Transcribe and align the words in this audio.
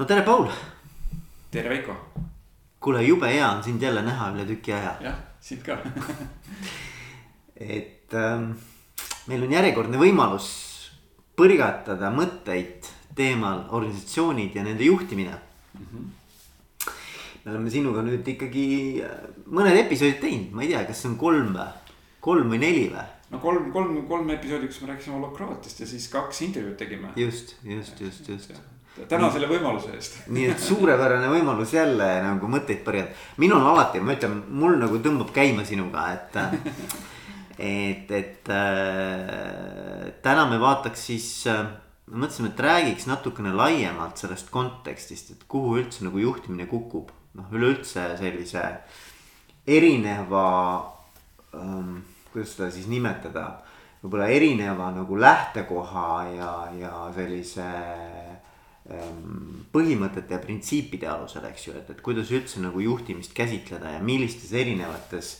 no 0.00 0.06
tere, 0.06 0.22
Paul. 0.22 0.48
tere, 1.52 1.68
Veiko. 1.68 1.94
kuule, 2.80 3.02
jube 3.04 3.28
hea 3.28 3.44
on 3.44 3.62
sind 3.62 3.82
jälle 3.82 4.00
näha 4.02 4.30
üle 4.32 4.46
tüki 4.48 4.72
aja. 4.72 4.94
jah, 5.04 5.18
sind 5.44 5.60
ka 5.60 5.76
et 7.76 8.14
ähm, 8.16 8.46
meil 9.28 9.44
on 9.44 9.52
järjekordne 9.52 10.00
võimalus 10.00 10.48
põrgatada 11.36 12.08
mõtteid 12.16 12.88
teemal 13.12 13.66
organisatsioonid 13.76 14.56
ja 14.56 14.64
nende 14.64 14.88
juhtimine 14.88 15.36
mm. 15.36 15.84
-hmm. 15.84 16.08
me 17.44 17.52
oleme 17.52 17.76
sinuga 17.76 18.06
nüüd 18.08 18.32
ikkagi 18.36 18.66
äh, 19.04 19.22
mõned 19.52 19.84
episoodid 19.84 20.20
teinud, 20.24 20.56
ma 20.56 20.64
ei 20.64 20.72
tea, 20.72 20.84
kas 20.88 21.04
see 21.04 21.12
on 21.12 21.20
kolm 21.20 21.52
või, 21.60 21.70
kolm 22.24 22.56
või 22.56 22.64
neli 22.64 22.88
või? 22.96 23.06
no 23.36 23.44
kolm, 23.44 23.68
kolm, 23.76 24.00
kolm 24.08 24.36
episoodi, 24.38 24.72
kus 24.72 24.80
me 24.80 24.94
rääkisime 24.94 25.20
holokraatiast 25.20 25.84
ja 25.84 25.94
siis 25.94 26.08
kaks 26.08 26.46
intervjuud 26.48 26.80
tegime. 26.80 27.12
just, 27.20 27.58
just, 27.68 28.00
just, 28.00 28.28
just 28.28 28.79
tänan 29.08 29.32
selle 29.32 29.48
võimaluse 29.50 29.94
eest. 29.96 30.18
nii 30.34 30.48
et 30.52 30.60
suurepärane 30.62 31.30
võimalus 31.32 31.74
jälle 31.74 32.08
nagu 32.24 32.50
mõtteid 32.50 32.82
põrjata. 32.86 33.16
minul 33.42 33.64
alati, 33.72 34.02
ma 34.02 34.16
ütlen, 34.16 34.42
mul 34.48 34.76
nagu 34.80 35.00
tõmbab 35.02 35.32
käima 35.36 35.64
sinuga, 35.68 36.08
et 36.16 36.40
et, 37.60 38.10
et 38.10 38.48
äh, 38.48 40.10
täna 40.24 40.46
me 40.48 40.58
vaataks 40.60 41.06
siis 41.10 41.28
äh,, 41.50 41.66
mõtlesime, 42.10 42.50
et 42.54 42.62
räägiks 42.64 43.06
natukene 43.10 43.52
laiemalt 43.54 44.20
sellest 44.20 44.48
kontekstist, 44.52 45.34
et 45.34 45.48
kuhu 45.48 45.76
üldse 45.82 46.06
nagu 46.06 46.22
juhtimine 46.22 46.66
kukub. 46.70 47.12
noh, 47.38 47.46
üleüldse 47.54 48.16
sellise 48.18 48.62
erineva 49.66 50.46
ähm,, 51.54 52.00
kuidas 52.32 52.56
seda 52.56 52.70
siis 52.74 52.88
nimetada, 52.90 53.60
võib-olla 54.02 54.26
erineva 54.32 54.88
nagu 54.96 55.18
lähtekoha 55.20 56.08
ja, 56.34 56.50
ja 56.80 56.94
sellise 57.14 57.68
põhimõtete 59.72 60.34
ja 60.34 60.40
printsiipide 60.42 61.06
alusel, 61.10 61.44
eks 61.50 61.68
ju, 61.68 61.76
et, 61.78 61.92
et 61.92 62.02
kuidas 62.04 62.32
üldse 62.34 62.62
nagu 62.62 62.82
juhtimist 62.82 63.34
käsitleda 63.36 63.96
ja 63.96 64.02
millistes 64.02 64.52
erinevates 64.56 65.36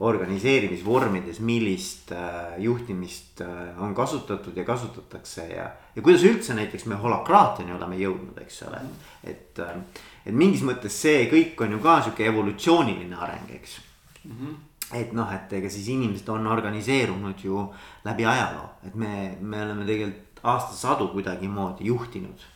organiseerimisvormides, 0.00 1.42
millist 1.44 2.12
äh, 2.12 2.56
juhtimist 2.58 3.42
äh, 3.44 3.82
on 3.82 3.94
kasutatud 3.94 4.56
ja 4.56 4.64
kasutatakse 4.64 5.44
ja, 5.52 5.66
ja 5.96 6.02
kuidas 6.02 6.24
üldse 6.24 6.56
näiteks 6.56 6.86
me 6.88 6.96
holakraatiani 6.96 7.74
oleme 7.76 7.98
jõudnud, 8.00 8.38
eks 8.40 8.62
ole. 8.68 8.80
et, 9.24 9.60
äh, 9.60 9.76
et 10.24 10.32
mingis 10.32 10.64
mõttes 10.64 10.96
see 11.02 11.26
kõik 11.32 11.60
on 11.60 11.76
ju 11.76 11.82
ka 11.84 11.98
sihuke 12.06 12.24
evolutsiooniline 12.32 13.16
areng, 13.16 13.52
eks 13.60 13.76
mm. 14.24 14.32
-hmm. 14.32 14.56
et 15.02 15.12
noh, 15.12 15.34
et 15.36 15.52
ega 15.60 15.68
siis 15.68 15.92
inimesed 15.92 16.28
on 16.32 16.48
organiseerunud 16.48 17.44
ju 17.44 17.66
läbi 18.04 18.24
ajaloo, 18.24 18.70
et 18.86 18.94
me, 18.94 19.36
me 19.40 19.62
oleme 19.66 19.84
tegelikult 19.84 20.40
aastasadu 20.42 21.08
kuidagimoodi 21.12 21.84
juhtinud 21.92 22.48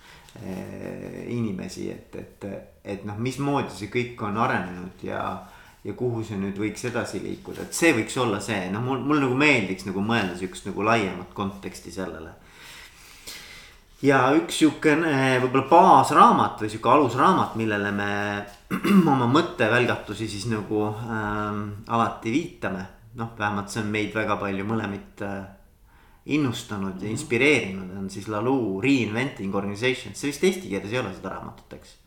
inimesi, 1.30 1.90
et, 1.90 2.16
et, 2.18 2.46
et 2.84 3.04
noh, 3.06 3.18
mismoodi 3.22 3.70
see 3.70 3.90
kõik 3.92 4.22
on 4.26 4.40
arenenud 4.42 5.04
ja 5.06 5.20
ja 5.84 5.92
kuhu 5.92 6.22
see 6.24 6.38
nüüd 6.40 6.56
võiks 6.56 6.86
edasi 6.88 7.20
liikuda, 7.20 7.66
et 7.66 7.76
see 7.76 7.92
võiks 7.96 8.16
olla 8.20 8.40
see, 8.40 8.70
noh, 8.72 8.80
mul, 8.84 9.02
mul 9.04 9.20
nagu 9.20 9.36
meeldiks 9.36 9.84
nagu 9.84 10.00
mõelda 10.04 10.38
sihukest 10.38 10.70
nagu 10.70 10.86
laiemat 10.86 11.34
konteksti 11.36 11.92
sellele. 11.92 12.32
ja 14.04 14.20
üks 14.36 14.62
sihukene 14.62 15.42
võib-olla 15.42 15.68
baasraamat 15.68 16.64
või 16.64 16.72
sihuke 16.72 16.90
alusraamat, 16.92 17.58
millele 17.60 17.92
me 17.92 18.10
oma 19.12 19.28
mõttevälgatusi 19.28 20.28
siis 20.28 20.48
nagu 20.48 20.86
ähm, 20.88 21.66
alati 21.88 22.32
viitame. 22.32 22.86
noh, 23.20 23.36
vähemalt 23.38 23.68
see 23.68 23.84
on 23.84 23.92
meid 23.92 24.16
väga 24.16 24.40
palju 24.40 24.64
mõlemit 24.64 25.20
äh, 25.22 25.44
innustanud 26.26 27.02
ja 27.02 27.10
inspireerinud, 27.10 27.96
on 27.98 28.08
siis 28.10 28.28
Lalu 28.32 28.80
Reinventing 28.80 29.54
Organization, 29.54 30.14
see 30.16 30.30
vist 30.30 30.44
eesti 30.44 30.70
keeles 30.70 30.92
ei 30.92 31.02
ole 31.02 31.12
seda 31.12 31.34
raamatut, 31.34 31.76
eks 31.76 31.98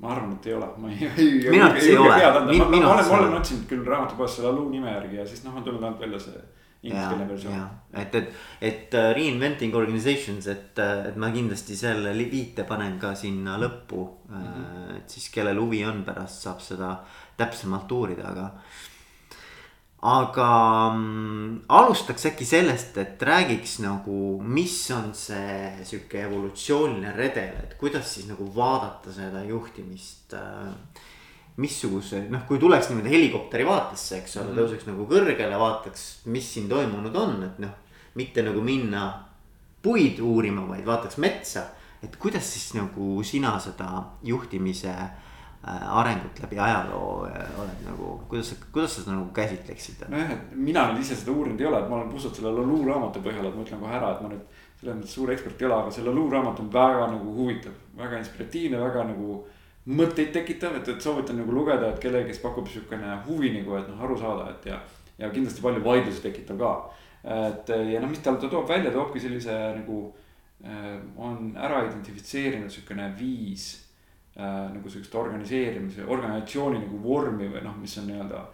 ma 0.00 0.14
arvan, 0.14 0.32
et 0.38 0.46
ei 0.48 0.54
ole, 0.56 0.70
ma 0.80 0.90
ei, 0.90 1.10
ei. 1.10 1.50
minu 1.50 1.66
arvates 1.66 1.90
ei 1.90 1.98
ole. 2.00 2.16
ma, 2.16 2.40
ma, 2.40 2.70
ma 2.70 2.94
olen, 2.94 3.04
ma 3.10 3.18
olen 3.18 3.36
otsinud 3.38 3.68
küll 3.68 3.84
raamatupoest 3.86 4.40
selle 4.40 4.50
Alu 4.50 4.64
nime 4.72 4.90
järgi 4.94 5.20
ja 5.20 5.26
siis 5.28 5.44
noh, 5.44 5.54
on 5.60 5.66
tulnud 5.66 5.84
ainult 5.84 6.00
välja 6.00 6.22
see 6.24 6.40
ingliskeelne 6.82 7.28
versioon. 7.28 7.64
et, 7.92 8.14
et, 8.14 8.30
et 8.64 8.94
uh, 8.96 9.10
Reinventing 9.16 9.74
Organizations, 9.76 10.46
et, 10.48 10.78
uh, 10.80 11.08
et 11.10 11.16
ma 11.20 11.28
kindlasti 11.34 11.76
selle 11.76 12.14
viite 12.16 12.64
panen 12.68 12.96
ka 13.00 13.12
sinna 13.14 13.58
lõppu 13.60 14.06
mm. 14.28 14.46
-hmm. 14.46 14.94
et 14.96 15.16
siis 15.16 15.28
kellel 15.34 15.60
huvi 15.60 15.84
on, 15.84 16.02
pärast 16.04 16.46
saab 16.48 16.64
seda 16.64 16.94
täpsemalt 17.36 17.92
uurida, 17.92 18.32
aga 18.32 18.48
aga 20.00 20.48
mm, 20.94 21.60
alustaks 21.68 22.24
äkki 22.30 22.46
sellest, 22.48 22.96
et 23.02 23.22
räägiks 23.22 23.78
nagu, 23.84 24.40
mis 24.40 24.76
on 24.96 25.10
see 25.16 25.84
sihuke 25.84 26.22
evolutsiooniline 26.24 27.12
redel, 27.16 27.52
et 27.60 27.76
kuidas 27.80 28.14
siis 28.14 28.30
nagu 28.30 28.48
vaadata 28.54 29.12
seda 29.12 29.44
juhtimist 29.44 30.36
äh,. 30.38 30.72
missuguse, 31.60 32.22
noh, 32.32 32.46
kui 32.48 32.56
tuleks 32.58 32.88
niimoodi 32.88 33.10
helikopteri 33.12 33.66
vaatesse, 33.68 34.22
eks 34.22 34.36
ole 34.36 34.44
mm 34.44 34.50
-hmm., 34.50 34.60
tõuseks 34.60 34.86
nagu 34.88 35.06
kõrgele, 35.10 35.58
vaataks, 35.58 36.04
mis 36.24 36.52
siin 36.54 36.68
toimunud 36.68 37.16
on, 37.16 37.42
et 37.44 37.58
noh. 37.58 37.74
mitte 38.14 38.42
nagu 38.42 38.60
minna 38.60 39.26
puid 39.82 40.18
uurima, 40.20 40.64
vaid 40.68 40.86
vaataks 40.86 41.18
metsa, 41.18 41.66
et 42.02 42.16
kuidas 42.16 42.52
siis 42.52 42.74
nagu 42.74 43.22
sina 43.22 43.58
seda 43.60 44.04
juhtimise 44.22 44.88
äh, 44.88 45.10
Äh, 45.10 45.29
arengut 45.62 46.38
läbi 46.40 46.58
ajaloo 46.58 47.26
äh, 47.28 47.58
oled 47.60 47.80
nagu, 47.84 48.14
kuidas 48.28 48.48
sa, 48.48 48.56
kuidas 48.72 48.94
sa 48.94 49.02
seda 49.02 49.12
nagu 49.12 49.28
käsitleksid? 49.36 50.06
nojah, 50.08 50.30
et 50.32 50.54
mina 50.56 50.86
nüüd 50.88 51.02
ise 51.02 51.18
seda 51.20 51.34
uurinud 51.36 51.60
ei 51.60 51.68
ole, 51.68 51.82
et 51.82 51.90
ma 51.90 51.98
olen 51.98 52.08
puhtalt 52.08 52.38
selle 52.38 52.52
Lalu 52.56 52.78
raamatu 52.86 53.20
põhjal, 53.26 53.48
et 53.48 53.58
ma 53.58 53.64
ütlen 53.66 53.82
kohe 53.82 53.98
ära, 53.98 54.14
et 54.14 54.22
ma 54.24 54.30
nüüd 54.32 54.46
selles 54.80 54.96
mõttes 54.96 55.16
suur 55.18 55.32
ekspert 55.34 55.60
ei 55.60 55.68
ole, 55.68 55.80
aga 55.82 55.92
see 55.92 56.04
Lalu 56.06 56.22
raamat 56.32 56.62
on 56.64 56.70
väga 56.72 57.10
nagu 57.12 57.34
huvitav, 57.36 57.74
väga 57.98 58.22
inspiratiivne, 58.22 58.80
väga 58.80 59.04
nagu 59.10 59.36
mõtteid 60.00 60.32
tekitav, 60.32 60.78
et, 60.80 60.88
et 60.94 61.04
soovitan 61.04 61.36
nagu 61.42 61.52
lugeda, 61.52 61.92
et 61.92 62.00
kellelegi, 62.00 62.32
kes 62.32 62.40
pakub 62.46 62.68
sihukene 62.68 63.20
huvi 63.28 63.52
nagu, 63.58 63.76
et 63.76 63.92
noh, 63.92 64.00
aru 64.06 64.16
saada, 64.20 64.48
et 64.54 64.70
ja. 64.72 64.80
ja 65.20 65.28
kindlasti 65.34 65.60
palju 65.60 65.84
vaidlusi 65.84 66.24
tekitav 66.24 66.56
ka. 66.60 66.72
et 67.36 67.68
ja 67.92 68.00
noh, 68.00 68.08
mis 68.08 68.24
tal 68.24 68.40
ta 68.40 68.48
toob 68.48 68.64
välja, 68.68 68.94
toobki 68.96 69.20
sellise 69.20 69.60
nagu 69.76 70.00
äh, 70.64 70.96
on 71.20 71.52
ära 71.52 71.84
identifitseerinud 71.84 72.72
sihukene 72.72 73.12
viis 73.18 73.68
äh, 73.74 73.89
nagu 74.36 74.88
sihukest 74.88 75.14
organiseerimise, 75.18 76.04
organisatsiooni 76.06 76.78
nagu 76.84 77.00
vormi 77.02 77.48
või 77.50 77.64
noh, 77.64 77.74
mis 77.80 77.96
on 77.98 78.06
nii-öelda 78.08 78.44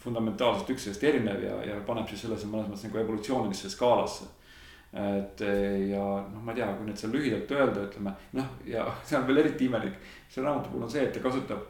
fundamentaalselt 0.00 0.70
üksteisest 0.72 1.04
erinev 1.04 1.42
ja, 1.42 1.56
ja 1.66 1.78
paneb 1.86 2.08
siis 2.08 2.22
sellesse 2.24 2.48
mõnes 2.50 2.70
mõttes 2.70 2.86
nagu 2.86 3.00
evolutsioonilisse 3.02 3.70
skaalasse. 3.72 4.28
et 4.96 5.42
ja 5.90 6.04
noh, 6.32 6.40
ma 6.42 6.54
ei 6.54 6.60
tea, 6.60 6.68
kui 6.78 6.86
nüüd 6.86 7.00
seal 7.00 7.12
lühidalt 7.12 7.50
öelda, 7.52 7.84
ütleme 7.90 8.14
noh, 8.38 8.52
ja 8.66 8.86
see 9.06 9.18
on 9.18 9.26
veel 9.28 9.42
eriti 9.44 9.68
imelik. 9.68 9.98
selle 10.30 10.48
raamatu 10.48 10.72
puhul 10.72 10.86
on 10.86 10.90
see, 10.90 11.04
et 11.04 11.12
ta 11.12 11.20
kasutab, 11.20 11.66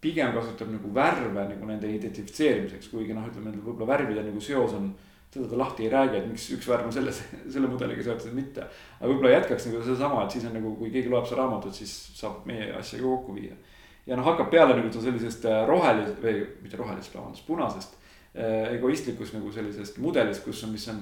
pigem 0.00 0.32
kasutab 0.34 0.72
nagu 0.72 0.94
värve 0.94 1.48
nagu 1.52 1.68
nende 1.68 1.90
identifitseerimiseks, 1.90 2.88
kuigi 2.94 3.14
noh, 3.14 3.28
ütleme 3.28 3.52
võib-olla 3.58 3.92
värvide 3.96 4.24
nagu 4.24 4.40
seos 4.40 4.78
on 4.78 4.92
seda 5.32 5.48
ta 5.48 5.58
lahti 5.58 5.86
ei 5.86 5.90
räägi, 5.92 6.18
et 6.18 6.26
miks 6.28 6.46
üks 6.56 6.68
värv 6.68 6.88
on 6.90 6.92
selles, 6.92 7.22
selle 7.54 7.68
mudeliga 7.70 8.04
seotud 8.04 8.34
mitte. 8.36 8.66
aga 8.98 9.08
võib-olla 9.08 9.36
jätkaks 9.38 9.68
nagu 9.68 9.84
sedasama, 9.84 10.24
et 10.24 10.36
siis 10.36 10.48
on 10.48 10.56
nagu, 10.58 10.74
kui 10.76 10.92
keegi 10.92 11.12
loeb 11.12 11.28
seda 11.28 11.40
raamatut, 11.42 11.76
siis 11.76 11.92
saab 12.18 12.44
meie 12.48 12.68
asja 12.76 13.00
ka 13.00 13.06
kokku 13.06 13.36
viia. 13.38 13.56
ja 14.06 14.18
noh, 14.18 14.26
hakkab 14.28 14.50
peale 14.52 14.76
nagu 14.76 14.92
sellisest 14.92 15.46
äh, 15.48 15.62
rohelisest 15.68 16.20
või 16.24 16.42
mitte 16.64 16.80
rohelisest, 16.80 17.16
vabandust, 17.16 17.46
punasest 17.46 17.96
äh, 17.96 18.74
egoistlikust 18.74 19.38
nagu 19.38 19.52
sellisest 19.52 20.02
mudelist, 20.04 20.44
kus 20.44 20.64
on, 20.66 20.74
mis 20.76 20.84
on 20.92 21.00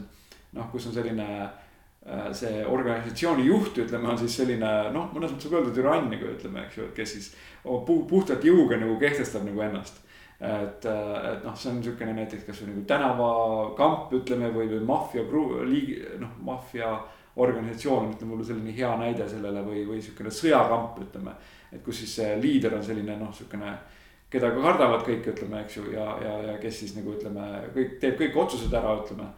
noh, 0.58 0.70
kus 0.70 0.86
on 0.86 0.94
selline 0.94 1.26
äh, 1.40 2.30
see 2.36 2.62
organisatsiooni 2.66 3.48
juht, 3.48 3.82
ütleme, 3.82 4.12
on 4.12 4.20
siis 4.20 4.36
selline 4.42 4.76
noh, 4.94 5.10
mõnes 5.16 5.34
mõttes 5.34 5.50
võib 5.50 5.64
öelda 5.64 5.74
türann 5.74 6.06
nagu 6.12 6.30
ütleme, 6.36 6.68
eks 6.68 6.78
ju, 6.78 6.86
et 6.86 6.94
kes 7.02 7.16
siis 7.16 7.32
puhtalt 7.64 8.46
jõuga 8.46 8.78
nagu 8.78 8.94
kehtestab 9.02 9.42
nagu 9.48 9.66
ennast 9.66 9.98
et, 10.40 10.86
et 10.86 11.44
noh, 11.44 11.56
see 11.56 11.68
on 11.70 11.80
niisugune 11.80 12.14
näiteks 12.16 12.46
kasvõi 12.48 12.70
nagu 12.70 12.84
tänavakamp, 12.88 14.12
ütleme, 14.16 14.48
või, 14.54 14.70
või 14.72 14.84
maffia, 14.88 15.24
liigi, 15.68 15.98
noh, 16.22 16.32
maffia 16.46 16.94
organisatsioon 17.40 18.06
on, 18.06 18.12
ütleme, 18.14 18.32
võib-olla 18.32 18.48
selline 18.48 18.76
hea 18.76 18.90
näide 19.00 19.28
sellele 19.28 19.62
või, 19.66 19.84
või 19.88 20.00
niisugune 20.00 20.32
sõjakamp, 20.34 20.98
ütleme. 21.04 21.34
et 21.70 21.82
kus 21.84 22.00
siis 22.02 22.14
see 22.18 22.30
liider 22.40 22.74
on 22.74 22.84
selline 22.84 23.16
noh, 23.20 23.30
niisugune, 23.30 23.74
keda 24.32 24.50
ka 24.54 24.64
kardavad 24.64 25.04
kõik, 25.06 25.28
ütleme, 25.34 25.60
eks 25.64 25.76
ju, 25.76 25.84
ja, 25.92 26.06
ja, 26.24 26.34
ja 26.48 26.56
kes 26.62 26.80
siis 26.82 26.96
nagu 26.96 27.12
ütleme, 27.14 27.46
kõik, 27.76 27.98
teeb 28.02 28.16
kõik 28.22 28.40
otsused 28.44 28.74
ära, 28.74 28.96
ütleme. 29.02 29.28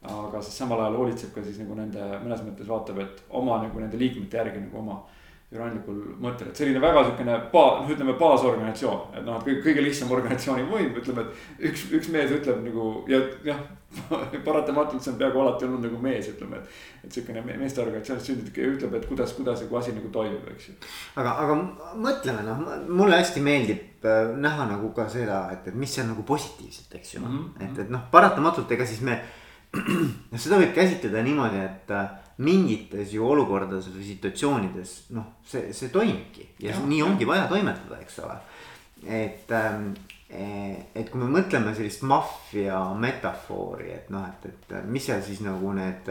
aga 0.00 0.40
siis 0.40 0.56
samal 0.56 0.80
ajal 0.80 0.94
hoolitseb 0.96 1.32
ka 1.34 1.42
siis 1.44 1.58
nagu 1.60 1.74
nende, 1.76 2.04
mõnes 2.22 2.44
mõttes 2.44 2.68
vaatab, 2.68 3.02
et 3.02 3.24
oma 3.36 3.58
nagu 3.64 3.80
nende 3.80 3.98
liikmete 4.00 4.38
järgi 4.38 4.62
nagu 4.62 4.78
oma 4.80 5.02
türannikul 5.50 5.98
mõttel, 6.22 6.52
et 6.52 6.60
selline 6.60 6.78
väga 6.82 7.02
sihukene 7.08 7.36
ba-, 7.50 7.80
noh, 7.80 7.90
ütleme 7.90 8.14
baasorganisatsioon, 8.20 9.16
et 9.18 9.24
noh, 9.26 9.40
et 9.40 9.64
kõige, 9.64 9.82
lihtsam 9.82 10.12
organisatsiooni 10.14 10.68
võim, 10.70 10.92
ütleme, 11.00 11.24
et 11.26 11.64
üks, 11.70 11.88
üks 11.98 12.10
mees 12.14 12.30
ütleb 12.36 12.60
nagu 12.68 12.92
ja 13.10 13.18
jah 13.48 13.64
paratamatult 14.46 15.02
see 15.02 15.10
on 15.10 15.18
peaaegu 15.18 15.40
alati 15.42 15.66
olnud 15.66 15.82
nagu 15.82 15.98
mees, 16.04 16.28
ütleme, 16.30 16.60
et. 16.60 16.76
et 17.02 17.16
sihukene 17.16 17.42
meeste 17.48 17.82
organisatsioonist 17.82 18.30
sündinud 18.30 18.62
ja 18.62 18.68
ütleb, 18.76 18.94
et 19.00 19.08
kuidas, 19.10 19.34
kuidas 19.34 19.64
nagu 19.64 19.80
asi 19.80 19.96
nagu 19.96 20.12
toimib, 20.14 20.46
eks 20.54 20.70
ju. 20.70 20.76
aga, 21.18 21.34
aga 21.42 21.58
mõtleme 21.98 22.46
noh, 22.46 22.62
mulle 22.86 23.18
hästi 23.18 23.42
meeldib 23.42 24.06
äh, 24.06 24.30
näha 24.46 24.70
nagu 24.70 24.92
ka 24.94 25.08
seda, 25.10 25.42
et, 25.56 25.66
et 25.72 25.82
mis 25.82 25.98
on 25.98 26.12
nagu 26.12 26.26
positiivset, 26.30 26.94
eks 27.00 27.16
ju 27.16 27.24
mm. 27.24 27.34
-hmm. 27.34 27.66
et, 27.66 27.84
et 27.86 27.90
noh, 27.90 28.06
paratamatult 28.14 28.70
ega 28.78 28.86
siis 28.86 29.02
me, 29.02 29.18
seda 30.44 30.62
võib 30.62 30.76
käsitleda 30.78 31.26
niimoodi, 31.26 31.66
et 31.66 31.90
äh, 31.98 32.19
mingites 32.40 33.12
ju 33.14 33.26
olukordades 33.26 33.90
või 33.92 34.06
situatsioonides 34.06 34.94
noh, 35.16 35.36
see, 35.46 35.74
see 35.76 35.92
toimibki 35.92 36.46
ja, 36.58 36.72
ja 36.72 36.78
nii 36.86 37.02
ongi 37.04 37.28
vaja 37.28 37.48
toimetada, 37.50 38.00
eks 38.00 38.18
ole. 38.24 38.38
et 39.06 39.52
ähm, 39.56 39.92
et 40.30 41.08
kui 41.10 41.18
me 41.18 41.26
mõtleme 41.26 41.72
sellist 41.74 42.04
maffia 42.06 42.78
metafoori, 42.94 43.88
et 43.90 44.12
noh, 44.14 44.28
et, 44.30 44.44
et 44.46 44.76
mis 44.86 45.02
seal 45.02 45.22
siis 45.26 45.40
nagu 45.42 45.72
need. 45.74 46.06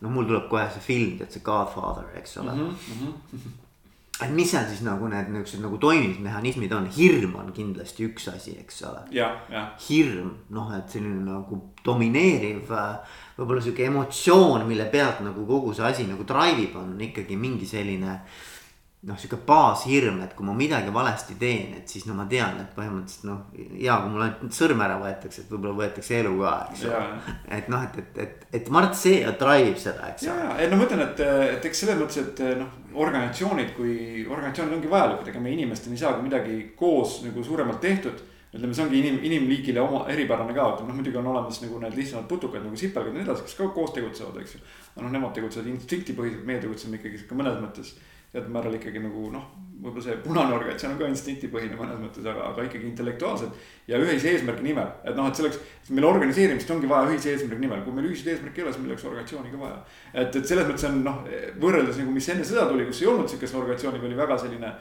noh, 0.00 0.08
mul 0.08 0.24
tuleb 0.24 0.46
kohe 0.48 0.64
see 0.72 0.80
film, 0.80 1.18
tead 1.18 1.34
see 1.34 1.44
Godfather, 1.44 2.06
eks 2.16 2.38
ole 2.40 2.54
mm. 2.54 2.70
-hmm. 2.70 3.50
Et 4.24 4.32
mis 4.34 4.50
seal 4.50 4.66
siis 4.68 4.82
nagu 4.84 5.08
need 5.08 5.30
niuksed 5.32 5.62
nagu 5.64 5.78
toimimismehhanismid 5.80 6.72
on, 6.76 6.86
hirm 6.92 7.36
on 7.40 7.50
kindlasti 7.56 8.06
üks 8.08 8.28
asi, 8.32 8.56
eks 8.60 8.82
ole. 8.90 9.02
hirm, 9.88 10.34
noh, 10.56 10.70
et 10.76 10.92
selline 10.92 11.24
nagu 11.24 11.60
domineeriv 11.84 12.70
võib-olla 13.38 13.64
sihuke 13.64 13.86
emotsioon, 13.88 14.66
mille 14.68 14.86
pealt 14.92 15.22
nagu 15.24 15.46
kogu 15.48 15.74
see 15.76 15.86
asi 15.88 16.08
nagu 16.08 16.26
drive 16.28 16.66
ib, 16.66 16.76
on 16.76 16.96
ikkagi 17.00 17.38
mingi 17.40 17.68
selline 17.68 18.20
noh, 19.08 19.16
sihuke 19.16 19.38
baashirm, 19.46 20.18
et 20.26 20.34
kui 20.36 20.44
ma 20.44 20.52
midagi 20.52 20.92
valesti 20.92 21.36
teen, 21.40 21.72
et 21.78 21.88
siis 21.88 22.04
no 22.04 22.12
ma 22.18 22.26
tean, 22.28 22.58
et 22.60 22.74
põhimõtteliselt 22.76 23.24
noh, 23.30 23.38
hea, 23.54 23.94
kui 24.02 24.12
mul 24.12 24.24
ainult 24.26 24.56
sõrm 24.56 24.82
ära 24.84 24.98
võetakse, 25.00 25.44
et 25.44 25.52
võib-olla 25.54 25.78
võetakse 25.78 26.18
elu 26.18 26.34
ka, 26.42 26.52
eks 26.68 26.82
ole. 26.84 26.98
et 27.56 27.70
noh, 27.72 27.86
et, 27.86 27.96
et, 28.02 28.18
et, 28.26 28.44
et 28.58 28.68
ma 28.68 28.82
arvan, 28.82 28.92
et 28.92 29.00
see 29.00 29.22
drive 29.40 29.80
seda, 29.80 30.10
eks 30.12 30.26
ole. 30.26 30.34
ja, 30.34 30.50
ja, 30.50 30.58
et 30.66 30.72
no 30.72 30.80
ma 30.80 30.88
ütlen, 30.88 31.04
et, 31.06 31.22
et 31.54 31.70
eks 31.70 31.84
selles 31.86 31.96
mõttes, 32.02 32.20
et 32.26 32.42
noh, 32.60 32.74
organisatsioonid 33.00 33.72
kui 33.78 33.94
organisatsioonid 34.26 34.76
ongi 34.76 34.92
vajalikud, 34.92 35.32
ega 35.32 35.46
me 35.46 35.56
inimestena 35.56 35.96
ei 35.96 36.04
saa 36.04 36.12
ka 36.18 36.26
midagi 36.26 36.60
koos 36.76 37.22
nagu 37.24 37.46
suuremalt 37.46 37.80
tehtud 37.80 38.20
ütleme, 38.50 38.74
see 38.74 38.82
ongi 38.82 38.98
inim, 38.98 39.18
inimliigile 39.22 39.80
oma 39.80 40.02
eripärane 40.10 40.52
ka, 40.52 40.64
ütleme 40.74 40.90
noh, 40.90 40.96
muidugi 40.98 41.20
on 41.20 41.32
olemas 41.32 41.60
nagu 41.62 41.80
need 41.80 41.96
lihtsamad 41.96 42.26
putukad 42.28 42.64
nagu 42.66 42.76
sipelgad 42.76 43.14
ja 43.14 43.20
nii 43.20 43.28
edasi, 43.28 43.44
kes 43.46 43.54
ka 43.60 43.68
koos 43.76 43.92
tegutsevad, 43.94 44.40
eks 44.42 44.56
ju. 44.56 44.62
aga 44.96 45.04
noh, 45.04 45.12
nemad 45.14 45.36
tegutsevad 45.36 45.68
instinktipõhiselt, 45.70 46.42
meie 46.48 46.58
tegutseme 46.60 46.98
ikkagi 46.98 47.22
mõnes 47.38 47.60
mõttes 47.62 47.94
teatud 48.32 48.52
määral 48.54 48.76
ikkagi 48.78 49.02
nagu 49.02 49.26
noh, 49.34 49.46
võib-olla 49.80 50.04
see 50.04 50.16
punane 50.22 50.54
organisatsioon 50.54 50.92
on 50.94 51.00
ka 51.00 51.08
instinktipõhine 51.10 51.78
mõnes 51.78 51.98
mõttes, 52.02 52.26
aga, 52.28 52.50
aga 52.52 52.66
ikkagi 52.66 52.86
intellektuaalselt. 52.90 53.56
ja 53.88 53.98
ühise 53.98 54.30
eesmärgi 54.34 54.66
nimel, 54.68 54.90
et 55.02 55.16
noh, 55.16 55.26
et 55.30 55.40
selleks, 55.40 55.58
meil 55.90 56.06
organiseerimist 56.06 56.70
ongi 56.70 56.90
vaja 56.90 57.10
ühise 57.10 57.32
eesmärgi 57.32 57.64
nimel, 57.64 57.82
kui 57.86 57.96
meil 57.96 58.10
ühiseid 58.10 58.34
eesmärke 58.34 58.62
ei 58.62 58.66
ole, 58.66 58.74
siis 58.74 58.84
meil 58.84 58.94
oleks 58.94 59.08
organisatsiooni 59.08 59.52
ka 59.54 59.62
vaja. 59.64 59.82
et, 60.12 60.36
et 60.36 60.52
selles 60.52 60.68
mõttes 60.68 60.86
on 60.90 61.02
noh, 61.06 61.20
võrreldes 61.64 62.00
nagu, 62.02 62.14
mis 62.14 62.30
enne 62.34 62.46
sõda 62.46 62.68
tuli, 62.70 62.86
kus 62.90 63.02
ei 63.02 63.10
olnud 63.10 63.32
sihukest 63.32 63.60
organisatsiooni, 63.62 64.02
oli 64.10 64.20
väga 64.20 64.38
selline 64.44 64.74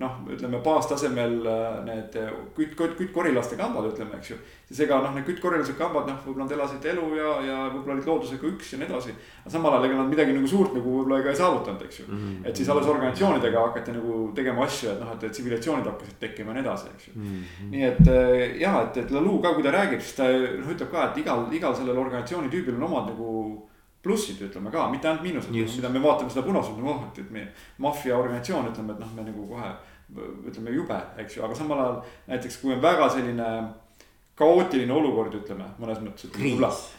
noh, 0.00 0.12
ütleme 0.32 0.56
baastasemel 0.64 1.34
äh, 1.44 1.74
need 1.84 2.14
äh, 2.16 2.30
kütt, 2.56 2.72
kütt, 2.78 2.94
küttkorilaste 2.96 3.58
kambad, 3.60 3.90
ütleme, 3.90 4.16
eks 4.16 4.30
ju. 4.30 4.36
siis 4.70 4.78
ega 4.86 5.02
noh, 5.04 5.12
need 5.12 5.26
küttkorilased 5.26 5.76
kambad, 5.76 6.06
noh, 6.08 6.22
võib-olla 6.24 6.46
nad 6.46 6.54
elasid 6.56 6.86
elu 6.94 7.08
ja, 7.18 7.32
ja 7.44 7.56
võib-olla 7.74 7.98
olid 7.98 8.08
loodusega 8.08 8.48
üks 8.48 8.70
ja 8.72 8.80
nii 8.80 8.88
edasi. 8.88 9.12
aga 9.42 9.52
samal 9.52 9.76
ajal 9.76 9.90
ega 9.90 9.98
nad 9.98 10.08
midagi 10.08 10.36
nagu 10.36 10.48
suurt 10.48 10.72
nagu 10.78 10.94
võib-olla 10.96 11.18
ega 11.20 11.34
ei 11.34 11.40
saavutanud, 11.42 11.84
eks 11.84 12.00
ju 12.00 12.06
mm. 12.06 12.22
-hmm. 12.22 12.46
et 12.48 12.56
siis 12.56 12.70
alles 12.72 12.88
organisatsioonidega 12.94 13.66
hakati 13.66 13.96
nagu 13.98 14.22
tegema 14.38 14.64
asju, 14.64 14.94
et 14.94 15.02
noh, 15.04 15.12
et, 15.12 15.26
tsivilisatsioonid 15.28 15.90
hakkasid 15.90 16.16
tekkima 16.24 16.54
ja 16.54 16.56
nii 16.56 16.64
edasi, 16.64 16.94
eks 16.94 17.08
ju 17.08 17.12
mm. 17.16 17.26
-hmm. 17.26 17.74
nii 17.74 17.84
et 17.90 18.08
äh, 18.14 18.60
jah, 18.62 18.80
et, 18.86 18.96
et 19.04 19.12
Lalou 19.12 19.42
ka, 19.42 19.52
kui 19.52 19.66
ta 19.66 19.76
räägib, 19.76 20.00
siis 20.00 20.16
ta 20.16 20.30
noh, 20.32 20.72
ütleb 20.72 20.88
ka, 20.88 21.10
et 21.10 21.20
igal, 21.20 21.44
igal 21.52 21.76
sellel 21.76 22.00
organisatsiooni 22.06 22.48
tüübil 22.48 22.80
on 22.80 22.88
omad 22.88 23.12
nagu 23.12 23.68
plussid, 24.02 24.40
ütleme 24.42 24.72
ka, 24.74 24.88
mitte 24.90 25.08
ainult 25.08 25.22
miinused, 25.22 25.52
mida 25.54 25.90
me 25.92 26.02
vaatame 26.02 26.30
seda 26.32 26.44
punasust 26.46 26.78
nagu 26.80 26.90
oh, 26.90 27.04
et 27.12 27.30
meie 27.30 27.48
maffia 27.82 28.16
organisatsioon, 28.18 28.72
ütleme, 28.72 28.96
et 28.96 29.02
noh, 29.04 29.12
me 29.16 29.26
nagu 29.28 29.46
kohe 29.50 29.70
ütleme 30.48 30.74
jube, 30.74 30.98
eks 31.22 31.38
ju, 31.38 31.44
aga 31.46 31.56
samal 31.56 31.80
ajal 31.80 32.00
näiteks 32.32 32.58
kui 32.60 32.74
on 32.74 32.82
väga 32.82 33.08
selline 33.14 33.48
kaootiline 34.42 34.92
olukord, 34.94 35.34
ütleme 35.38 35.66
mõnes 35.80 36.00
mõttes. 36.02 36.30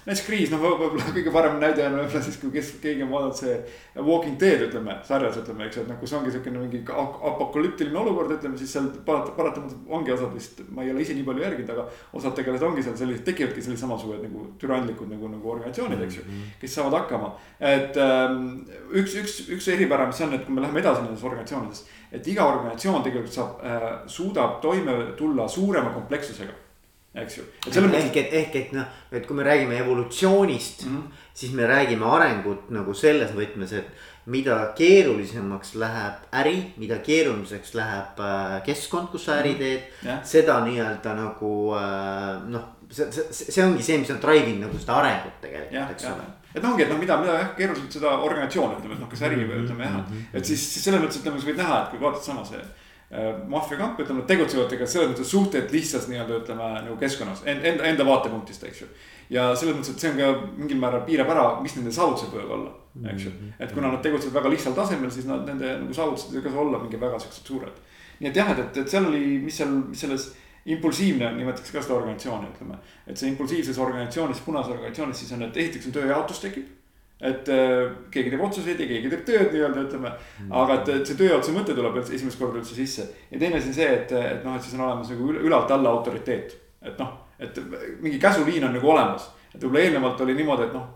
näiteks 0.08 0.26
kriis, 0.28 0.52
noh, 0.52 0.62
võib-olla 0.64 1.14
kõige 1.16 1.34
parem 1.34 1.60
näide 1.62 1.86
on 1.88 1.98
võib-olla 2.00 2.22
siis, 2.26 2.38
kui 2.42 2.52
kes, 2.54 2.72
keegi 2.84 3.04
on 3.06 3.12
vaadanud 3.12 3.38
see 3.38 3.56
Walking 4.00 4.38
Dead, 4.40 4.64
ütleme, 4.68 4.96
sarjas 5.08 5.40
ütleme, 5.42 5.68
eks 5.68 5.82
et 5.82 5.90
noh, 5.92 6.00
kus 6.02 6.14
ongi 6.18 6.34
siukene 6.34 6.62
mingi 6.62 6.82
apokalüptiline 6.88 8.00
olukord, 8.00 8.34
ütleme 8.38 8.60
siis 8.60 8.74
seal 8.76 8.90
paratamatult 9.06 9.92
ongi 10.00 10.16
osad 10.16 10.34
vist, 10.36 10.64
ma 10.74 10.86
ei 10.86 10.94
ole 10.94 11.04
ise 11.06 11.18
nii 11.18 11.28
palju 11.28 11.46
järginud, 11.46 11.74
aga 11.76 11.86
osad 12.20 12.38
tegelased 12.40 12.68
ongi 12.70 12.86
seal 12.86 12.98
sellised, 13.00 13.26
tekivadki 13.28 13.66
sellised 13.66 13.86
samasugused 13.86 14.24
nagu 14.28 14.48
türandlikud 14.62 15.12
nagu, 15.12 15.32
nagu 15.36 15.54
organisatsioonid, 15.56 16.06
eks 16.08 16.20
ju. 16.22 16.26
Mhm. 16.28 16.50
kes 16.64 16.78
saavad 16.80 17.00
hakkama, 17.02 17.34
et 17.60 18.00
ähm, 18.02 18.50
üks, 18.92 19.18
üks, 19.22 19.40
üks 19.58 19.70
eripära, 19.76 20.08
mis 20.10 20.24
on, 20.26 20.36
et 20.38 20.48
kui 20.48 20.56
me 20.56 20.64
läheme 20.64 20.84
edasi 20.84 21.06
nendes 21.06 21.24
organisatsioonides. 21.24 21.86
et 22.14 22.28
iga 22.30 22.46
organisatsioon 22.46 23.02
tegelikult 23.04 23.34
saab 23.34 23.64
äh,, 23.66 23.88
suudab 24.08 24.60
toime 24.62 24.94
tulla 25.18 25.48
suurema 25.50 25.90
komplekssusega 25.96 26.63
eks 27.14 27.38
ju. 27.38 27.44
ehk 27.70 28.18
et, 28.18 28.34
ehk 28.34 28.56
et 28.58 28.72
noh, 28.74 28.86
et 29.12 29.26
kui 29.28 29.38
me 29.38 29.46
räägime 29.46 29.78
evolutsioonist 29.78 30.86
mm, 30.86 30.98
-hmm. 30.98 31.24
siis 31.34 31.54
me 31.54 31.68
räägime 31.68 32.06
arengut 32.06 32.70
nagu 32.70 32.94
selles 32.94 33.32
võtmes, 33.32 33.74
et 33.74 33.88
mida 34.26 34.74
keerulisemaks 34.76 35.76
läheb 35.76 36.14
äri, 36.32 36.74
mida 36.78 36.98
keeruliseks 36.98 37.74
läheb 37.74 38.20
äh, 38.20 38.64
keskkond, 38.64 39.12
kus 39.12 39.26
sa 39.26 39.40
äri 39.42 39.52
mhm. 39.52 39.60
teed 39.60 39.82
mm. 40.04 40.10
-hmm. 40.10 40.24
seda 40.24 40.60
nii-öelda 40.66 41.16
nagu 41.16 41.76
äh, 41.76 42.50
noh, 42.50 42.64
see, 42.90 43.12
see, 43.12 43.52
see 43.52 43.66
ongi 43.66 43.84
see, 43.84 43.98
mis 43.98 44.10
on 44.10 44.22
drive 44.22 44.50
inud 44.50 44.68
nagu 44.68 44.80
seda 44.80 44.94
arengut 44.94 45.42
tegelikult, 45.42 45.92
eks 45.92 46.06
ole 46.06 46.26
et 46.56 46.64
ongi, 46.64 46.84
et 46.84 46.90
noh, 46.90 47.00
mida, 47.00 47.18
mida 47.18 47.34
jah, 47.34 47.56
keeruliselt 47.58 47.92
seda 47.92 48.18
organisatsiooni 48.22 48.76
ütleme, 48.78 48.94
et 48.94 49.02
noh, 49.02 49.10
kas 49.10 49.22
äri 49.22 49.42
või 49.42 49.64
ütleme 49.64 49.84
jah, 49.84 50.00
mhm. 50.02 50.26
et 50.34 50.46
siis, 50.46 50.74
siis 50.74 50.86
selles 50.86 51.02
mõttes 51.02 51.22
ütleme, 51.22 51.40
sa 51.40 51.50
võid 51.50 51.62
näha, 51.62 51.84
et 51.84 51.90
kui 51.94 52.02
vaatad 52.02 52.24
sama 52.24 52.46
see 52.46 52.62
maffiakamp, 53.50 54.00
ütleme, 54.02 54.24
tegutsevad 54.30 54.70
tegelikult 54.72 54.92
selles 54.92 55.10
mõttes 55.12 55.30
suhteliselt 55.30 55.74
lihtsas 55.76 56.08
nii-öelda 56.10 56.38
ütleme 56.40 56.70
nagu 56.88 56.96
keskkonnas 56.98 57.44
enda, 57.46 57.86
enda 57.86 58.06
vaatepunktist, 58.08 58.64
eks 58.70 58.82
ju. 58.82 58.88
ja 59.36 59.52
selles 59.60 59.78
mõttes, 59.78 59.94
et 59.94 60.06
see 60.06 60.14
on 60.14 60.18
ka 60.18 60.30
mingil 60.58 60.80
määral 60.82 61.04
piirab 61.06 61.30
ära, 61.30 61.44
mis 61.62 61.76
nende 61.78 61.94
saavutused 61.94 62.34
võivad 62.34 62.56
olla, 62.58 62.72
eks 63.14 63.28
ju. 63.28 63.34
et 63.60 63.76
kuna 63.76 63.92
nad 63.94 64.02
tegutsevad 64.06 64.40
väga 64.40 64.54
lihtsal 64.56 64.78
tasemel, 64.78 65.12
siis 65.14 65.28
nad, 65.30 65.44
nende 65.46 65.76
nagu 65.84 65.94
saavutused 65.94 66.40
ei 66.40 66.46
saa 66.48 66.64
olla 66.66 66.82
mingi 66.82 67.02
väga 67.02 67.20
siuksed 67.22 67.52
suured. 67.54 67.84
nii 68.20 68.32
et 68.32 68.42
jah, 68.42 68.50
et, 68.56 68.64
et, 68.66 68.82
et 68.82 68.96
seal 68.96 69.10
oli, 69.12 69.24
mis 69.46 69.62
seal, 69.62 69.76
mis 69.92 70.06
selles 70.08 70.32
impulsiivne, 70.74 71.34
nimetaks 71.38 71.76
ka 71.76 71.84
seda 71.84 72.00
organisatsiooni, 72.00 72.50
ütleme. 72.56 72.80
et 73.06 73.20
see 73.20 73.30
impulsiivses 73.30 73.78
organisatsioonis, 73.78 74.42
punases 74.46 74.74
organisatsioonis 74.74 75.22
siis 75.22 75.36
on, 75.38 75.46
et 75.46 75.62
esiteks 75.66 75.92
on 75.92 76.00
tööjaotus 76.00 76.42
tekib 76.48 76.72
et 77.24 77.52
äh, 77.54 77.92
keegi 78.12 78.34
teeb 78.34 78.42
otsuseid 78.44 78.80
ja 78.84 78.88
keegi 78.90 79.12
teeb 79.12 79.22
tööd 79.28 79.54
nii-öelda 79.54 79.86
ütleme 79.86 80.10
mm.. 80.12 80.50
aga 80.62 80.80
et, 80.80 80.90
et 80.98 81.12
see 81.12 81.20
tööotsuse 81.20 81.56
mõte 81.56 81.76
tuleb 81.78 82.00
esimest 82.04 82.40
korda 82.40 82.60
üldse 82.60 82.76
sisse. 82.78 83.08
ja 83.32 83.40
teine 83.40 83.60
asi 83.60 83.72
on 83.72 83.78
see, 83.78 83.92
et, 84.00 84.12
et 84.12 84.44
noh, 84.44 84.58
et 84.58 84.66
siis 84.66 84.76
on 84.78 84.88
olemas 84.88 85.14
nagu 85.14 85.30
ülalt 85.40 85.72
alla 85.72 85.94
autoriteet. 85.96 86.58
et 86.84 87.00
noh, 87.00 87.14
et 87.40 87.62
mingi 88.04 88.20
käsuliin 88.20 88.68
on 88.68 88.76
nagu 88.76 88.92
olemas. 88.92 89.30
et 89.54 89.62
võib-olla 89.62 89.86
eelnevalt 89.86 90.26
oli 90.26 90.36
niimoodi, 90.40 90.68
et 90.68 90.76
noh, 90.76 90.90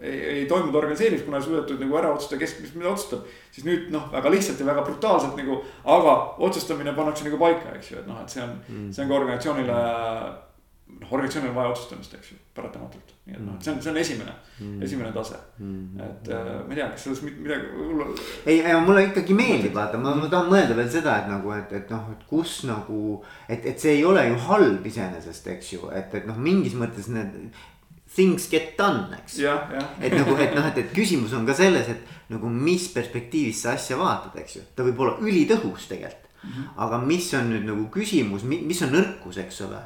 ei, 0.00 0.20
ei 0.38 0.46
toimunud 0.48 0.80
organiseerimist, 0.80 1.26
kuna 1.26 1.40
ei 1.40 1.46
suudetud 1.46 1.82
nagu 1.84 2.00
ära 2.00 2.14
otsustada, 2.14 2.40
kes, 2.40 2.56
mis 2.62 2.72
mida 2.78 2.88
otsustab. 2.94 3.28
siis 3.52 3.68
nüüd 3.68 3.92
noh, 3.92 4.08
väga 4.12 4.32
lihtsalt 4.32 4.60
ja 4.60 4.70
väga 4.70 4.86
brutaalselt 4.88 5.36
nagu, 5.40 5.60
aga 5.84 6.16
otsustamine 6.48 6.96
pannakse 6.96 7.28
nagu 7.28 7.40
paika, 7.40 7.76
eks 7.76 7.92
ju, 7.92 8.00
et 8.00 8.08
noh, 8.08 8.24
et 8.24 8.32
see 8.32 8.42
on 8.44 8.56
mm., 8.56 8.90
see 8.92 9.04
on 9.04 9.12
ka 9.12 9.18
organisatsioonile 9.20 9.78
noh, 10.86 11.12
organisatsioonil 11.12 11.50
on 11.50 11.56
vaja 11.56 11.72
otsustamist, 11.72 12.14
eks 12.18 12.30
ju, 12.32 12.38
paratamatult. 12.54 13.12
nii 13.24 13.36
et 13.36 13.42
noh, 13.44 13.56
see 13.64 13.72
on, 13.72 13.80
see 13.82 13.90
on 13.90 13.98
esimene 14.00 14.32
mm., 14.60 14.82
esimene 14.84 15.10
tase 15.14 15.38
mm.. 15.58 16.00
et 16.06 16.30
äh, 16.36 16.48
ma 16.60 16.74
ei 16.74 16.80
tea, 16.80 16.88
kas 16.92 17.06
sellest 17.06 17.26
midagi 17.28 17.70
hullul. 17.72 18.14
ei, 18.44 18.58
ei 18.60 18.80
mulle 18.84 19.06
ikkagi 19.08 19.36
meeldib, 19.36 19.74
vaata, 19.76 20.00
ma, 20.00 20.14
ma 20.18 20.30
tahan 20.32 20.50
mõelda 20.52 20.76
veel 20.78 20.90
seda, 20.92 21.18
et 21.22 21.30
nagu, 21.32 21.52
et, 21.56 21.72
et 21.80 21.92
noh, 21.94 22.08
et 22.14 22.26
kus 22.30 22.56
nagu. 22.68 22.98
et, 23.48 23.64
et 23.72 23.80
see 23.80 23.98
ei 23.98 24.04
ole 24.08 24.26
ju 24.28 24.40
halb 24.48 24.90
iseenesest, 24.90 25.48
eks 25.56 25.72
ju, 25.76 25.88
et, 25.94 26.18
et 26.20 26.28
noh, 26.28 26.40
mingis 26.48 26.76
mõttes 26.78 27.08
need 27.12 27.56
things 28.14 28.46
get 28.50 28.76
done, 28.78 29.08
eks. 29.18 29.40
et 29.40 30.14
nagu, 30.14 30.36
et 30.38 30.52
noh, 30.54 30.68
et, 30.68 30.84
et 30.84 30.92
küsimus 30.94 31.34
on 31.34 31.48
ka 31.48 31.56
selles, 31.56 31.88
et 31.90 32.30
nagu 32.30 32.50
mis 32.52 32.86
perspektiivist 32.92 33.66
sa 33.66 33.74
asja 33.78 33.98
vaatad, 34.00 34.36
eks 34.44 34.60
ju, 34.60 34.68
ta 34.76 34.86
võib 34.86 35.00
olla 35.00 35.16
ülitõhus 35.24 35.88
tegelikult 35.90 36.30
mm. 36.30 36.50
-hmm. 36.50 36.70
aga 36.86 37.00
mis 37.08 37.32
on 37.34 37.50
nüüd 37.50 37.66
nagu 37.72 37.88
küsimus, 37.92 38.44
mis 38.44 38.84
on 38.86 38.94
nõrkus, 38.94 39.40
eks 39.42 39.64
ole 39.66 39.80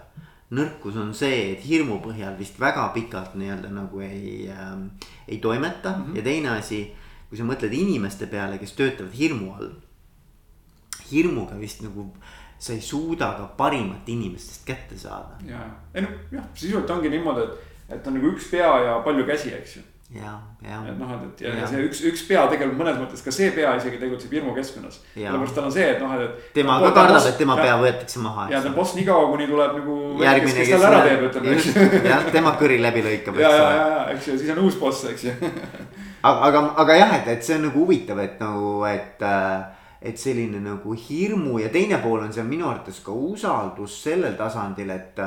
nõrkus 0.51 0.97
on 0.97 1.13
see, 1.17 1.53
et 1.53 1.65
hirmu 1.67 1.99
põhjal 2.05 2.39
vist 2.39 2.57
väga 2.61 2.87
pikalt 2.95 3.35
nii-öelda 3.37 3.73
nagu 3.73 4.01
ei 4.01 4.49
äh,, 4.49 4.73
ei 5.29 5.39
toimeta 5.45 5.93
mm 5.97 6.05
-hmm. 6.05 6.17
ja 6.17 6.23
teine 6.23 6.49
asi. 6.59 6.95
kui 7.29 7.37
sa 7.37 7.45
mõtled 7.45 7.73
inimeste 7.77 8.27
peale, 8.27 8.59
kes 8.59 8.73
töötavad 8.73 9.13
hirmu 9.13 9.53
all. 9.53 9.71
hirmuga 11.13 11.59
vist 11.61 11.83
nagu 11.83 12.15
sa 12.59 12.73
ei 12.73 12.81
suuda 12.81 13.35
ka 13.39 13.45
parimat 13.57 14.09
inimestest 14.09 14.65
kätte 14.67 14.99
saada. 14.99 15.37
ja, 15.45 15.61
ei 15.95 16.03
noh, 16.03 16.11
jah, 16.33 16.45
sisuliselt 16.55 16.91
ongi 16.91 17.09
niimoodi, 17.09 17.41
et, 17.41 17.95
et 17.95 18.07
on 18.07 18.15
nagu 18.15 18.27
üks 18.27 18.51
pea 18.51 18.79
ja 18.85 18.99
palju 19.05 19.25
käsi, 19.27 19.53
eks 19.55 19.77
ju 19.77 19.83
ja, 20.15 20.33
ja. 20.65 20.79
et 20.89 20.97
noh, 20.97 21.11
et, 21.13 21.25
et 21.29 21.43
ja, 21.45 21.55
ja 21.61 21.67
see 21.69 21.83
üks, 21.85 22.01
üks 22.09 22.23
pea 22.29 22.47
tegelikult 22.49 22.79
mõnes 22.81 22.97
mõttes 22.97 23.21
ka 23.25 23.33
see 23.35 23.51
pea 23.53 23.75
isegi 23.77 24.01
tegutseb 24.01 24.33
hirmukeskkonnas. 24.39 25.01
sellepärast 25.13 25.59
tal 25.59 25.69
on 25.69 25.75
see, 25.75 25.89
et 25.93 26.01
noh, 26.01 26.15
et. 26.17 26.47
tema 26.57 26.79
ka 26.81 26.93
kardab, 26.97 27.27
et 27.29 27.37
tema 27.41 27.57
pea 27.61 27.75
võetakse 27.83 28.23
maha. 28.25 28.47
ja 28.53 28.63
ta 28.65 28.71
on 28.73 28.77
boss 28.79 28.97
nii 28.97 29.05
kaua, 29.09 29.27
kuni 29.35 29.49
tuleb 29.51 29.77
nagu. 29.83 29.97
järgmine, 30.25 30.55
kes, 30.63 30.71
kes 30.73 30.81
tal 30.81 30.89
ära 30.89 31.03
teeb, 31.05 31.27
ütleme, 31.29 31.59
jah, 32.09 32.29
tema 32.33 32.55
kõri 32.61 32.81
läbi 32.81 33.05
lõikab. 33.05 33.43
ja, 33.45 33.53
ja, 33.53 33.67
ja, 33.77 33.89
ja, 33.93 34.05
eks 34.15 34.31
ju, 34.31 34.39
siis 34.41 34.55
on 34.57 34.63
uus 34.65 34.81
boss, 34.81 35.05
eks 35.13 35.29
ju 35.29 35.37
aga, 36.23 36.39
aga, 36.49 36.65
aga 36.85 37.01
jah, 37.03 37.17
et, 37.21 37.33
et 37.37 37.45
see 37.45 37.59
on 37.61 37.69
nagu 37.69 37.85
huvitav, 37.85 38.25
et 38.25 38.41
nagu, 38.41 38.73
et 38.89 39.29
äh, 39.29 39.77
et 39.99 40.19
selline 40.19 40.61
nagu 40.63 40.95
hirmu 40.95 41.59
ja 41.59 41.69
teine 41.75 41.99
pool 41.99 42.23
on 42.23 42.33
see 42.33 42.45
minu 42.47 42.69
arvates 42.71 43.01
ka 43.03 43.13
usaldus 43.13 43.97
sellel 44.05 44.37
tasandil, 44.39 44.93
et 44.95 45.19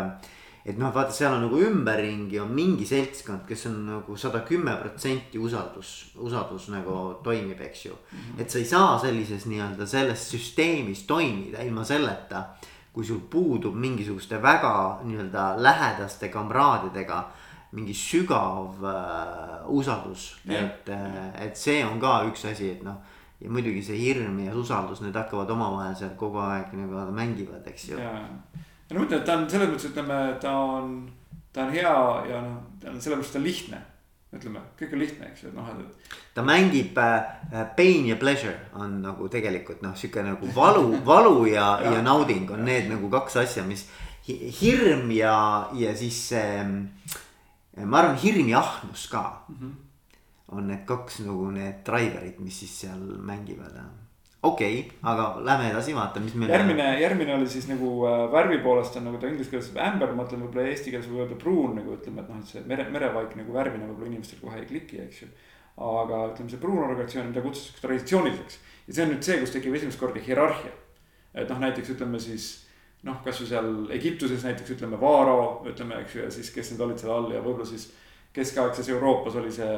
et 0.66 0.78
noh, 0.78 0.92
vaata, 0.94 1.14
seal 1.16 1.34
on 1.34 1.46
nagu 1.48 1.58
ümberringi 1.66 2.40
on 2.42 2.52
mingi 2.54 2.86
seltskond, 2.86 3.46
kes 3.48 3.66
on 3.72 3.80
nagu 3.88 4.18
sada 4.18 4.44
kümme 4.46 4.76
protsenti 4.82 5.42
usaldus, 5.42 6.12
usaldus 6.22 6.70
nagu 6.74 6.98
toimib, 7.24 7.62
eks 7.66 7.86
ju. 7.86 7.98
et 8.38 8.50
sa 8.50 8.60
ei 8.62 8.68
saa 8.70 8.98
sellises 9.02 9.48
nii-öelda 9.50 9.88
selles 9.90 10.28
süsteemis 10.34 11.06
toimida 11.10 11.64
ilma 11.66 11.86
selleta, 11.88 12.46
kui 12.94 13.06
sul 13.08 13.24
puudub 13.32 13.76
mingisuguste 13.76 14.42
väga 14.42 15.02
nii-öelda 15.08 15.56
lähedaste 15.58 16.30
kamraadidega 16.30 17.24
mingi 17.72 17.94
sügav 17.96 18.84
äh, 18.84 19.70
usaldus 19.72 20.36
Jah. 20.46 20.64
et, 20.64 20.90
äh, 20.90 21.46
et 21.46 21.58
see 21.58 21.80
on 21.86 22.00
ka 22.00 22.20
üks 22.28 22.46
asi, 22.52 22.74
et 22.76 22.84
noh. 22.84 23.00
ja 23.42 23.50
muidugi 23.50 23.82
see 23.82 23.98
hirm 23.98 24.38
ja 24.44 24.54
usaldus, 24.54 25.00
need 25.02 25.16
hakkavad 25.16 25.50
omavahel 25.50 25.96
seal 25.98 26.12
kogu 26.20 26.38
aeg 26.44 26.76
nagu 26.78 27.08
mängivad, 27.16 27.64
eks 27.72 27.88
ju. 27.90 27.98
ja, 27.98 28.12
ja 28.92 28.96
no 28.98 29.00
ma 29.00 29.08
ütlen, 29.08 29.22
et 29.22 29.26
ta 29.30 29.38
on 29.40 29.48
selles 29.48 29.70
mõttes, 29.72 29.88
ütleme, 29.88 30.20
ta 30.44 30.52
on, 30.52 30.96
ta 31.56 31.64
on 31.64 31.70
hea 31.72 31.94
ja 32.28 32.42
noh, 32.44 32.58
ta 32.82 32.92
on 32.92 33.00
sellepärast 33.00 33.38
ta 33.38 33.40
on 33.40 33.46
lihtne. 33.48 33.80
ütleme, 34.36 34.60
kõik 34.80 34.94
on 34.96 35.00
lihtne, 35.00 35.30
eks 35.32 35.44
ju, 35.44 35.52
et 35.52 35.56
noh, 35.56 35.70
et 35.72 36.18
ta 36.36 36.44
mängib 36.44 37.00
äh, 37.00 37.64
pain 37.76 38.06
ja 38.08 38.16
pleasure 38.20 38.58
on 38.80 39.02
nagu 39.04 39.28
tegelikult 39.32 39.82
noh, 39.84 39.96
sihuke 39.96 40.24
nagu 40.24 40.52
valu, 40.56 41.00
valu 41.08 41.46
ja, 41.52 41.70
ja, 41.84 41.96
ja 41.98 42.04
nauding 42.04 42.52
on 42.52 42.66
need 42.68 42.92
nagu 42.92 43.10
kaks 43.12 43.40
asja, 43.46 43.64
mis 43.68 43.86
hi- 44.28 44.52
hirm 44.60 45.12
ja, 45.16 45.70
ja 45.76 45.96
siis 45.96 46.20
see. 46.32 46.68
ma 47.84 48.04
arvan, 48.04 48.20
hirm 48.20 48.52
ja 48.52 48.60
ahnus 48.60 49.08
ka 49.12 49.24
mm. 49.48 49.56
-hmm. 49.56 49.74
on 50.58 50.68
need 50.68 50.86
kaks 50.86 51.20
nagu 51.28 51.52
need 51.52 51.84
driver'id, 51.88 52.40
mis 52.40 52.60
siis 52.60 52.80
seal 52.82 53.00
mängivad. 53.00 53.80
Okei 54.44 54.80
okay,, 54.80 54.98
aga 55.12 55.28
lähme 55.46 55.70
edasi, 55.70 55.94
vaatame, 55.96 56.26
mis 56.26 56.36
meil. 56.36 56.50
järgmine, 56.56 56.88
järgmine 57.02 57.36
oli 57.36 57.50
siis 57.50 57.68
nagu 57.70 57.92
äh, 58.10 58.24
värvi 58.34 58.58
poolest 58.64 58.98
on 58.98 59.06
nagu 59.10 59.22
ta 59.22 59.30
inglise 59.30 59.54
keeles 59.54 59.70
amber, 59.78 60.16
ma 60.18 60.26
ütlen 60.26 60.42
võib-olla 60.46 60.72
eesti 60.72 60.94
keeles 60.94 61.10
võib 61.12 61.26
öelda 61.26 61.38
pruun 61.44 61.78
nagu 61.78 61.94
ütleme, 61.94 62.24
et 62.24 62.32
noh, 62.34 62.42
et 62.42 62.56
see 62.56 62.64
mere, 62.66 62.88
merevaik 62.94 63.38
nagu 63.38 63.54
värvina 63.54 63.90
võib-olla 63.92 64.10
inimestel 64.10 64.42
kohe 64.42 64.58
ei 64.64 64.68
kliki, 64.72 65.04
eks 65.06 65.22
ju. 65.24 65.30
aga 65.92 66.26
ütleme, 66.32 66.50
see 66.50 66.64
pruun 66.64 66.84
organisatsioon, 66.88 67.30
mida 67.30 67.46
kutsutakse 67.46 67.86
traditsiooniliseks 67.86 68.60
ja 68.88 68.98
see 68.98 69.06
on 69.06 69.14
nüüd 69.14 69.30
see, 69.30 69.38
kus 69.44 69.54
tekib 69.54 69.78
esimest 69.78 70.02
korda 70.02 70.26
hierarhia. 70.26 70.74
et 71.38 71.50
noh, 71.50 71.62
näiteks 71.62 71.94
ütleme 71.94 72.20
siis 72.20 72.52
noh, 73.06 73.22
kasvõi 73.26 73.50
seal 73.50 73.72
Egiptuses 73.94 74.44
näiteks 74.46 74.76
ütleme 74.76 74.98
Vaaro, 75.02 75.62
ütleme, 75.70 76.02
eks 76.02 76.18
ju, 76.18 76.26
ja 76.26 76.34
siis, 76.34 76.50
kes 76.54 76.74
need 76.74 76.82
olid 76.86 77.02
seal 77.02 77.14
all 77.14 77.30
ja 77.34 77.42
võib-olla 77.42 77.70
siis. 77.70 77.92
keskaegses 78.32 78.88
Euroopas 78.90 79.36
oli 79.36 79.50
see 79.52 79.72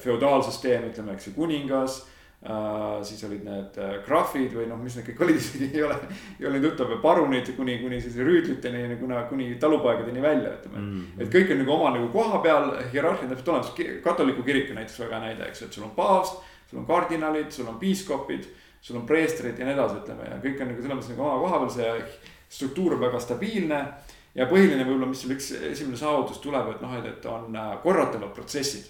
feodaalsüsteem, 0.00 0.86
ütleme, 0.90 1.12
eks 1.14 1.26
ju, 1.28 1.32
kuningas 1.36 1.98
Uh, 2.38 3.00
siis 3.02 3.18
olid 3.26 3.40
need 3.42 3.78
uh, 3.82 3.96
graafid 4.06 4.52
või 4.54 4.68
noh, 4.70 4.78
mis 4.78 4.94
need 4.94 5.08
kõik 5.08 5.24
olid, 5.24 5.40
isegi 5.40 5.66
ei 5.74 5.80
ole, 5.82 5.96
ei 6.38 6.46
ole 6.46 6.60
tuttav, 6.62 6.92
parunid 7.02 7.48
kuni, 7.56 7.80
kuni 7.82 7.96
siis 7.98 8.14
rüütliteni, 8.22 8.84
kuna 9.00 9.24
kuni 9.26 9.48
talupoegadeni 9.58 10.22
välja, 10.22 10.52
ütleme 10.60 10.78
mm. 10.78 10.92
-hmm. 10.92 11.24
et 11.24 11.32
kõik 11.32 11.50
on 11.50 11.58
nagu 11.58 11.72
oma 11.74 11.88
nagu 11.96 12.06
koha 12.12 12.38
peal, 12.44 12.68
hierarhia 12.92 13.26
on 13.26 13.32
täpselt 13.32 13.50
olemas, 13.50 13.72
katoliku 14.04 14.44
kirik 14.46 14.70
on 14.70 14.78
näiteks 14.78 15.00
väga 15.02 15.18
näide, 15.24 15.48
eks 15.48 15.64
ju, 15.64 15.66
et 15.66 15.80
sul 15.80 15.88
on 15.88 15.90
paavst. 15.96 16.38
sul 16.70 16.78
on 16.78 16.86
kardinalid, 16.86 17.50
sul 17.50 17.66
on 17.66 17.80
piiskopid, 17.80 18.46
sul 18.80 19.00
on 19.00 19.06
preestrid 19.06 19.58
ja 19.58 19.66
nii 19.66 19.74
edasi, 19.74 19.98
ütleme 20.04 20.30
ja 20.30 20.38
kõik 20.46 20.62
on 20.62 20.70
nagu 20.70 20.82
selles 20.86 20.94
mõttes 20.94 21.10
nagu 21.10 21.26
oma 21.26 21.42
koha 21.42 21.60
peal, 21.64 21.74
see 21.74 22.22
struktuur 22.48 22.94
on 22.94 23.00
väga 23.00 23.20
stabiilne. 23.20 23.82
ja 24.34 24.46
põhiline 24.46 24.86
võib-olla, 24.86 25.10
mis 25.10 25.26
sul 25.26 25.34
üks 25.34 25.50
esimene 25.72 25.98
saavutus 25.98 26.38
tuleb, 26.38 26.70
et 26.70 26.86
noh, 26.86 26.94
et, 27.02 27.10
et 27.16 27.26
on 27.26 27.50
äh, 27.56 27.74
korratavad 27.82 28.30
protsessid. 28.30 28.86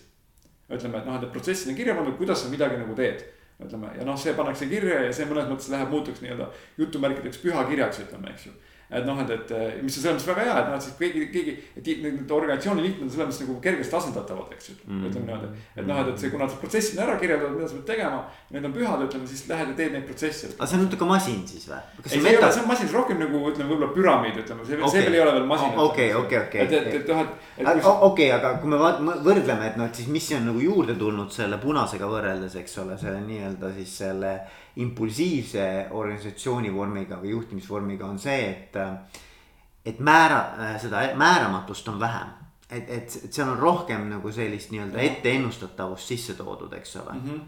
ütleme, 0.68 0.98
et 0.98 1.06
noh, 1.06 1.16
et 1.16 1.24
need 1.24 1.32
protsessid 1.32 1.72
on 1.72 1.80
kirja 1.80 1.96
pandud, 1.96 2.16
kuidas 2.20 2.44
sa 2.44 2.52
midagi 2.52 2.76
nagu 2.76 2.92
teed 2.94 3.24
ütleme 3.64 3.90
ja 3.98 4.06
noh, 4.06 4.18
see 4.20 4.34
pannakse 4.38 4.68
kirja 4.70 5.02
ja 5.06 5.12
see 5.14 5.26
mõnes 5.26 5.48
mõttes 5.50 5.70
läheb 5.72 5.90
muutuks 5.90 6.22
nii-öelda 6.22 6.50
jutumärkideks 6.78 7.40
pühakirjaks, 7.42 8.02
ütleme, 8.06 8.30
eks 8.34 8.46
ju. 8.46 8.52
Et 8.90 9.04
noh, 9.04 9.18
et, 9.20 9.30
et 9.30 9.82
mis 9.84 9.92
on 9.92 10.02
selles 10.02 10.16
mõttes 10.16 10.28
väga 10.30 10.44
hea, 10.46 10.54
et 10.62 10.68
noh, 10.70 10.76
et 10.78 10.84
siis 10.86 10.94
keegi, 10.96 11.24
keegi, 11.32 11.54
et 11.76 11.88
need 12.04 12.30
organisatsiooni 12.32 12.84
liikmed 12.86 13.04
on 13.04 13.10
selles 13.12 13.28
mõttes 13.28 13.42
nagu 13.44 13.56
kergesti 13.66 13.96
asendatavad, 13.98 14.54
eks 14.56 14.70
ju 14.70 14.76
mm.. 14.78 15.02
ütleme 15.10 15.26
niimoodi, 15.28 15.50
et 15.74 15.88
noh, 15.90 16.00
et, 16.00 16.08
et 16.14 16.22
see, 16.22 16.30
kuna 16.32 16.48
see 16.48 16.60
protsessid 16.62 16.96
on 16.96 17.04
ära 17.04 17.16
kirjeldatud, 17.20 17.58
mida 17.58 17.68
sa 17.68 17.76
pead 17.76 17.88
tegema. 17.90 18.22
Need 18.54 18.64
on 18.64 18.76
pühad, 18.78 19.02
ütleme 19.04 19.28
siis 19.28 19.42
lähed 19.50 19.72
ja 19.72 19.76
teed 19.76 19.92
neid 19.92 20.06
protsesse. 20.08 20.54
aga 20.54 20.70
see 20.70 20.78
on 20.78 20.86
natuke 20.86 21.08
masin 21.10 21.42
siis 21.50 21.66
või? 21.68 21.80
ei, 21.98 22.12
see 22.14 22.22
ei 22.22 22.38
ole, 22.38 22.48
see 22.54 22.62
on 22.62 22.70
masin, 22.70 22.88
rohkem 22.94 23.20
nagu 23.20 23.42
ütleme, 23.50 23.68
võib-olla 23.68 23.90
püramiid, 23.92 24.38
ütleme, 24.40 24.64
see 24.64 24.78
okay., 24.80 24.92
see 24.94 25.04
veel 25.04 25.18
ei 25.18 25.24
ole 25.26 25.34
veel 25.36 25.50
masin. 25.52 25.74
okei, 25.84 26.08
okei, 26.22 26.40
okei. 26.46 26.62
et, 26.64 26.76
et, 26.78 26.88
et 27.02 27.12
noh, 27.12 27.34
et, 27.58 27.90
okei, 28.08 28.30
aga 28.38 28.54
kui 28.62 28.72
me 28.72 28.80
võrdleme, 28.80 29.68
et 29.68 29.76
noh, 29.76 29.90
et 29.90 30.00
siis 30.00 30.08
mis 30.12 30.30
on 30.38 30.48
nagu 30.48 30.64
juurde 30.64 30.96
tulnud 30.96 31.34
selle 31.34 31.60
punasega 31.60 32.08
võrreldes, 32.08 32.56
eks 32.62 32.80
ole, 32.80 32.96
selle 33.00 33.20
nii-öelda 33.26 33.74
siis 33.76 33.98
selle 34.00 34.32
impulsiivse 34.78 35.88
organisatsiooni 35.90 36.70
vormiga 36.74 37.18
või 37.22 37.32
juhtimisvormiga 37.34 38.06
on 38.06 38.18
see, 38.22 38.44
et. 38.50 38.76
et 39.88 40.00
määra, 40.04 40.40
seda 40.78 41.00
määramatust 41.16 41.88
on 41.88 42.00
vähem. 42.00 42.34
et, 42.70 42.90
et, 42.90 43.14
et 43.24 43.32
seal 43.32 43.48
on 43.48 43.58
rohkem 43.58 44.02
nagu 44.10 44.32
sellist 44.32 44.70
nii-öelda 44.70 45.00
etteennustatavust 45.00 46.10
sisse 46.12 46.34
toodud, 46.36 46.72
eks 46.72 46.96
ole 46.96 47.12
mm. 47.14 47.28
-hmm. 47.28 47.46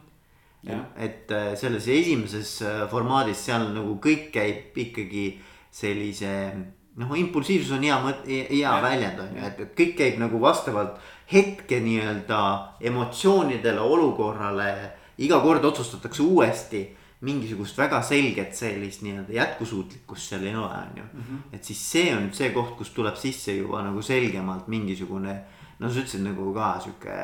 Ja. 0.62 0.78
et 0.96 1.30
äh, 1.30 1.56
selles 1.56 1.88
esimeses 1.88 2.62
äh, 2.62 2.88
formaadis 2.90 3.44
seal 3.44 3.70
nagu 3.74 3.94
kõik 3.96 4.30
käib 4.32 4.76
ikkagi 4.76 5.40
sellise 5.70 6.52
noh, 6.96 7.14
impulsiivsus 7.16 7.72
on 7.76 7.82
hea 7.82 7.96
mõte, 8.04 8.28
hea 8.28 8.58
Ja. 8.60 8.82
väljend 8.82 9.20
on 9.20 9.36
ju, 9.36 9.44
et, 9.46 9.60
et 9.60 9.74
kõik 9.78 9.94
käib 9.96 10.18
nagu 10.20 10.40
vastavalt 10.40 10.98
hetke 11.32 11.80
nii-öelda 11.80 12.40
emotsioonidele, 12.80 13.80
olukorrale. 13.80 14.92
iga 15.18 15.40
kord 15.40 15.64
otsustatakse 15.64 16.22
uuesti 16.22 16.96
mingisugust 17.20 17.78
väga 17.78 18.00
selget 18.02 18.54
sellist 18.56 19.02
nii-öelda 19.04 19.34
jätkusuutlikkust 19.36 20.32
seal 20.32 20.46
ei 20.48 20.54
ole, 20.56 20.72
on 20.72 21.00
ju. 21.02 21.38
et 21.52 21.64
siis 21.64 21.80
see 21.92 22.14
on 22.14 22.24
nüüd 22.26 22.36
see 22.36 22.48
koht, 22.54 22.76
kus 22.78 22.94
tuleb 22.96 23.18
sisse 23.20 23.52
juba 23.58 23.82
nagu 23.84 24.02
selgemalt 24.02 24.70
mingisugune. 24.72 25.34
no 25.78 25.90
sa 25.90 26.00
ütlesid 26.00 26.24
nagu 26.24 26.52
ka 26.56 26.72
sihuke 26.80 27.16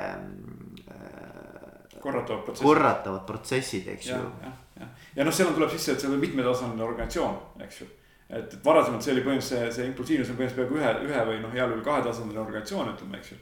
korratavad 2.07 2.45
protsessid. 2.45 2.67
korratavad 2.67 3.27
protsessid, 3.27 3.89
eks 3.89 4.11
jah, 4.11 4.21
ju. 4.21 4.33
jah, 4.43 4.59
jah, 4.81 4.91
ja 5.17 5.25
noh, 5.25 5.35
seal 5.35 5.49
on, 5.51 5.57
tuleb 5.59 5.73
sisse, 5.75 5.95
et 5.95 6.05
see 6.05 6.11
on 6.11 6.21
mitmetasandiline 6.21 6.85
organisatsioon, 6.87 7.39
eks 7.67 7.81
ju. 7.81 7.89
et, 8.29 8.53
et 8.59 8.61
varasemalt 8.65 9.07
see 9.07 9.15
oli 9.15 9.25
põhimõtteliselt 9.25 9.73
see, 9.73 9.73
see 9.79 9.89
impulsiivsus 9.91 10.35
on 10.35 10.39
põhimõtteliselt 10.41 10.77
peaaegu 10.77 11.09
ühe, 11.09 11.09
ühe 11.09 11.25
või 11.31 11.41
noh, 11.43 11.57
heal 11.57 11.73
juhul 11.73 11.85
kahetasandiline 11.89 12.45
organisatsioon, 12.45 12.93
ütleme, 12.95 13.23
eks 13.23 13.33
ju. 13.33 13.41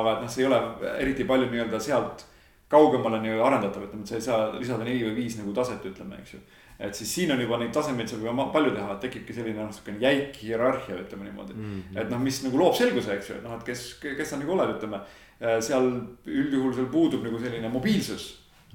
aga 0.00 0.16
et 0.16 0.26
noh, 0.26 0.34
see 0.34 0.44
ei 0.44 0.50
ole 0.50 0.60
eriti 0.98 1.28
palju 1.30 1.48
nii-öelda 1.52 1.82
sealt 1.82 2.26
kaugemale 2.72 3.20
nii-öelda 3.22 3.46
arendatav, 3.46 3.86
ütleme, 3.86 4.04
et 4.04 4.10
sa 4.10 4.18
ei 4.18 4.24
saa 4.24 4.50
lisada 4.56 4.84
neli 4.86 5.04
või 5.04 5.14
viis 5.20 5.38
nagu 5.38 5.54
taset, 5.56 5.84
ütleme, 5.88 6.18
eks 6.22 6.36
ju. 6.36 6.40
et 6.82 6.98
siis 6.98 7.14
siin 7.14 7.32
on 7.34 7.40
juba 7.40 7.58
neid 7.60 7.72
tasemeid 7.74 8.08
saab 8.10 8.24
juba 8.24 8.46
palju 8.54 8.72
teha, 8.74 8.94
et 8.94 9.04
tekibki 9.06 9.36
selline 9.36 9.60
noh, 9.60 9.72
siukene 9.74 10.00
jäik 10.02 10.38
hierarhia, 10.42 10.96
ütleme 11.04 11.28
niimoodi 11.28 11.54
mm. 11.54 11.66
-hmm. 11.66 12.00
et 12.00 12.10
noh, 12.10 12.22
mis 12.22 12.40
nagu 12.46 12.58
loob 12.58 12.74
selguse, 12.78 13.18
eks 13.18 13.30
ju, 13.30 13.36
et 13.36 13.44
noh, 13.44 13.58
et 13.58 13.66
kes, 13.68 13.84
kes 14.02 14.30
sa 14.30 14.40
nagu 14.40 14.56
oled, 14.56 14.76
ütleme. 14.78 15.02
seal 15.42 15.88
üldjuhul 16.26 16.74
seal 16.74 16.86
puudub 16.86 17.24
nagu 17.26 17.38
selline 17.38 17.68
mobiilsus, 17.68 18.26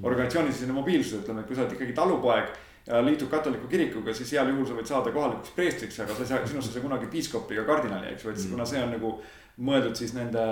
organisatsiooni 0.04 0.52
sisene 0.52 0.74
mobiilsus, 0.76 1.22
ütleme, 1.22 1.42
et 1.42 1.48
kui 1.48 1.56
sa 1.56 1.64
oled 1.64 1.76
ikkagi 1.78 1.94
talupoeg 1.96 2.50
ja 2.88 3.00
liitud 3.06 3.28
katoliku 3.32 3.68
kirikuga, 3.68 4.14
siis 4.14 4.32
heal 4.36 4.52
juhul 4.52 4.68
sa 4.68 4.76
võid 4.76 4.88
saada 4.88 5.12
kohalikuks 5.12 5.56
preestriks, 5.56 6.00
aga 6.04 6.16
sa 6.16 6.24
ei 6.24 6.30
saa, 6.30 6.48
sinust 6.48 6.72
ei 6.72 6.78
saa 6.78 6.86
kunagi 6.86 7.10
piiskopi 7.12 7.56
ega 7.56 7.66
kardinali, 7.68 8.14
eks 8.14 8.24
ju, 8.26 8.32
et 8.32 8.40
siis 8.40 8.52
kuna 8.52 8.68
see 8.68 8.84
on 8.84 8.94
nagu 8.96 9.16
mõeldud 9.58 9.96
siis 10.00 10.14
nende 10.16 10.44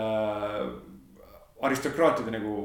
aristokraatide 1.64 2.34
nagu 2.36 2.56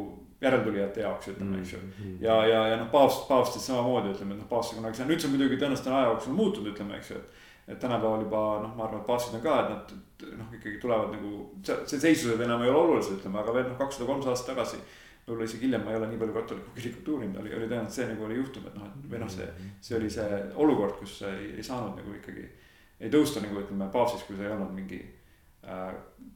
järeltulijate 0.40 1.00
jaoks, 1.04 1.28
ütleme, 1.34 1.58
eks 1.60 1.72
ju. 1.74 1.80
ja, 2.20 2.36
ja, 2.46 2.60
ja 2.72 2.76
noh, 2.80 2.88
paavst, 2.92 3.26
paavstid 3.28 3.62
samamoodi 3.62 4.14
ütleme, 4.14 4.34
et 4.34 4.40
noh, 4.42 4.48
paavst 4.48 4.76
kunagi 4.76 4.96
seal, 4.96 5.10
nüüd 5.10 5.20
see 5.20 5.28
on 5.28 5.34
muidugi 5.36 5.58
tõenäoliselt 5.60 5.90
on 5.90 5.96
aja 5.98 6.08
jooksul 6.12 6.38
muutunud, 6.38 6.70
ütleme, 6.72 6.96
eks 6.96 7.12
ju, 7.12 7.20
et. 7.20 7.36
et 7.74 7.82
tänapäeval 7.82 8.24
juba 8.24 8.40
noh, 8.64 8.72
ma 8.78 8.86
arvan, 8.86 9.02
et 9.02 9.06
paavstid 9.10 9.36
on 9.36 9.44
ka, 9.44 9.58
et 9.60 9.68
nad 9.74 10.40
noh, 10.40 10.48
ikkagi 10.56 10.80
tulevad 10.80 11.12
nagu, 11.12 11.34
see, 11.66 11.76
see 11.92 12.02
seisused 12.06 12.40
enam 12.46 12.64
ei 12.64 12.72
ole 12.72 12.80
olulised, 12.86 13.20
ütleme, 13.20 13.42
aga 13.42 13.54
veel 13.58 13.68
noh, 13.68 13.78
kakssada, 13.82 14.08
kolmsada 14.08 14.34
aastat 14.34 14.52
tagasi. 14.54 14.80
võib-olla 15.26 15.46
isegi 15.46 15.66
hiljem 15.68 15.84
ma 15.84 15.92
ei 15.92 16.00
ole 16.00 16.08
nii 16.10 16.18
palju 16.18 16.34
katoliku 16.34 16.74
kirikut 16.74 17.08
uurinud, 17.12 17.36
oli, 17.42 17.52
oli 17.54 17.68
tõenäoliselt 17.68 18.00
see 18.00 18.08
nagu 18.08 18.24
oli 18.26 18.40
juhtum, 18.40 18.66
et 18.66 18.80
noh, 18.80 18.88
et 18.88 19.12
või 19.12 19.20
noh, 19.20 19.30
see, 19.30 19.46
see 19.84 19.98
oli 20.00 20.10
see 20.10 20.40
olukord, 20.64 20.96
kus 20.98 21.20
ei, 21.28 21.52
ei 21.60 21.66
saanud 21.66 22.00
nagu 22.00 22.16
ikkagi. 22.16 22.48
ei 23.00 23.12
tõusta 23.12 23.44
nagu 23.44 23.60
ütleme 23.60 23.92
paavstiks, 23.92 24.24
kui 24.26 24.40
sa 24.40 24.48
ei 24.48 24.54
olnud 24.56 24.72
mingi 24.74 25.04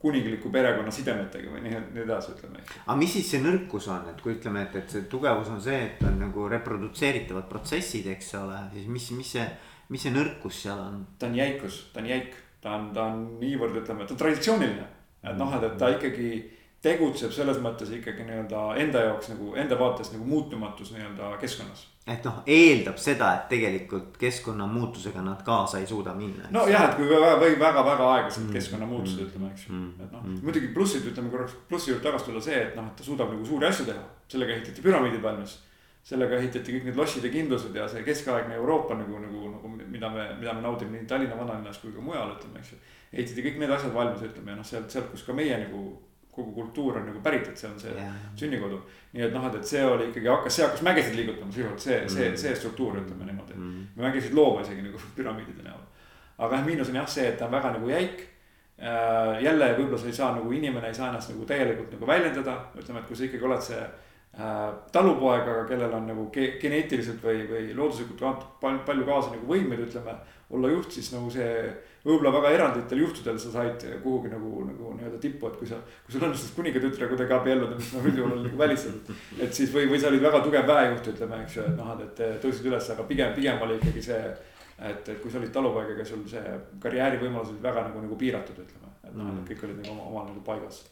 kuningliku 0.05 0.51
perekonna 0.53 0.93
sidemetega 0.93 1.53
või 1.53 1.63
nii, 1.65 1.79
nii 1.95 2.03
edasi, 2.05 2.35
ütleme. 2.37 2.65
aga 2.85 2.97
mis 3.01 3.15
siis 3.17 3.31
see 3.33 3.41
nõrkus 3.41 3.87
on, 3.93 4.11
et 4.11 4.21
kui 4.21 4.35
ütleme, 4.37 4.67
et, 4.67 4.75
et 4.83 4.97
see 4.97 5.07
tugevus 5.11 5.49
on 5.53 5.63
see, 5.65 5.79
et 5.87 6.03
on 6.05 6.19
nagu 6.21 6.49
reprodutseeritavad 6.53 7.47
protsessid, 7.49 8.11
eks 8.13 8.35
ole, 8.41 8.59
siis 8.75 8.91
mis, 8.93 9.07
mis 9.17 9.31
see, 9.37 9.47
mis 9.95 10.05
see 10.05 10.13
nõrkus 10.13 10.61
seal 10.67 10.83
on? 10.83 11.01
ta 11.19 11.31
on 11.31 11.39
jäikus, 11.39 11.87
ta 11.95 12.03
on 12.03 12.11
jäik, 12.11 12.37
ta 12.61 12.77
on, 12.77 12.91
ta 12.97 13.09
on 13.15 13.25
niivõrd, 13.41 13.81
ütleme, 13.81 14.05
ta 14.05 14.17
on 14.17 14.21
traditsiooniline. 14.21 14.91
et 15.25 15.41
noh, 15.41 15.57
et, 15.57 15.67
et 15.71 15.81
ta 15.81 15.89
ikkagi 15.97 16.29
tegutseb 16.85 17.33
selles 17.33 17.63
mõttes 17.65 17.89
ikkagi 17.97 18.27
nii-öelda 18.29 18.67
enda 18.83 19.07
jaoks 19.07 19.33
nagu 19.33 19.55
enda 19.61 19.79
vaates 19.81 20.13
nagu 20.13 20.29
muutumatus 20.29 20.93
nii-öelda 20.93 21.33
keskkonnas. 21.41 21.87
Et 22.05 22.27
noh, 22.29 22.41
eeldab 22.45 22.99
seda, 23.01 23.31
et 23.39 23.45
tegelikult 23.49 24.19
keskkonnamuutusega 24.21 25.23
nad 25.25 25.41
kaasa 25.45 25.79
ei 25.81 25.87
suuda 25.89 26.13
minna. 26.15 26.51
nojah, 26.53 26.91
et 26.91 26.99
kui 26.99 27.07
väga, 27.09 27.31
või 27.41 27.55
väga-väga 27.61 28.09
aeglaselt 28.17 28.51
keskkonnamuutused 28.53 29.23
mm. 29.23 29.31
ütleme, 29.31 29.53
eks 29.55 29.69
ju, 29.69 29.79
et 30.05 30.11
noh 30.13 30.27
mm. 30.27 30.43
muidugi 30.45 30.69
plussid, 30.77 31.07
ütleme 31.09 31.33
korraks 31.33 31.55
plussi 31.71 31.93
juurde 31.93 32.05
tagasi 32.05 32.29
tulla 32.29 32.43
see, 32.45 32.59
et 32.67 32.77
noh, 32.77 32.91
et 32.91 33.01
ta 33.01 33.07
suudab 33.07 33.33
nagu 33.33 33.49
suuri 33.49 33.71
asju 33.71 33.89
teha, 33.89 34.05
sellega 34.35 34.59
ehitati 34.59 34.85
püramiidid 34.85 35.25
valmis. 35.25 35.57
sellega 36.05 36.37
ehitati 36.37 36.75
kõik 36.75 36.85
need 36.85 36.99
lossid 37.01 37.25
ja 37.25 37.31
kindlused 37.33 37.77
ja 37.79 37.87
see 37.89 38.03
keskaegne 38.05 38.59
Euroopa 38.59 38.99
nagu, 38.99 39.17
nagu, 39.23 39.47
nagu 39.55 39.71
mida 39.73 40.11
me, 40.13 40.27
mida 40.37 40.53
me 40.53 40.61
naudime 40.61 40.99
nii 40.99 41.07
Tallinna 41.09 41.39
vanalinnas 41.39 41.79
kui 41.81 41.95
ka 41.95 42.05
mujal, 42.05 42.35
ütleme, 42.37 42.61
eks 42.61 42.75
ju. 42.75 42.81
ehitati 43.15 43.45
kõik 43.47 43.57
need 43.63 43.73
asjad 43.73 43.95
valmis, 43.95 44.27
ütleme 44.29 44.53
ja 44.53 44.59
noh, 44.59 44.67
sealt, 44.69 44.93
sealt, 44.93 45.09
kus 45.15 45.25
ka 45.25 45.33
meie 45.33 45.57
nagu 45.65 45.87
kogu 46.35 46.53
kultuur 46.53 46.97
on 46.99 47.07
nagu 47.07 47.21
pärit, 47.23 47.49
et 47.49 47.57
see 47.59 47.69
on 47.71 47.79
see 47.81 47.93
Jaa. 47.97 48.13
sünnikodu. 48.37 48.81
nii 49.15 49.23
et 49.29 49.33
noh, 49.33 49.47
et, 49.47 49.55
et 49.61 49.67
see 49.67 49.85
oli 49.87 50.09
ikkagi 50.11 50.27
hakkas, 50.29 50.57
see 50.57 50.65
hakkas 50.67 50.83
mägesid 50.83 51.15
liigutama 51.17 51.53
sisuliselt 51.53 51.81
see, 51.81 51.99
see, 52.09 52.29
Mm. 52.31 52.37
see 52.37 52.55
struktuur, 52.55 52.97
ütleme 53.01 53.25
niimoodi 53.31 53.55
Mm. 53.57 53.87
me 53.97 54.09
mägesid 54.09 54.35
looma 54.35 54.61
isegi 54.63 54.83
nagu 54.83 54.99
püramiidide 55.17 55.63
näol. 55.63 55.83
aga 56.39 56.57
jah, 56.57 56.65
miinus 56.67 56.89
on 56.91 56.95
jah 57.03 57.07
see, 57.09 57.29
et 57.29 57.39
ta 57.39 57.47
on 57.47 57.53
väga 57.53 57.73
nagu 57.79 57.89
jäik. 57.89 58.25
jälle 59.41 59.69
võib-olla 59.79 59.99
sa 59.99 60.07
ei 60.07 60.13
saa 60.13 60.33
nagu 60.35 60.51
inimene 60.53 60.89
ei 60.89 60.95
saa 60.95 61.09
ennast 61.09 61.31
nagu 61.31 61.45
täielikult 61.47 61.93
nagu 61.95 62.07
väljendada, 62.07 62.57
ütleme, 62.79 62.99
et 63.01 63.07
kui 63.07 63.17
sa 63.17 63.25
ikkagi 63.29 63.45
oled 63.47 63.63
see 63.63 63.79
äh, 63.79 64.73
talupoeg, 64.93 65.43
aga 65.47 65.65
kellel 65.69 65.95
on 65.95 66.07
nagu 66.11 66.25
ge 66.35 66.49
geneetiliselt 66.61 67.23
või, 67.23 67.45
või 67.51 67.69
looduslikult 67.79 68.43
palju 68.61 69.05
kaasa 69.07 69.31
nagu 69.37 69.47
võimeid, 69.47 69.85
ütleme. 69.87 70.17
olla 70.51 70.69
juht, 70.75 70.91
siis 70.93 71.13
nagu 71.15 71.31
see 71.31 71.73
võib-olla 72.05 72.33
väga 72.35 72.51
eranditel 72.53 73.01
juhtudel 73.01 73.39
sa 73.41 73.51
said 73.53 73.85
kuhugi 74.03 74.31
nagu, 74.33 74.65
nagu 74.69 74.93
nii-öelda 74.99 75.21
tippu, 75.23 75.49
et 75.49 75.57
kui 75.61 75.69
sa, 75.69 75.79
kui 76.05 76.15
sul 76.15 76.27
õnnestus 76.27 76.53
kuningatütre 76.57 77.09
kuidagi 77.09 77.37
abielluda, 77.37 77.79
mis 77.79 77.93
noh, 77.97 78.09
üldjuhul 78.11 78.35
on 78.37 78.43
nagu 78.45 78.61
välistatud. 78.61 79.23
et 79.41 79.57
siis 79.57 79.73
või, 79.73 79.87
või 79.89 80.01
sa 80.03 80.11
olid 80.11 80.25
väga 80.25 80.43
tugev 80.45 80.69
väejuht, 80.69 81.09
ütleme, 81.15 81.39
eks 81.47 81.57
ju, 81.59 81.69
et 81.71 81.79
noh, 81.79 81.95
et, 82.05 82.21
tõusid 82.43 82.69
üles, 82.69 82.91
aga 82.95 83.07
pigem, 83.09 83.33
pigem 83.37 83.65
oli 83.65 83.79
ikkagi 83.81 84.05
see. 84.05 84.19
et, 84.75 85.09
et 85.09 85.23
kui 85.23 85.33
sa 85.33 85.41
olid 85.41 85.55
talupoeg, 85.55 85.95
ega 85.95 86.05
sul 86.05 86.27
see 86.29 86.59
karjäärivõimalused 86.83 87.55
olid 87.55 87.65
väga 87.71 87.87
nagu, 87.89 88.05
nagu 88.05 88.21
piiratud, 88.21 88.61
ütleme, 88.67 88.93
et 89.01 89.17
noh, 89.17 89.33
et 89.39 89.49
kõik 89.55 89.65
olid 89.65 89.81
nagu 89.81 89.97
oma, 89.97 90.11
omal 90.11 90.29
nagu 90.29 90.45
paigas. 90.45 90.85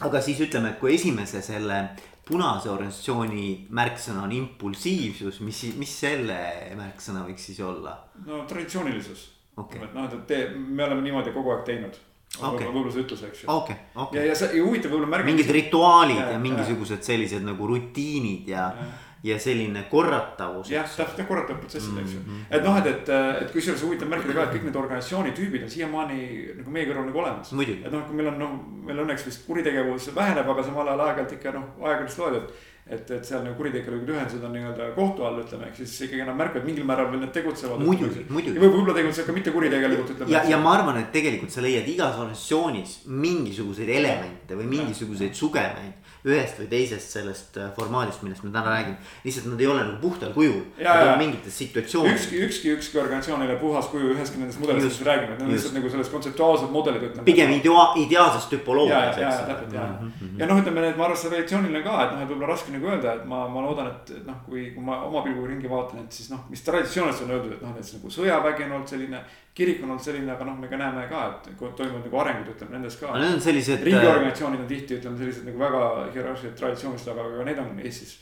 aga 0.00 0.24
siis 0.26 0.42
ütleme, 0.42 0.74
et 0.74 0.82
kui 0.82 0.96
esimese 0.96 1.44
selle 1.44 1.84
punase 2.26 2.66
organisatsiooni 2.72 3.68
märksõna 3.70 4.26
on 4.26 4.34
impulsiivsus, 4.34 5.38
mis, 5.46 5.62
mis 5.78 5.96
selle 6.02 6.40
märksõna 6.74 7.22
võiks 7.28 7.46
siis 7.52 7.62
olla? 7.62 7.94
no 8.26 8.42
traditsioonilisus 8.50 9.35
Okei. 9.56 9.80
et 9.84 9.94
noh, 9.94 10.04
et, 10.04 10.12
et 10.14 10.26
te- 10.26 10.50
me 10.58 10.84
oleme 10.84 11.02
niimoodi 11.06 11.32
kogu 11.32 11.50
aeg 11.54 11.64
teinud 11.64 11.96
Okei. 12.42 12.66
võib-olla 12.66 12.92
see 12.92 13.02
ütlus, 13.06 13.22
eks 13.30 13.42
ju. 13.44 13.48
okei, 13.48 13.76
ja, 13.94 14.02
okei. 14.02 14.26
ja 14.28 14.34
see 14.36 14.50
ja 14.58 14.62
huvitav 14.66 14.90
võib-olla 14.92 15.08
märgata. 15.14 15.30
mingid 15.32 15.50
rituaalid 15.56 16.18
ja 16.20 16.30
jaa. 16.34 16.38
mingisugused 16.42 17.02
sellised 17.06 17.42
nagu 17.46 17.66
rutiinid 17.72 18.48
ja 18.52 18.70
Jaa., 18.76 18.94
ja 19.26 19.38
selline 19.42 19.80
korratavus. 19.90 20.68
jah, 20.70 20.84
täpselt 20.86 21.18
jah, 21.18 21.26
korratav 21.26 21.56
protsessid, 21.58 21.96
eks 22.02 22.12
ju 22.14 22.20
Mhm.. 22.20 22.42
et 22.50 22.62
noh, 22.62 22.76
et, 22.78 22.86
et, 22.86 23.08
et 23.42 23.50
kusjuures 23.54 23.82
huvitav 23.82 24.08
märkida 24.12 24.34
ka, 24.36 24.42
et 24.44 24.52
kõik 24.58 24.64
need 24.68 24.76
organisatsiooni 24.76 25.32
tüübid 25.34 25.64
on 25.64 25.70
siiamaani 25.72 26.18
nagu 26.60 26.70
meie 26.70 26.86
kõrval 26.86 27.06
nagu 27.08 27.18
olemas. 27.24 27.50
et 27.52 27.92
noh, 27.92 28.04
kui 28.06 28.14
meil 28.20 28.28
on 28.34 28.38
noh, 28.38 28.52
meil 28.86 28.98
õnneks 29.06 29.24
vist 29.26 29.46
kuritegevus 29.48 30.10
väheneb, 30.14 30.46
aga 30.52 30.62
samal 30.62 30.86
ajal 30.92 31.00
aeg-ajalt 31.08 31.32
ikka 31.38 31.52
noh, 31.56 31.64
ajakirjandust 31.80 32.18
loed, 32.18 32.34
et. 32.42 32.52
et, 32.86 33.10
et 33.10 33.26
seal 33.26 33.42
nagu 33.42 33.56
kuritegelikud 33.58 34.10
ühendused 34.14 34.44
on 34.46 34.52
nii-öelda 34.54 34.92
kohtu 34.94 35.24
all, 35.26 35.40
ütleme, 35.42 35.66
ehk 35.70 35.80
siis 35.80 35.94
ikkagi 36.06 36.22
enam 36.22 36.38
märkad 36.38 36.66
mingil 36.66 36.86
määral 36.86 37.08
veel 37.10 37.24
need 37.24 37.32
tegutsevad. 37.34 37.82
muidugi, 37.82 38.22
ja 38.22 38.34
muidugi. 38.36 38.60
võib- 38.62 38.76
võib-olla 38.76 38.94
tegutsevad 39.00 39.26
ka 39.26 39.36
mitte 39.40 39.54
kuritegelikult, 39.56 40.12
ütleme. 40.14 40.32
ja, 40.32 40.44
ja 40.46 40.60
ma 40.62 40.76
arvan, 40.78 41.00
et 41.02 41.10
tegelikult 41.14 41.50
sa 41.50 41.64
leiad 41.64 41.88
igas 41.90 42.14
organisatsioonis 42.14 42.98
mingisuguseid 43.26 43.90
elemente 43.98 44.58
või 44.60 44.70
mingisuguseid 44.76 45.34
sugemeid 45.34 46.14
ühest 46.26 46.60
või 46.60 46.68
teisest 46.70 47.16
sellest 47.16 47.58
äh, 47.60 47.70
formaadist, 47.76 48.22
millest 48.26 48.44
me 48.46 48.52
täna 48.54 48.74
räägime. 48.74 48.96
lihtsalt 49.24 49.50
nad 49.50 49.60
ei 49.60 49.70
ole 49.72 49.84
nagu 49.84 49.98
puhtal 50.02 50.32
kujul, 50.36 50.62
nad 50.82 51.12
on 51.12 51.18
mingites 51.22 51.58
situatsioonides. 51.58 52.26
ükski, 52.26 52.42
ükski, 52.46 52.72
ükski 52.76 53.00
organisatsioon 53.02 53.42
ei 53.42 53.50
ole 53.50 53.58
puhas 53.60 53.90
kuju 53.92 54.12
üheski 54.14 54.42
nendest 54.42 54.60
mudelitest, 54.62 54.98
mis 54.98 55.04
me 55.04 55.10
räägime, 55.12 55.32
et 55.32 55.38
need 55.38 55.48
on 55.48 55.54
lihtsalt 55.54 55.78
nagu 55.78 55.94
sellest 55.96 56.12
kontseptuaalsed 56.12 56.72
mudelid, 56.74 57.08
ütleme. 57.10 57.24
pigem 57.24 57.56
idea-, 57.58 57.92
ideaalsest 58.04 58.52
ja, 58.52 58.58
ja, 58.58 58.58
tüpoloogiast, 58.58 59.20
ja, 59.20 59.28
eks 59.28 59.40
ja 59.40 59.46
täpselt 59.52 59.78
ja 59.80 59.86
Mhm, 59.86 60.12
mhm. 60.20 60.40
ja 60.40 60.46
noh, 60.46 60.60
ütleme 60.60 60.82
need, 60.84 60.96
ma 60.98 61.06
arvan, 61.06 61.18
see 61.20 61.30
traditsiooniline 61.32 61.82
ka, 61.84 61.96
et 62.04 62.12
noh, 62.14 62.22
et 62.22 62.30
võib-olla 62.30 62.52
raske 62.52 62.74
nagu 62.74 62.90
öelda, 62.90 63.14
et 63.18 63.24
ma, 63.30 63.42
ma 63.52 63.64
loodan, 63.64 63.90
et, 63.92 64.12
et 64.18 64.28
noh, 64.28 64.38
kui, 64.46 64.68
kui 64.74 64.84
ma 64.84 65.00
oma 65.08 65.22
pilguga 65.24 65.50
ringi 65.52 65.70
vaatan, 65.70 66.04
et 66.04 66.18
siis 66.18 66.30
noh, 66.32 66.44
mis 66.52 66.62
traditsiooniliselt 66.66 67.28
on 67.28 67.34
öeldud, 67.36 67.56
et 67.56 67.64
noh, 67.66 67.74
et 67.78 67.92
nagu 67.98 68.12
sõjavägi 68.18 68.66
on 68.66 68.78
olnud 68.78 68.94
selline. 68.94 69.22
Kirik 69.56 69.82
on 69.82 69.94
olnud 69.94 70.04
selline, 70.04 70.28
aga 70.34 70.44
noh, 70.44 70.56
me 70.60 70.68
ka 70.68 70.76
näeme 70.80 71.06
ka, 71.08 71.24
et 71.32 71.58
toimuvad 71.58 72.04
nagu 72.04 72.18
arengud, 72.20 72.52
ütleme 72.52 72.76
nendes 72.76 72.98
ka 73.00 73.08
aga. 73.08 73.20
need 73.22 73.36
on 73.38 73.40
sellised. 73.40 73.78
äh, 73.80 73.84
riigiorganisatsioonid 73.88 74.64
on 74.64 74.70
tihti, 74.70 74.98
ütleme 75.00 75.20
sellised 75.22 75.46
nagu 75.48 75.62
väga 75.62 75.82
hierarhilised 76.14 76.56
traditsioonilised, 76.60 77.12
aga, 77.14 77.28
aga 77.30 77.46
need 77.50 77.62
on 77.62 77.78
Eestis. 77.80 78.16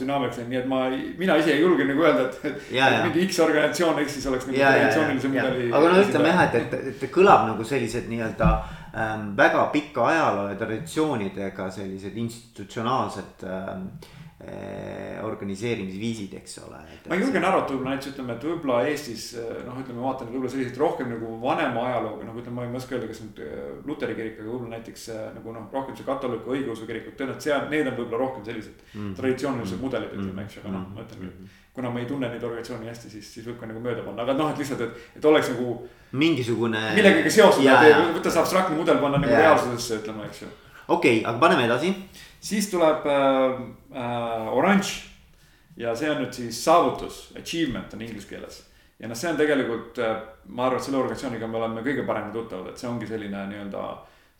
dünaamikas 0.00 0.36
läinud, 0.36 0.50
nii 0.52 0.58
et 0.60 0.66
ma, 0.68 0.80
mina 1.20 1.36
ise 1.40 1.52
ei 1.54 1.60
julge 1.60 1.84
nagu 1.88 2.02
öelda, 2.04 2.26
et, 2.28 2.40
et 2.44 2.72
Ja, 2.76 2.88
ja. 2.92 3.02
mingi 3.04 3.26
X 3.26 3.40
organisatsioon 3.44 4.00
Eestis 4.02 4.26
oleks 4.32 4.48
nagu 4.48 4.58
traditsioonilise 4.60 5.32
mudeli. 5.34 5.68
aga 5.72 5.92
no 5.92 6.02
ütleme 6.04 6.32
jah, 6.32 6.42
et, 6.48 6.56
et, 6.60 6.88
et 6.92 7.00
ta 7.00 7.10
kõlab 7.18 7.46
nagu 7.48 7.64
sellised 7.64 8.08
nii-öelda 8.12 8.50
ähm, 8.92 9.28
väga 9.36 9.66
pika 9.72 10.08
ajaloo 10.14 10.48
ja 10.52 10.56
traditsioonidega 10.64 11.68
sellised 11.76 12.16
institutsionaalsed 12.24 13.44
ähm, 13.48 13.86
äh, 14.00 14.10
organiseerimisviisid, 15.24 16.32
eks 16.40 16.58
ole. 16.64 16.78
ma 17.08 17.16
julgen 17.18 17.44
arvata 17.44 17.74
võib-olla 17.74 17.92
näiteks 17.94 18.12
ütleme, 18.14 18.34
et 18.36 18.44
võib-olla 18.48 18.78
Eestis 18.88 19.24
noh, 19.66 19.78
ütleme 19.82 20.00
vaatan 20.04 20.30
võib-olla 20.32 20.52
selliseid 20.54 20.78
rohkem 20.80 21.10
nagu 21.12 21.32
vanema 21.42 21.84
ajalooga, 21.90 22.24
noh 22.28 22.38
ütleme, 22.40 22.56
ma 22.56 22.66
ei 22.68 22.80
oska 22.80 22.96
öelda, 22.96 23.08
kas 23.10 23.20
nüüd 23.24 23.40
äh, 23.44 23.58
luteri 23.88 24.16
kirik, 24.18 24.38
aga 24.40 24.48
võib-olla 24.48 24.74
näiteks 24.76 25.06
äh, 25.14 25.22
nagu 25.36 25.54
noh, 25.56 25.66
rohkem 25.74 25.98
see 25.98 26.06
katoliku 26.08 26.54
õigeusu 26.56 26.88
kirikud, 26.88 27.16
tõenäoliselt 27.18 27.46
seal, 27.48 27.66
need 27.72 27.90
on 27.90 27.98
võib-olla 28.00 28.22
rohkem 28.24 28.46
sellised 28.48 28.86
Mhm. 28.90 29.12
traditsioonilised 29.18 29.80
mudelid, 29.80 30.14
ütleme, 30.16 30.42
eks 30.46 30.56
ju, 30.56 30.62
aga 30.64 30.72
noh, 30.74 30.86
ma 30.94 31.04
ütlengi, 31.04 31.28
et 31.30 31.58
kuna 31.76 31.90
ma 31.94 32.00
ei 32.00 32.06
tunne 32.10 32.28
neid 32.32 32.42
organisatsioone 32.42 32.88
hästi, 32.90 33.10
siis, 33.12 33.28
siis 33.34 33.46
võib 33.46 33.60
ka 33.60 33.68
nagu 33.70 33.82
mööda 33.84 34.02
panna, 34.02 34.24
aga 34.24 34.34
noh, 34.34 34.48
et 34.50 34.58
lihtsalt, 34.58 34.80
et, 34.82 35.04
et 35.20 35.24
oleks 35.30 35.52
nagu 35.52 35.76
mingisugune. 36.18 36.80
millegagi 36.96 37.30
seostada 37.30 38.00
võtta 38.16 38.32
see 38.34 38.42
abstraktne 38.42 38.76
mudel, 38.80 38.98
panna 38.98 39.20
nagu 39.22 39.30
reaalsusesse, 39.36 40.00
ütleme, 40.02 40.26
eks 40.26 40.42
ju. 40.42 40.48
okei, 40.96 41.22
aga 41.24 41.38
paneme 41.38 41.68
edasi. 41.70 41.94
Siis 42.40 42.70
tuleb 42.72 43.06
äh, 43.06 43.60
äh, 43.94 44.48
oranž 44.56 44.94
ja 45.76 45.94
see 45.96 46.10
on 46.10 46.22
nüüd 46.24 46.32
siis 46.36 46.58
saavutus, 46.64 47.30
achievement 47.38 47.94
on 47.94 48.02
inglise 48.02 48.28
keeles. 48.28 48.62
ja 49.00 49.08
noh, 49.08 49.16
see 49.16 49.30
on 49.30 49.36
tegelikult, 49.40 49.98
ma 50.52 50.66
arvan, 50.66 50.78
et 50.80 50.84
selle 50.84 50.98
organisatsiooniga 51.00 51.46
me 51.48 51.56
oleme 51.60 51.82
kõige 51.86 52.02
paremini 52.06 52.32
tuttavad, 52.36 52.72
et 52.72 52.78
see 52.82 52.88
ongi 52.90 53.06
selline 53.08 53.46
nii-öelda 53.52 53.84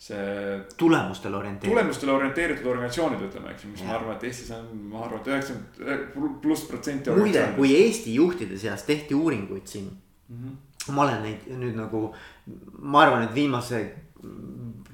see 0.01 0.59
tulemustele 0.81 1.37
orienteeritud. 1.37 1.73
tulemustele 1.77 2.13
orienteeritud 2.13 2.67
organisatsioonid, 2.73 3.21
ütleme, 3.29 3.51
eks 3.53 3.65
ju, 3.65 3.71
mis 3.73 3.81
Jah. 3.85 3.89
ma 3.91 3.97
arvan, 3.99 4.17
et 4.17 4.23
Eestis 4.29 4.51
on, 4.57 4.69
ma 4.93 5.03
arvan, 5.05 5.21
et 5.21 5.27
üheksakümmend 5.33 6.39
pluss 6.43 6.65
protsenti. 6.69 7.11
muide, 7.17 7.43
kui 7.57 7.73
Eesti 7.77 8.15
juhtide 8.15 8.59
seas 8.59 8.83
tehti 8.89 9.15
uuringuid 9.15 9.67
siin, 9.69 9.91
Mhm. 10.31 10.55
ma 10.97 11.03
olen 11.03 11.23
neid 11.23 11.49
nüüd 11.53 11.77
nagu, 11.77 12.15
ma 12.79 13.03
arvan, 13.05 13.23
et 13.29 13.35
viimase 13.35 13.81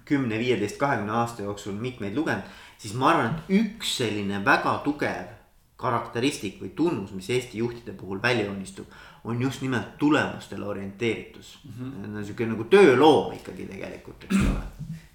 kümne, 0.06 0.38
viieteist, 0.38 0.78
kahekümne 0.80 1.12
aasta 1.12 1.42
jooksul 1.42 1.74
mitmeid 1.80 2.16
lugenud, 2.16 2.46
siis 2.78 2.94
ma 2.94 3.10
arvan, 3.12 3.34
et 3.34 3.56
üks 3.60 3.96
selline 4.00 4.42
väga 4.44 4.78
tugev 4.84 5.32
karakteristik 5.76 6.60
või 6.62 6.70
tunnus, 6.76 7.12
mis 7.12 7.28
Eesti 7.30 7.60
juhtide 7.60 7.92
puhul 7.96 8.22
välja 8.22 8.46
joonistub, 8.46 8.86
on 9.24 9.42
just 9.42 9.60
nimelt 9.62 9.98
tulemustele 9.98 10.64
orienteeritus 10.64 11.58
mm. 11.64 11.90
-hmm. 11.92 12.22
sihuke 12.24 12.46
nagu 12.46 12.64
tööloom 12.64 13.34
ikkagi 13.36 13.66
tegelikult, 13.66 14.24
eks 14.24 14.36
ole. 14.36 14.62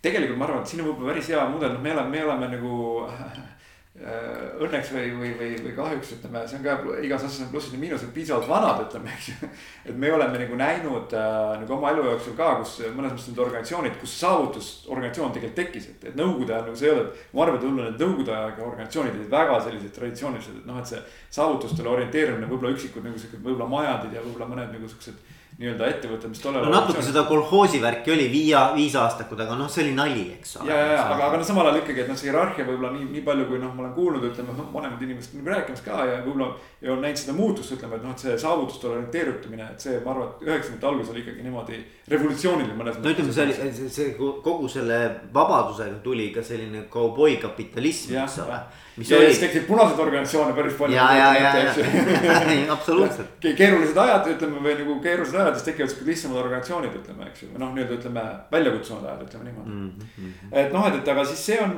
tegelikult 0.01 0.37
ma 0.37 0.45
arvan, 0.45 0.61
et 0.61 0.67
siin 0.67 0.83
on 0.83 0.91
võib-olla 0.91 1.13
päris 1.13 1.29
hea 1.33 1.47
mudel, 1.49 1.73
noh, 1.73 1.81
me 1.81 1.93
oleme, 1.93 2.09
me 2.09 2.25
oleme 2.25 2.47
nagu 2.57 3.07
õnneks 4.01 4.89
või, 4.95 5.09
või, 5.13 5.31
või, 5.37 5.49
või 5.61 5.71
kahjuks 5.77 6.15
ütleme, 6.15 6.41
see 6.49 6.57
on 6.57 6.63
ka 6.65 6.93
igas 7.05 7.25
asjas 7.27 7.43
on 7.45 7.51
plussid 7.51 7.75
ja 7.75 7.81
miinused 7.81 8.09
piisavalt 8.15 8.47
vanad, 8.49 8.79
ütleme, 8.87 9.11
eks 9.13 9.27
ju. 9.29 9.49
et 9.91 9.97
me 10.03 10.09
oleme 10.15 10.39
nagu 10.41 10.57
näinud 10.57 11.13
äh, 11.13 11.51
nagu 11.61 11.75
oma 11.75 11.91
elu 11.93 12.07
jooksul 12.07 12.37
ka, 12.39 12.47
kus 12.63 12.77
mõnes 12.95 13.13
mõttes 13.13 13.27
need 13.29 13.41
organisatsioonid, 13.45 13.99
kus 14.01 14.15
saavutusorganisatsioon 14.23 15.35
tegelikult 15.35 15.59
tekkis, 15.61 15.89
et, 15.93 16.07
et 16.09 16.17
nõukogude 16.17 16.55
ajal 16.55 16.65
nagu 16.69 16.79
see 16.81 16.89
ei 16.89 16.95
olnud. 16.95 17.19
ma 17.33 17.45
arvan, 17.45 17.59
et 17.59 17.67
võib-olla 17.67 17.89
need 17.89 18.05
nõukogude 18.05 18.35
ajaga 18.37 18.65
organisatsioonid 18.69 19.19
olid 19.19 19.35
väga 19.35 19.59
sellised 19.67 19.93
traditsioonilised, 19.99 20.57
et 20.63 20.71
noh, 20.71 20.81
et 20.81 20.93
see 20.93 21.03
saavutustele 21.37 21.93
orienteerimine 21.93 22.49
võib-olla 22.49 22.73
üksikud 22.73 23.05
nagu 23.05 23.21
siuksed 23.21 23.45
võib-olla 23.45 23.69
majandid 23.69 24.17
ja 24.17 24.25
võib-olla 24.25 24.49
mõned 24.55 24.73
nagu 24.79 24.89
siuksed 24.89 25.21
nii-öelda 25.61 25.87
ettevõtted, 25.91 26.31
mis 26.33 26.41
tollal. 26.41 26.65
no 26.65 26.73
natuke 26.73 27.03
seda 27.05 27.23
kolhoosi 27.29 27.81
värki 27.83 28.13
oli 28.15 28.25
viia, 28.31 28.63
viisaastakud, 28.75 29.39
aga 29.45 29.57
noh, 29.59 29.69
see 29.71 29.83
oli 29.85 29.93
nali, 29.97 30.23
eks 30.39 30.55
ole. 30.59 30.71
ja, 30.71 30.79
ja, 30.79 30.87
ja 30.95 31.03
aga, 31.05 31.27
aga 31.27 31.41
no 31.41 31.47
samal 31.47 31.69
ajal 31.69 31.81
ikkagi, 31.83 32.03
et 32.03 32.09
noh, 32.09 32.17
see 32.17 32.29
hierarhia 32.29 32.65
võib-olla 32.65 32.91
nii, 32.95 33.07
nii 33.13 33.23
palju, 33.27 33.47
kui 33.51 33.61
noh, 33.61 33.75
ma 33.77 33.85
olen 33.85 33.93
kuulnud, 33.97 34.27
ütleme 34.31 34.55
noh, 34.57 34.71
vanemad 34.73 35.05
inimesed 35.05 35.37
nagu 35.37 35.53
rääkimas 35.53 35.85
ka 35.85 36.01
ja 36.09 36.19
võib-olla. 36.25 36.51
ja 36.81 36.93
on 36.95 37.05
näinud 37.05 37.21
seda 37.21 37.37
muutust, 37.37 37.75
ütleme, 37.77 37.99
et 37.99 38.05
noh, 38.07 38.17
et 38.17 38.25
see 38.25 38.37
saavutustele 38.41 38.97
orienteerutumine, 38.97 39.69
et 39.75 39.87
see, 39.87 39.97
ma 40.05 40.15
arvan, 40.15 40.31
et 40.33 40.45
üheksakümnendate 40.49 40.91
algus 40.91 41.13
oli 41.13 41.25
ikkagi 41.25 41.45
niimoodi 41.45 41.81
revolutsiooniline 42.15 42.77
mõnes 42.77 42.97
no 42.97 43.13
ütleme, 43.13 43.35
see 43.35 43.45
oli, 43.45 43.57
see, 43.61 43.89
see 43.93 44.13
kogu 44.17 44.71
selle 44.71 45.01
vabadusega 45.33 46.01
tuli 46.05 46.31
ka 46.33 46.45
selline 46.45 46.87
kauboi 46.89 47.37
kapitalism, 47.41 48.15
Jah, 48.17 48.25
eks 48.25 48.41
ole 48.47 48.63
ja, 49.09 49.17
ja 49.17 49.27
oli, 49.27 49.39
tekkisid 49.43 49.65
punaseid 49.67 49.99
organisatsioone 50.05 50.55
päris 50.57 50.77
palju. 50.79 50.95
ja, 50.95 51.07
ja, 51.17 51.27
ja, 51.39 51.51
ja 51.65 52.73
absoluutselt. 52.75 53.35
keerulised 53.41 53.97
ajad, 54.03 54.29
ütleme 54.35 54.63
või 54.63 54.77
nagu 54.79 54.97
keerulised 55.03 55.35
ajad, 55.39 55.57
siis 55.57 55.67
tekivad 55.69 55.91
siuksed 55.93 56.11
lihtsamad 56.11 56.41
organisatsioonid, 56.43 56.95
ütleme, 57.01 57.27
eks 57.31 57.43
ju, 57.45 57.51
või 57.53 57.63
noh, 57.65 57.75
nii-öelda 57.75 57.97
ütleme 57.99 58.25
väljakutsuvad 58.51 59.09
ajad, 59.09 59.27
ütleme 59.27 59.49
niimoodi 59.49 59.69
Mhm, 59.71 60.33
et 60.51 60.73
noh, 60.73 60.87
et, 60.87 60.97
et 61.01 61.13
aga 61.13 61.23
siis 61.25 61.45
see 61.51 61.59
on, 61.63 61.77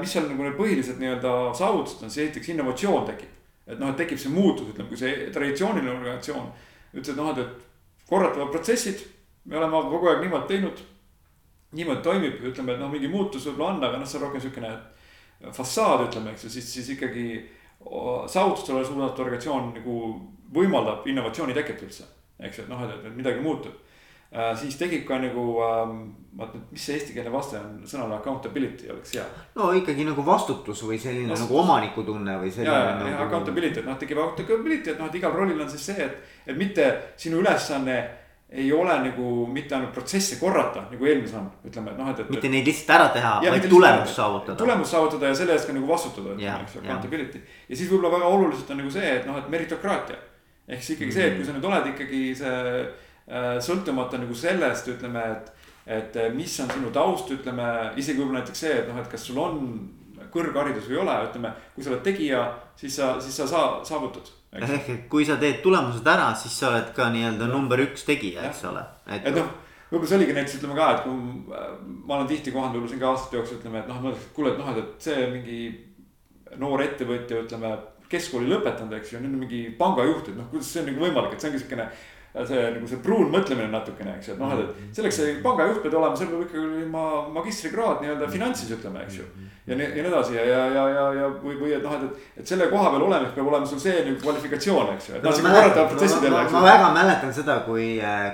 mis 0.00 0.12
seal 0.14 0.28
nagu 0.30 0.46
need 0.46 0.58
põhilised 0.58 1.00
nii-öelda 1.02 1.32
saavutused 1.58 2.04
on, 2.04 2.12
siis 2.12 2.28
esiteks 2.28 2.52
innovatsioon 2.54 3.08
tekib. 3.08 3.32
et 3.66 3.78
noh, 3.80 3.90
et 3.90 3.96
tekib 3.96 4.20
see 4.20 4.32
muutus, 4.32 4.68
ütleme, 4.72 4.88
kui 4.88 4.98
see 5.00 5.30
traditsiooniline 5.32 5.90
organisatsioon 5.90 6.48
ütles, 6.94 7.10
et 7.10 7.18
noh, 7.18 7.30
et, 7.32 7.38
et 7.44 8.08
korratavad 8.08 8.52
protsessid, 8.52 9.04
me 9.44 9.58
oleme 9.60 9.84
kogu 9.90 10.10
aeg 10.10 10.24
niimoodi 10.24 10.50
teinud. 10.52 10.82
niimoodi 11.74 12.02
toimib, 12.06 12.42
ütleme, 12.46 12.76
et 12.76 12.78
noh, 12.78 12.90
mingi 12.92 13.08
muutus 13.10 13.48
võib-olla 13.48 13.72
on, 13.72 13.80
aga 13.82 13.98
noh, 13.98 14.06
see 14.06 14.20
on 14.20 14.28
rohkem 14.28 14.42
siukene 14.44 14.68
fassaad, 15.52 16.08
ütleme, 16.08 16.32
eks 16.32 16.46
ju, 16.46 16.50
siis, 16.56 16.72
siis 16.76 16.88
ikkagi 16.96 17.26
saavutustele 18.26 18.84
suunatud 18.84 19.24
organisatsioon 19.24 19.72
nagu 19.74 19.96
võimaldab 20.54 21.08
innovatsiooni 21.10 21.56
teket 21.56 21.82
üldse, 21.84 22.06
eks 22.40 22.60
ju, 22.60 22.66
et 22.66 22.70
noh, 22.72 22.84
et, 22.86 23.08
midagi 23.16 23.42
muutub 23.44 23.74
äh,. 24.32 24.54
siis 24.58 24.78
tekib 24.80 25.04
ka 25.08 25.18
nagu 25.22 25.44
ähm,, 25.66 26.00
vaat 26.38 26.54
nüüd, 26.56 26.64
mis 26.74 26.86
see 26.86 26.96
eestikeelne 26.98 27.32
vaste 27.34 27.58
on, 27.60 27.76
sõnale 27.88 28.16
accountability 28.16 28.90
oleks 28.94 29.14
hea. 29.18 29.24
no 29.58 29.70
ikkagi 29.76 30.06
nagu 30.08 30.24
vastutus 30.26 30.82
või 30.86 30.98
selline 31.02 31.30
vastutus. 31.30 31.50
nagu 31.50 31.60
omanikutunne 31.62 32.38
või 32.40 32.50
selline. 32.54 32.74
ja, 32.74 32.90
ja, 32.90 32.98
nagu... 33.04 33.22
accountability, 33.28 33.82
et 33.82 33.88
noh, 33.90 33.98
tekib 34.00 34.22
accountability, 34.22 34.94
et 34.94 35.00
noh, 35.02 35.10
et 35.10 35.20
igal 35.20 35.34
rollil 35.36 35.60
on 35.60 35.70
siis 35.70 35.88
see, 35.92 36.08
et, 36.08 36.36
et 36.46 36.58
mitte 36.58 36.90
sinu 37.20 37.42
ülesanne 37.42 37.98
ei 38.54 38.72
ole 38.72 38.94
nagu 39.02 39.46
mitte 39.50 39.74
ainult 39.74 39.92
protsesse 39.94 40.36
korrata, 40.38 40.84
nagu 40.90 41.06
eelmises 41.08 41.34
on, 41.38 41.48
ütleme, 41.66 41.90
et 41.90 41.98
noh, 41.98 42.10
et, 42.12 42.20
et. 42.22 42.28
mitte 42.30 42.50
neid 42.52 42.68
lihtsalt 42.68 42.92
ära 42.96 43.08
teha, 43.16 43.32
vaid 43.42 43.64
tulemust 43.70 44.14
saavutada. 44.14 44.54
tulemust 44.60 44.94
saavutada 44.94 45.32
ja 45.32 45.38
selle 45.40 45.56
eest 45.56 45.66
ka 45.66 45.74
nagu 45.74 45.88
vastutada, 45.88 46.36
eks 46.38 46.76
ju, 46.76 46.82
accountability. 46.84 47.40
ja 47.68 47.78
siis 47.80 47.90
võib-olla 47.90 48.12
väga 48.14 48.28
oluliselt 48.36 48.70
on 48.70 48.80
nagu 48.82 48.92
see, 48.94 49.08
et 49.16 49.26
noh, 49.26 49.40
et 49.40 49.48
meritokraatia. 49.50 50.20
ehk 50.68 50.82
siis 50.82 50.94
ikkagi 50.94 51.10
mm 51.10 51.16
-hmm. 51.16 51.20
see, 51.20 51.26
et 51.32 51.36
kui 51.36 51.48
sa 51.48 51.56
nüüd 51.56 51.66
oled 51.70 51.90
ikkagi 51.94 52.22
see 52.42 52.54
äh, 52.84 53.50
sõltumata 53.68 54.22
nagu 54.22 54.34
sellest, 54.34 54.88
ütleme, 54.94 55.26
et. 55.32 55.52
et 55.86 56.14
mis 56.34 56.60
on 56.60 56.70
sinu 56.70 56.90
taust, 56.90 57.30
ütleme 57.30 57.92
isegi 57.96 58.20
võib-olla 58.20 58.38
näiteks 58.38 58.60
see, 58.60 58.78
et 58.78 58.88
noh, 58.88 59.02
et 59.02 59.10
kas 59.10 59.26
sul 59.26 59.38
on 59.38 59.58
kõrgharidus 60.30 60.86
või 60.88 60.96
ei 60.96 61.02
ole, 61.02 61.18
ütleme, 61.28 61.52
kui 61.74 61.84
sa 61.84 61.90
oled 61.90 62.02
tegija, 62.06 62.46
siis 62.76 62.96
sa, 62.96 63.20
siis 63.20 63.36
sa 63.36 63.46
saa, 63.46 63.84
saavutad 63.84 64.30
ehk, 64.54 64.88
et 64.88 65.06
kui 65.10 65.26
sa 65.26 65.36
teed 65.40 65.60
tulemused 65.64 66.06
ära, 66.06 66.30
siis 66.38 66.56
sa 66.58 66.70
oled 66.70 66.92
ka 66.96 67.08
nii-öelda 67.14 67.48
number 67.50 67.80
üks 67.84 68.06
tegija, 68.06 68.44
eks 68.48 68.64
ole. 68.70 68.84
et 69.10 69.26
noh, 69.34 69.50
võib-olla 69.90 70.10
see 70.10 70.20
oligi 70.20 70.36
näiteks 70.36 70.58
ütleme 70.60 70.76
ka, 70.78 70.90
et 70.94 71.02
kui 71.06 71.16
ma 72.06 72.18
olen 72.18 72.30
tihti 72.30 72.54
kohanud 72.54 72.78
võib-olla 72.78 72.92
siin 72.92 73.02
ka 73.02 73.10
aastate 73.10 73.40
jooksul 73.40 73.58
ütleme, 73.60 73.82
et 73.82 73.90
noh, 73.90 74.06
et 74.12 74.30
kuule, 74.36 74.54
et 74.54 74.62
noh, 74.62 74.70
et 74.78 75.08
see 75.08 75.26
mingi 75.32 75.58
noor 76.60 76.84
ettevõtja, 76.84 77.44
ütleme 77.46 77.74
keskkooli 78.10 78.50
lõpetanud, 78.52 78.94
eks 78.98 79.14
ju, 79.14 79.22
nüüd 79.22 79.34
on 79.34 79.42
mingi 79.42 79.62
pangajuht, 79.78 80.30
et 80.30 80.38
noh, 80.38 80.46
kuidas 80.50 80.70
see 80.70 80.82
on 80.84 80.90
nagu 80.92 81.06
võimalik, 81.06 81.34
et 81.34 81.42
see 81.42 81.50
ongi 81.50 81.62
siukene 81.62 81.88
see 82.34 82.62
nagu 82.74 82.88
see 82.90 83.02
pruun 83.02 83.28
mõtlemine 83.30 83.70
natukene, 83.70 84.16
eks 84.18 84.28
ju, 84.28 84.34
et 84.34 84.42
noh, 84.42 84.54
et 84.58 84.96
selleks 84.96 85.20
see 85.20 85.34
pangajuht 85.44 85.84
peab 85.84 86.00
olema, 86.00 86.16
seal 86.18 86.32
peab 86.32 86.46
ikkagi 86.48 86.86
ma 86.90 87.04
magistrikraad 87.36 88.02
nii-öelda 88.02 88.30
finantsis 88.32 88.74
ütleme, 88.74 89.04
eks 89.06 89.20
ju 89.20 89.28
ja 89.66 89.76
nii, 89.76 89.84
ja 89.84 90.02
nii 90.02 90.08
edasi 90.10 90.34
ja, 90.34 90.44
ja, 90.44 90.66
ja, 90.74 90.88
ja, 90.88 91.04
ja 91.14 91.28
või, 91.40 91.54
või 91.56 91.70
et 91.72 91.84
noh, 91.84 91.94
et, 91.96 92.02
et, 92.04 92.40
et 92.42 92.50
selle 92.50 92.66
koha 92.68 92.90
peal 92.92 93.06
olemiseks 93.06 93.36
peab 93.38 93.48
olema 93.48 93.68
sul 93.68 93.80
see 93.80 93.94
nagu 94.04 94.18
kvalifikatsioon, 94.20 94.90
eks 94.92 95.08
ju. 95.08 95.20
No, 95.24 95.32
ma, 95.46 95.52
ma, 96.34 96.42
ma 96.52 96.64
väga 96.66 96.90
mäletan 96.98 97.32
seda, 97.32 97.56
kui, 97.64 97.86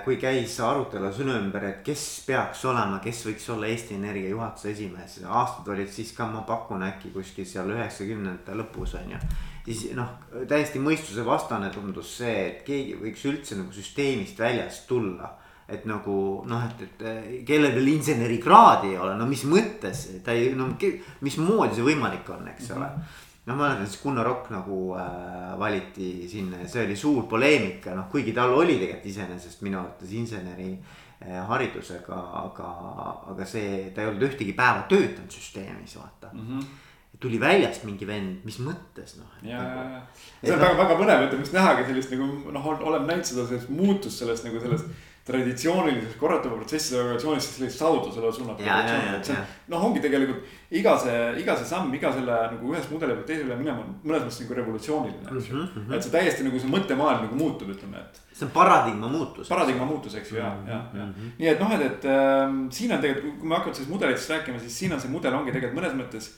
kui 0.05 0.19
käis 0.23 0.57
arutelu 0.67 1.13
sinu 1.15 1.37
ümber, 1.39 1.69
et 1.69 1.85
kes 1.87 2.03
peaks 2.27 2.65
olema, 2.67 2.99
kes 3.05 3.23
võiks 3.29 3.47
olla 3.55 3.71
Eesti 3.71 3.95
Energia 4.01 4.33
juhatuse 4.33 4.73
esimees. 4.73 5.21
aastad 5.29 5.71
olid 5.71 5.93
siis 5.95 6.11
ka, 6.17 6.27
ma 6.27 6.43
pakun 6.49 6.83
äkki 6.89 7.15
kuskil 7.15 7.47
seal 7.47 7.71
üheksakümnendate 7.77 8.59
lõpus 8.59 8.99
on 8.99 9.15
ju. 9.15 9.23
Siis 9.65 9.91
noh, 9.97 10.17
täiesti 10.49 10.83
mõistusevastane 10.83 11.71
tundus 11.75 12.17
see, 12.21 12.37
et 12.49 12.65
keegi 12.67 12.99
võiks 13.01 13.25
üldse 13.29 13.59
nagu 13.59 13.73
süsteemist 13.75 14.39
väljast 14.39 14.87
tulla 14.89 15.37
et 15.71 15.85
nagu 15.87 16.43
noh, 16.51 16.63
et, 16.67 16.81
et 16.83 17.43
kellel 17.47 17.77
veel 17.77 17.93
insenerikraadi 17.93 18.91
ei 18.91 18.99
ole, 18.99 19.15
no 19.15 19.27
mis 19.31 19.45
mõttes, 19.47 20.09
ta 20.25 20.35
ei, 20.35 20.51
no 20.59 20.73
mismoodi 21.23 21.79
see 21.79 21.87
võimalik 21.87 22.31
on, 22.35 22.49
eks 22.55 22.73
ole 22.77 22.87
mm. 22.87 23.03
-hmm 23.03 23.27
noh, 23.51 23.57
ma 23.57 23.65
mäletan 23.65 23.87
siis 23.89 24.03
Gunnar 24.03 24.27
Rokk 24.27 24.51
nagu 24.53 24.95
äh, 24.95 25.59
valiti 25.59 26.29
sinna 26.29 26.61
ja 26.61 26.69
see 26.69 26.85
oli 26.85 26.97
suur 26.97 27.25
poleemika, 27.29 27.95
noh 27.97 28.11
kuigi 28.13 28.35
tal 28.37 28.53
oli 28.55 28.77
tegelikult 28.79 29.07
iseenesest 29.11 29.65
minu 29.67 29.81
arvates 29.81 30.13
inseneri 30.13 30.71
äh, 30.77 31.41
haridusega, 31.49 32.21
aga, 32.45 32.69
aga 33.33 33.49
see, 33.49 33.91
ta 33.95 34.05
ei 34.05 34.13
olnud 34.13 34.29
ühtegi 34.29 34.55
päeva 34.57 34.85
töötanud 34.91 35.33
süsteemis, 35.33 35.97
vaata 35.97 36.33
mm. 36.33 36.47
-hmm 36.47 36.71
tuli 37.21 37.41
väljast 37.41 37.85
mingi 37.85 38.09
vend, 38.09 38.41
mis 38.49 38.59
mõttes 38.65 39.19
noh. 39.19 39.31
ja, 39.45 39.61
ja, 39.61 39.85
ja 39.93 40.03
see 40.43 40.57
on 40.57 40.65
väga, 40.65 40.77
väga 40.79 40.99
põnev, 41.03 41.27
ütleme 41.29 41.45
just 41.45 41.57
nähagi 41.57 41.87
sellist 41.91 42.15
nagu 42.15 42.53
noh, 42.57 42.69
oleme 42.81 43.07
näinud 43.07 43.29
seda 43.29 43.47
sellist 43.49 43.73
muutust 43.73 44.23
sellest 44.23 44.49
nagu 44.49 44.63
sellest 44.63 44.89
mm 44.89 45.07
traditsioonilises 45.31 46.17
korratava 46.19 46.57
protsesside 46.57 46.99
organisatsioonis 47.01 47.45
siis 47.45 47.57
sellist 47.59 47.79
saavutusele 47.83 48.31
suunatud 48.33 48.65
organisatsiooni, 48.65 49.17
et 49.19 49.29
see 49.29 49.37
on. 49.37 49.51
noh, 49.75 49.85
ongi 49.89 50.03
tegelikult 50.03 50.55
iga 50.81 50.95
see, 51.03 51.19
iga 51.43 51.57
see 51.59 51.69
samm, 51.69 51.93
iga 51.97 52.13
selle 52.15 52.39
nagu 52.55 52.73
ühest 52.73 52.93
mudeli 52.95 53.17
pealt 53.19 53.29
teisele 53.29 53.59
minema 53.61 53.85
on 53.85 53.93
mõnes 54.01 54.25
mõttes 54.25 54.41
nagu 54.43 54.59
revolutsiooniline, 54.59 55.27
eks 55.29 55.51
ju 55.51 55.57
mm 55.57 55.67
-hmm.. 55.75 55.95
et 55.95 56.07
see 56.07 56.15
täiesti 56.15 56.47
nagu 56.47 56.63
see 56.63 56.73
mõttemaailm 56.73 57.27
nagu 57.27 57.41
muutub, 57.43 57.73
ütleme, 57.75 58.01
et. 58.01 58.21
see 58.33 58.47
on 58.49 58.53
paradigma 58.55 59.13
muutus. 59.13 59.49
paradigma 59.49 59.89
muutus, 59.93 60.15
eks 60.15 60.33
ju, 60.33 60.39
ja, 60.41 60.53
ja, 60.67 60.81
ja 61.01 61.05
mm 61.05 61.13
-hmm. 61.13 61.33
nii 61.39 61.49
et 61.53 61.61
noh, 61.61 61.75
et, 61.77 61.87
et 61.91 62.05
äh, 62.05 62.57
siin 62.71 62.93
on 62.93 63.01
tegelikult, 63.05 63.39
kui 63.41 63.49
me 63.49 63.55
hakkame 63.55 63.75
sellest 63.75 63.93
mudelitest 63.93 64.31
rääkima, 64.31 64.59
siis 64.59 64.79
siin 64.79 64.93
on 64.93 65.01
see 65.01 65.11
mudel 65.11 65.35
ongi 65.35 65.53
tegelikult 65.53 65.83
mõnes 65.83 65.99
mõttes. 66.01 66.33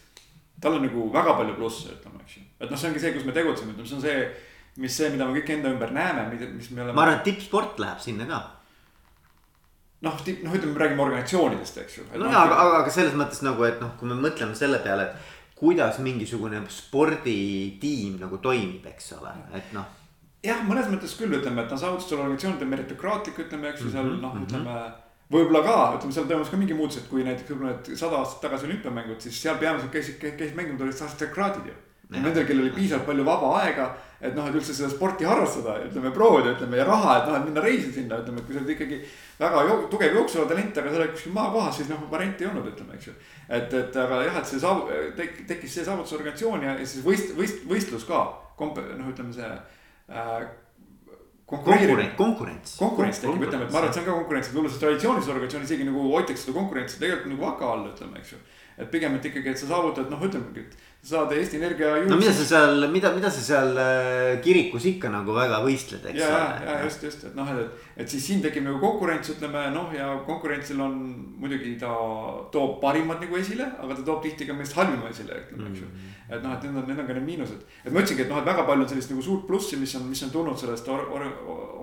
Tal 0.62 0.78
on 0.78 0.86
nagu 0.86 1.10
väga 1.12 1.36
palju 1.40 1.58
plusse, 1.58 1.92
ütleme, 1.98 2.22
eks 2.24 2.38
ju, 2.38 2.46
et 2.60 2.70
noh, 2.70 2.78
see 2.78 2.90
ongi 2.90 3.02
see, 3.02 3.12
kus 3.16 3.28
me 3.28 3.36
tegutseme, 3.36 3.74
ütleme, 3.74 3.88
see 3.90 3.98
on 3.98 4.04
see 4.06 4.18
mis 4.82 4.96
see, 4.96 5.10
mida 5.12 5.28
me 5.28 5.36
kõik 5.36 5.52
enda 5.56 5.72
ümber 5.74 5.92
näeme, 5.92 6.26
mis 6.32 6.70
me 6.70 6.82
oleme. 6.82 6.96
ma 6.96 7.04
arvan, 7.04 7.20
et 7.20 7.26
tippsport 7.28 7.80
läheb 7.82 8.00
sinna 8.00 8.28
ka 8.30 8.40
noh, 10.02 10.16
noh, 10.16 10.56
ütleme, 10.56 10.72
me 10.72 10.82
räägime 10.82 11.04
organisatsioonidest, 11.04 11.78
eks 11.84 11.98
ju. 11.98 12.06
no 12.14 12.30
jaa, 12.30 12.46
aga, 12.46 12.58
aga, 12.64 12.80
aga 12.82 12.94
selles 12.94 13.14
mõttes 13.18 13.42
nagu, 13.46 13.66
et 13.68 13.82
noh, 13.82 13.92
kui 13.98 14.10
me 14.10 14.18
mõtleme 14.18 14.56
selle 14.58 14.80
peale, 14.84 15.10
et 15.10 15.58
kuidas 15.62 16.00
mingisugune 16.02 16.62
sporditiim 16.72 18.18
nagu 18.22 18.40
toimib, 18.42 18.86
eks 18.94 19.12
ole, 19.20 19.34
et 19.58 19.70
noh. 19.76 19.86
jah, 20.42 20.64
mõnes 20.66 20.90
mõttes 20.90 21.14
küll 21.18 21.38
ütleme, 21.38 21.62
et 21.62 21.70
noh, 21.70 21.80
saavutustel 21.84 22.18
organisatsioonid 22.18 22.66
on 22.66 22.74
meritokraatlik, 22.74 23.44
ütleme, 23.46 23.70
eks 23.70 23.86
ju, 23.86 23.92
seal 23.94 24.08
mm 24.08 24.16
-hmm, 24.16 24.26
noh, 24.26 24.42
ütleme 24.42 24.70
mm. 24.70 24.76
-hmm 24.76 25.00
võib-olla 25.32 25.62
ka, 25.64 25.76
ütleme 25.98 26.16
seal 26.16 26.28
toimus 26.30 26.50
ka 26.50 26.60
mingi 26.60 26.76
muutus, 26.76 27.02
et 27.02 27.08
kui 27.10 27.24
näiteks 27.26 27.50
võib-olla 27.52 27.76
need 27.76 27.92
sada 27.98 28.20
aastat 28.20 28.42
tagasi 28.46 28.68
olümpiamängud, 28.68 29.20
siis 29.22 29.38
seal 29.42 29.60
peamiselt 29.60 29.92
käisid, 29.94 30.18
käisid 30.22 30.56
mänginud 30.58 30.82
olid 30.86 30.96
aristokraadid 31.06 31.70
ju. 31.70 31.78
Nendel, 32.12 32.44
kellel 32.44 32.66
oli 32.66 32.74
piisavalt 32.76 33.06
palju 33.08 33.24
vaba 33.24 33.54
aega 33.62 33.86
et 34.22 34.36
noh, 34.36 34.46
et 34.46 34.54
üldse 34.54 34.74
seda 34.74 34.88
sporti 34.92 35.26
harrastada, 35.26 35.80
ütleme 35.88 36.12
proovida, 36.14 36.52
ütleme 36.54 36.78
ja 36.78 36.86
raha, 36.86 37.16
et 37.18 37.28
noh, 37.28 37.36
et 37.40 37.46
minna 37.48 37.62
reisi 37.64 37.90
sinna, 37.90 38.20
ütleme, 38.22 38.38
et 38.38 38.46
kui 38.46 38.54
sa 38.54 38.60
oled 38.60 38.72
ikkagi 38.76 38.98
väga 39.40 39.62
jo 39.66 39.78
tugev 39.90 40.14
jooksuala 40.20 40.50
talent, 40.52 40.78
aga 40.78 40.92
sa 40.92 41.00
oled 41.00 41.14
kuskil 41.16 41.34
maakohas, 41.34 41.80
siis 41.80 41.90
noh, 41.90 42.04
varianti 42.10 42.46
ei 42.46 42.50
olnud, 42.52 42.68
ütleme, 42.70 42.98
eks 42.98 43.08
ju. 43.10 43.14
et, 43.48 43.74
et 43.80 43.98
aga 44.04 44.20
jah, 44.28 44.38
et 44.38 44.50
see 44.52 44.62
saav- 44.62 44.84
tek,, 45.18 45.40
tekkis 45.50 45.74
see 45.74 45.86
saavutusorganisatsioon 45.88 46.66
ja 46.68 46.76
siis 46.84 47.02
võist-, 47.06 47.34
võist-, 47.38 47.64
võistlus 47.66 48.06
ka. 48.06 48.22
komp-, 48.60 48.78
noh, 48.78 49.10
ütleme 49.10 49.34
see 49.34 49.50
äh, 49.50 50.46
konkurents, 51.52 52.16
konkurents. 52.16 52.76
konkurents 52.78 53.20
tekib, 53.20 53.42
ütleme, 53.46 53.66
et 53.66 53.72
ma 53.72 53.80
arvan, 53.82 53.90
et 53.90 53.96
see 53.96 54.02
on 54.02 54.08
ka 54.08 54.16
konkurents, 54.16 54.50
võib-olla 54.52 54.72
see 54.72 54.82
traditsioonilises 54.82 55.32
organisatsioonis 55.34 55.70
isegi 55.70 55.88
nagu 55.88 56.04
hoitakse 56.14 56.46
seda 56.46 56.56
konkurentsi 56.56 57.00
tegelikult 57.02 57.34
nagu 57.34 57.44
vaka 57.44 57.68
all, 57.74 57.84
ütleme, 57.90 58.22
eks 58.22 58.32
ju. 58.32 58.40
et 58.78 58.90
pigem, 58.94 59.18
et 59.18 59.28
ikkagi, 59.28 59.52
et 59.52 59.60
sa 59.60 59.68
saavutad, 59.74 60.08
noh, 60.10 60.24
ütlemegi, 60.24 60.64
et 60.64 60.76
saada 61.02 61.34
Eesti 61.34 61.56
Energia 61.56 61.88
juurde. 61.96 62.10
no 62.10 62.16
mida 62.16 62.32
sa 62.32 62.44
seal, 62.46 62.84
mida, 62.92 63.10
mida 63.14 63.30
sa 63.30 63.40
seal 63.42 63.74
äh, 63.74 64.40
kirikus 64.42 64.84
ikka 64.86 65.08
nagu 65.10 65.34
väga 65.34 65.58
võistled, 65.64 66.04
eks 66.12 66.20
ja, 66.20 66.28
ole. 66.30 66.68
ja, 66.68 66.76
just, 66.84 67.02
just, 67.02 67.24
et 67.26 67.34
noh, 67.34 67.48
et, 67.58 67.88
et 68.04 68.12
siis 68.12 68.22
siin 68.28 68.42
tekib 68.44 68.62
nagu 68.68 68.78
konkurents, 68.78 69.32
ütleme 69.34 69.64
noh, 69.74 69.90
ja 69.96 70.12
konkurentsil 70.28 70.78
on 70.84 71.00
muidugi 71.42 71.74
ta 71.80 71.90
toob 72.54 72.78
parimad 72.84 73.18
nagu 73.24 73.40
esile, 73.40 73.66
aga 73.82 73.98
ta 73.98 74.06
toob 74.12 74.22
tihti 74.28 74.46
ka 74.46 74.54
meist 74.54 74.78
halvima 74.78 75.10
esile, 75.10 75.40
ütleme, 75.42 75.72
eks 75.72 75.82
ju. 75.82 75.90
Mm. 75.90 76.14
et 76.36 76.46
noh, 76.46 76.54
et 76.54 76.68
need 76.68 76.78
on, 76.78 76.86
need 76.92 77.02
on 77.02 77.10
ka 77.10 77.18
need 77.18 77.28
miinused, 77.32 77.66
et 77.82 77.90
ma 77.90 77.98
ütlesingi, 77.98 78.26
et 78.28 78.30
noh, 78.30 78.38
et 78.38 78.50
väga 78.52 78.68
palju 78.70 78.86
on 78.86 78.94
sellist 78.94 79.10
nagu 79.16 79.26
suurt 79.26 79.44
plussi, 79.50 79.82
mis 79.82 79.98
on, 79.98 80.06
mis 80.06 80.22
on 80.22 80.32
tulnud 80.38 80.62
sellest 80.62 80.86
or, 80.94 81.02
or, 81.10 81.28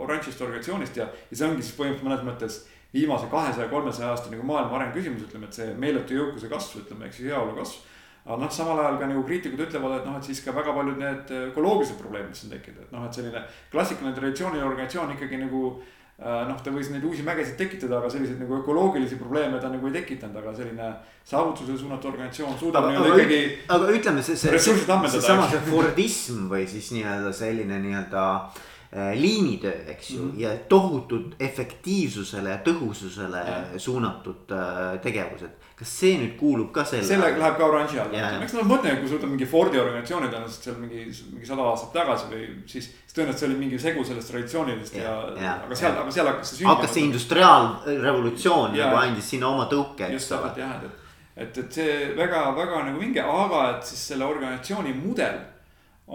oranžist 0.08 0.48
organisatsioonist 0.48 1.04
ja, 1.04 1.12
ja 1.28 1.36
see 1.36 1.52
ongi 1.52 1.68
siis 1.68 1.76
põhimõtteliselt 1.76 2.08
mõnes 2.08 2.28
mõttes 2.32 2.62
viimase 2.96 3.28
kahesaja, 3.30 3.68
kolmesaja 3.70 4.16
aasta 4.16 4.32
nagu 4.32 4.48
maailma 4.48 4.80
areng 4.80 4.96
küsimus, 4.96 5.28
ütleme, 5.28 5.52
et 5.52 5.60
see 5.60 5.76
meeletu 5.78 6.16
jõukuse 6.16 6.48
kasv, 6.50 6.86
ütleme, 6.86 7.12
eks 7.12 7.20
ju, 7.20 7.34
heaolu 7.34 7.60
kasv 7.60 7.84
aga 8.26 8.40
noh, 8.44 8.52
samal 8.54 8.80
ajal 8.80 9.00
ka 9.00 9.08
nagu 9.12 9.24
kriitikud 9.28 9.64
ütlevad, 9.68 10.00
et 10.00 10.10
noh, 10.10 10.18
et 10.20 10.28
siis 10.28 10.42
ka 10.46 10.56
väga 10.56 10.74
paljud 10.76 11.00
need 11.02 11.32
ökoloogilised 11.52 11.98
probleemid, 12.02 12.34
mis 12.34 12.44
on 12.46 12.54
tekkinud, 12.56 12.84
et 12.86 12.92
noh, 12.96 13.08
et 13.08 13.20
selline 13.20 13.46
klassikaline 13.72 14.16
traditsiooniline 14.18 14.68
organisatsioon 14.68 15.16
ikkagi 15.16 15.42
nagu 15.42 15.64
äh, 15.74 16.42
noh, 16.50 16.62
ta 16.64 16.74
võis 16.76 16.92
neid 16.94 17.06
uusi 17.10 17.26
mägesid 17.28 17.58
tekitada, 17.60 18.00
aga 18.02 18.12
selliseid 18.14 18.42
nagu 18.44 18.60
ökoloogilisi 18.60 19.20
probleeme 19.22 19.62
ta 19.62 19.72
nagu 19.74 19.90
ei 19.90 19.98
tekitanud, 20.02 20.42
aga 20.44 20.56
selline 20.58 20.90
saavutusele 21.30 21.78
suunatud 21.80 22.12
organisatsioon 22.14 22.58
suudab 22.60 22.90
nii-öelda 22.90 23.22
ikkagi. 23.22 23.44
aga 23.78 23.94
ütleme, 24.00 24.26
see, 24.26 24.40
see, 24.40 24.60
see, 24.60 24.82
seesama 25.16 25.48
see 25.50 25.64
Fordism 25.70 26.50
või 26.52 26.68
siis 26.70 26.92
nii-öelda 26.98 27.34
selline 27.44 27.82
nii-öelda 27.88 28.26
äh, 28.36 28.68
liinitöö, 28.92 29.84
eks 29.88 30.10
ju 30.12 30.22
mm, 30.22 30.32
-hmm. 30.32 30.42
ja 30.42 30.50
tohutud 30.70 31.36
efektiivsusele 31.40 32.50
ja 32.50 32.58
tõhususele 32.66 33.44
ja. 33.48 33.80
suunatud 33.80 34.52
äh, 34.52 35.00
tegevused 35.02 35.52
kas 35.80 35.92
see 36.02 36.16
nüüd 36.20 36.34
kuulub 36.40 36.72
ka 36.76 36.84
selle? 36.84 37.08
selle 37.08 37.30
läheb 37.40 37.56
ka 37.60 37.68
oranži 37.70 38.00
alla 38.02 38.18
yeah., 38.18 38.42
eks 38.44 38.56
no 38.58 38.66
mõtle, 38.68 38.98
kui 39.00 39.08
sa 39.08 39.16
võtad 39.16 39.32
mingi 39.32 39.48
Fordi 39.48 39.80
organisatsiooni 39.80 40.28
tõenäoliselt 40.32 40.66
seal 40.68 40.80
mingi, 40.82 41.06
mingi 41.32 41.48
sada 41.48 41.68
aastat 41.70 41.94
tagasi 41.96 42.28
või 42.34 42.42
siis. 42.66 42.90
siis 42.90 43.16
tõenäoliselt 43.16 43.44
see 43.44 43.48
oli 43.48 43.60
mingi 43.62 43.80
segu 43.80 44.04
sellest 44.10 44.34
traditsioonidest 44.34 44.98
ja, 45.00 45.06
ja, 45.06 45.38
ja, 45.46 45.54
aga 45.68 45.80
seal, 45.80 45.96
aga 46.02 46.16
seal 46.18 46.32
hakkas 46.32 46.52
see 46.52 46.58
sündima. 46.60 46.74
hakkas 46.74 46.94
see 46.98 47.06
industriaalrevolutsioon 47.08 48.76
nagu 48.76 49.00
andis 49.06 49.32
sinna 49.36 49.54
oma 49.54 49.70
tõuke. 49.72 50.12
just 50.18 50.34
täpselt 50.34 50.60
jah, 50.60 50.76
et, 50.84 51.08
et, 51.46 51.64
et 51.64 51.80
see 51.80 51.98
väga, 52.18 52.44
väga 52.60 52.84
nagu 52.90 53.00
vinge, 53.00 53.24
aga 53.24 53.66
et 53.78 53.92
siis 53.94 54.04
selle 54.12 54.28
organisatsiooni 54.28 54.98
mudel 55.00 55.40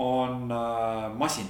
on 0.04 0.50
äh, 0.52 1.08
masin 1.16 1.48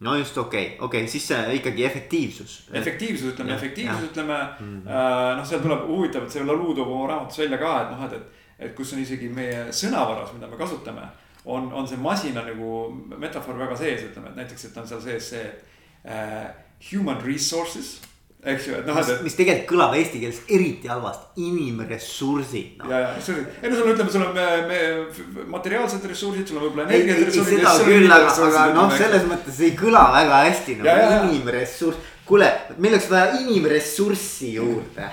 no 0.00 0.16
just 0.16 0.38
okei 0.38 0.66
okay., 0.66 0.76
okei 0.78 1.00
okay,, 1.00 1.10
siis 1.10 1.28
see 1.28 1.54
ikkagi 1.58 1.84
efektiivsus. 1.84 2.58
efektiivsus, 2.72 3.32
ütleme, 3.32 3.54
efektiivsus, 3.54 4.10
ütleme 4.10 4.36
mm 4.60 4.66
-hmm. 4.66 4.90
äh, 4.90 5.36
noh, 5.36 5.46
seal 5.46 5.60
tuleb 5.60 5.86
huvitav, 5.86 6.24
et 6.24 6.32
see 6.32 6.44
Lalu 6.44 6.74
toob 6.74 6.88
oma 6.88 7.08
raamatus 7.08 7.38
välja 7.38 7.58
ka, 7.58 7.80
et 7.82 7.90
noh, 7.90 8.04
et, 8.04 8.12
et. 8.12 8.44
et 8.58 8.74
kus 8.74 8.92
on 8.92 8.98
isegi 8.98 9.28
meie 9.28 9.66
sõnavaras, 9.70 10.32
mida 10.34 10.46
me 10.46 10.56
kasutame, 10.56 11.02
on, 11.44 11.72
on 11.72 11.88
see 11.88 11.96
masina 11.96 12.42
nagu 12.42 12.88
metafoor 13.18 13.58
väga 13.58 13.76
sees, 13.76 14.02
ütleme, 14.02 14.28
et 14.28 14.36
näiteks, 14.36 14.64
et 14.64 14.76
on 14.76 14.88
seal 14.88 15.00
sees 15.00 15.30
see 15.30 15.46
äh, 16.04 16.50
human 16.92 17.20
resources 17.26 18.00
eks 18.46 18.68
ju, 18.68 18.74
et 18.78 18.86
noh, 18.86 18.98
mis, 19.24 19.34
tegelikult 19.34 19.66
kõlab 19.72 19.94
eesti 19.98 20.20
keeles 20.22 20.36
eriti 20.54 20.90
halvasti, 20.90 21.42
inimressursid 21.42 22.78
no.. 22.78 22.90
ja, 22.92 23.00
ja 23.00 23.34
on, 23.34 23.40
ei 23.62 23.72
no 23.72 23.78
sul 23.80 23.88
on, 23.88 23.94
ütleme, 23.96 24.12
sul 24.14 24.26
on 24.28 24.36
me, 24.36 24.44
me 24.68 25.46
materiaalsed 25.50 26.06
ressursid, 26.06 26.46
sul 26.46 26.60
on 26.60 26.68
võib-olla 26.68 26.86
energiat 26.86 27.24
ressursid. 27.26 27.58
seda 27.58 27.74
küll, 27.88 28.06
aga, 28.14 28.30
aga 28.46 28.68
noh, 28.76 28.94
selles 28.94 29.26
mõttes 29.26 29.58
ei 29.66 29.74
kõla 29.78 30.04
väga 30.14 30.44
hästi 30.46 30.78
ja. 30.86 31.18
inimressurss. 31.26 32.14
Kuule, 32.28 32.48
meil 32.76 32.94
oleks 32.94 33.10
vaja 33.10 33.38
inimressurssi 33.40 34.54
juurde 34.58 35.08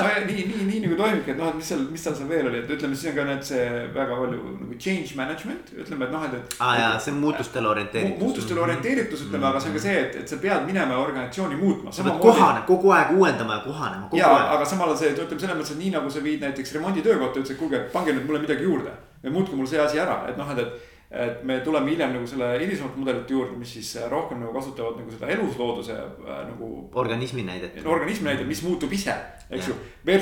no 0.00 0.08
ja 0.08 0.20
nii, 0.26 0.44
nii, 0.48 0.64
nii 0.66 0.80
nagu 0.84 0.96
toimibki, 0.98 1.34
et 1.34 1.38
noh, 1.38 1.50
et 1.50 1.58
mis 1.58 1.68
seal, 1.72 1.82
mis 1.92 2.04
tal 2.04 2.14
seal 2.16 2.28
veel 2.30 2.48
oli, 2.50 2.60
et 2.62 2.70
ütleme, 2.74 2.96
siis 2.96 3.10
on 3.10 3.16
ka 3.18 3.26
need 3.28 3.42
see 3.46 3.66
väga 3.94 4.18
palju 4.20 4.38
nagu 4.60 4.78
change 4.80 5.16
management, 5.18 5.72
ütleme, 5.76 6.06
et 6.06 6.14
noh, 6.14 6.26
et, 6.26 6.36
et. 6.38 6.56
aa 6.58 6.68
ah, 6.68 6.78
jaa, 6.80 6.92
see 7.04 7.14
on 7.14 7.20
muutustele 7.24 7.70
orienteeritud. 7.72 8.24
muutustele 8.24 8.64
orienteeritus, 8.64 9.24
ütleme, 9.26 9.48
aga 9.50 9.62
see 9.62 9.72
on 9.72 9.78
ka 9.78 9.84
see, 9.86 9.96
et, 10.04 10.18
et 10.22 10.34
sa 10.34 10.40
pead 10.44 10.66
minema 10.68 11.00
organisatsiooni 11.02 11.58
muutma. 11.60 11.94
sa 11.94 12.06
pead 12.06 12.20
kohane, 12.22 12.62
kogu 12.68 12.94
aeg 12.96 13.14
uuendama 13.18 13.58
ja 13.58 13.64
kohanema. 13.66 14.10
ja, 14.20 14.30
aga 14.56 14.68
samal 14.68 14.94
ajal 14.94 15.02
see, 15.02 15.12
et 15.14 15.24
ütleme 15.26 15.44
selles 15.44 15.60
mõttes, 15.60 15.74
et 15.76 15.82
nii 15.84 15.94
nagu 15.96 16.12
sa 16.12 16.24
viid 16.24 16.46
näiteks 16.46 16.76
remonditöökohta, 16.78 17.42
ütlesid, 17.42 17.60
kuulge, 17.60 17.84
pange 17.94 18.16
nüüd 18.16 18.28
mulle 18.28 18.44
midagi 18.46 18.66
juurde. 18.68 18.96
või 19.20 19.34
muutke 19.34 19.56
mul 19.56 19.68
see 19.68 19.80
asi 19.80 20.00
ära, 20.00 20.22
et 20.30 20.38
noh, 20.40 20.48
et, 20.54 20.64
et 20.64 20.89
et 21.10 21.42
me 21.42 21.56
tuleme 21.66 21.90
hiljem 21.90 22.12
nagu 22.14 22.26
selle 22.30 22.52
hilisemate 22.60 23.00
mudelite 23.00 23.34
juurde, 23.34 23.56
mis 23.58 23.72
siis 23.74 23.88
rohkem 24.12 24.38
nagu 24.38 24.52
kasutavad 24.54 25.00
nagu 25.00 25.10
seda 25.10 25.30
eluslooduse 25.34 25.96
äh, 25.96 26.42
nagu. 26.46 26.68
organismi 27.02 27.42
näidet. 27.42 27.80
organismi 27.84 28.28
näidet, 28.28 28.46
mis 28.46 28.60
muutub 28.62 28.92
ise, 28.94 29.16
eks 29.50 29.72
ju. 29.72 29.74
mille, 30.06 30.20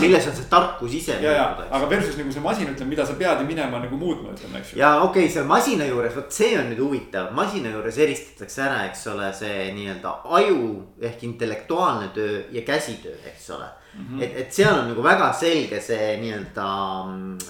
milles 0.00 0.28
on 0.30 0.38
see 0.38 0.46
tarkus 0.48 0.94
ise. 0.96 1.18
ja, 1.20 1.34
ja, 1.36 1.44
aga 1.68 1.90
versus 1.90 2.16
nagu 2.16 2.32
see 2.32 2.44
masin 2.44 2.70
ütleb, 2.72 2.88
mida 2.88 3.04
sa 3.04 3.18
pead 3.20 3.42
minema 3.44 3.82
nagu 3.82 3.98
muutma, 4.00 4.32
ütleme, 4.32 4.62
eks 4.62 4.72
ju. 4.72 4.78
ja 4.80 4.94
okei 5.02 5.26
okay,, 5.26 5.34
seal 5.34 5.50
masina 5.50 5.88
juures, 5.90 6.16
vot 6.16 6.32
see 6.32 6.54
on 6.56 6.72
nüüd 6.72 6.80
huvitav, 6.86 7.28
masina 7.36 7.74
juures 7.74 7.98
eristatakse 8.00 8.64
ära, 8.64 8.78
eks 8.88 9.04
ole, 9.12 9.28
see 9.36 9.66
nii-öelda 9.76 10.14
aju 10.38 10.70
ehk 11.10 11.26
intellektuaalne 11.28 12.08
töö 12.16 12.46
ja 12.56 12.64
käsitöö, 12.64 13.18
eks 13.28 13.50
ole 13.58 13.68
mm. 13.68 14.06
-hmm. 14.06 14.24
et, 14.24 14.40
et 14.46 14.56
seal 14.56 14.72
on 14.72 14.88
nagu 14.94 15.04
väga 15.04 15.28
selge 15.36 15.82
see 15.84 16.16
nii-öelda 16.24 16.70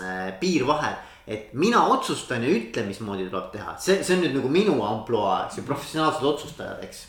äh, 0.02 0.26
piir 0.42 0.66
vahel 0.66 0.98
et 1.26 1.52
mina 1.54 1.82
otsustan 1.92 2.44
ja 2.44 2.50
ütlen, 2.52 2.88
mismoodi 2.90 3.28
tuleb 3.28 3.50
teha, 3.54 3.76
see, 3.82 4.00
see 4.04 4.16
on 4.16 4.24
nüüd 4.24 4.36
nagu 4.38 4.50
minu 4.52 4.76
ampluaa, 4.86 5.44
eks 5.46 5.60
ju, 5.60 5.64
professionaalsed 5.68 6.26
otsustajad, 6.32 6.82
eks. 6.86 7.04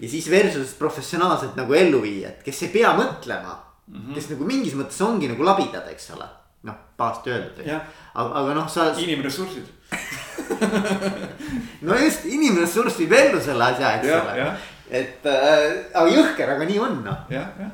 ja 0.00 0.10
siis 0.10 0.30
versus 0.30 0.74
professionaalsed 0.78 1.58
nagu 1.58 1.76
elluviijad, 1.78 2.40
kes 2.46 2.62
ei 2.66 2.72
pea 2.74 2.92
mõtlema 2.98 3.56
mm, 3.56 3.96
-hmm. 3.96 4.14
kes 4.18 4.30
nagu 4.34 4.48
mingis 4.48 4.76
mõttes 4.78 5.00
ongi 5.06 5.30
nagu 5.30 5.46
labidad, 5.46 5.88
eks 5.92 6.10
ole. 6.16 6.28
noh, 6.68 6.76
pahasti 6.96 7.30
öeldud, 7.30 7.68
aga, 7.68 8.30
aga 8.42 8.54
noh, 8.54 8.68
sa. 8.68 8.90
inimressursid 8.96 9.76
no 11.86 11.96
just, 11.98 12.24
inimressurss 12.24 12.98
viib 12.98 13.12
ellu 13.12 13.40
selle 13.42 13.64
asja, 13.72 13.94
eks 13.98 14.06
ja, 14.08 14.22
ole. 14.22 14.50
et 14.90 15.26
äh, 15.26 15.86
aga 15.94 16.08
jõhker, 16.10 16.56
aga 16.56 16.68
nii 16.68 16.78
on 16.78 17.00
noh. 17.06 17.24
jah, 17.32 17.48
jah 17.58 17.70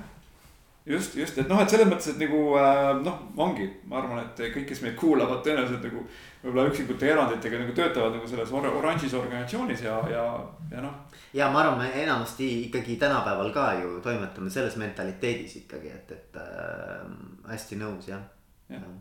just, 0.86 1.16
just, 1.16 1.38
et 1.38 1.48
noh, 1.50 1.58
et 1.60 1.70
selles 1.70 1.88
mõttes, 1.88 2.12
et 2.12 2.20
nagu 2.20 2.40
äh, 2.60 2.92
noh, 3.02 3.18
ongi, 3.42 3.66
ma 3.90 3.98
arvan, 4.00 4.22
et 4.22 4.42
kõik, 4.54 4.68
kes 4.68 4.82
meid 4.84 4.94
kuulavad, 4.98 5.42
tõenäoliselt 5.44 5.82
nagu 5.88 6.04
võib-olla 6.44 6.66
üksikute 6.70 7.10
eranditega 7.10 7.60
nagu 7.62 7.74
töötavad 7.74 8.14
nagu 8.14 8.30
selles 8.30 8.52
or 8.54 8.68
oranžis 8.70 9.16
organisatsioonis 9.18 9.82
ja, 9.86 9.96
ja, 10.12 10.24
ja 10.70 10.84
noh. 10.84 10.94
ja 11.34 11.50
ma 11.50 11.64
arvan, 11.64 11.82
me 11.82 11.90
enamasti 12.04 12.48
ikkagi 12.68 12.98
tänapäeval 13.02 13.50
ka 13.54 13.66
ju 13.80 13.98
toimetame 14.04 14.50
selles 14.54 14.78
mentaliteedis 14.80 15.58
ikkagi, 15.64 15.90
et, 15.98 16.14
et 16.14 16.40
äh, 16.42 17.02
hästi 17.50 17.82
nõus 17.82 18.06
jah 18.12 18.22
ja. 18.70 18.78
ja.. 18.78 18.96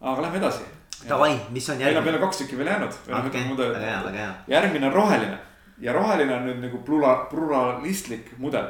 aga 0.00 0.28
lähme 0.28 0.42
edasi. 0.44 0.66
Davai, 1.08 1.36
mis 1.54 1.66
on 1.70 1.78
järgmine? 1.78 1.94
meil 1.94 1.98
on, 2.00 2.04
meil 2.06 2.16
on 2.18 2.26
kaks 2.26 2.40
tükki 2.40 2.56
veel 2.58 2.72
jäänud. 2.72 2.96
Okay, 3.06 3.42
väga 3.54 3.82
hea, 3.84 3.98
väga 4.02 4.18
hea. 4.18 4.32
järgmine 4.50 4.88
on 4.88 4.96
roheline 4.96 5.38
ja 5.78 5.94
roheline 5.94 6.34
on 6.34 6.46
nüüd 6.46 6.62
nagu 6.62 6.80
plura-, 6.86 7.24
pluralistlik 7.30 8.32
mudel 8.42 8.66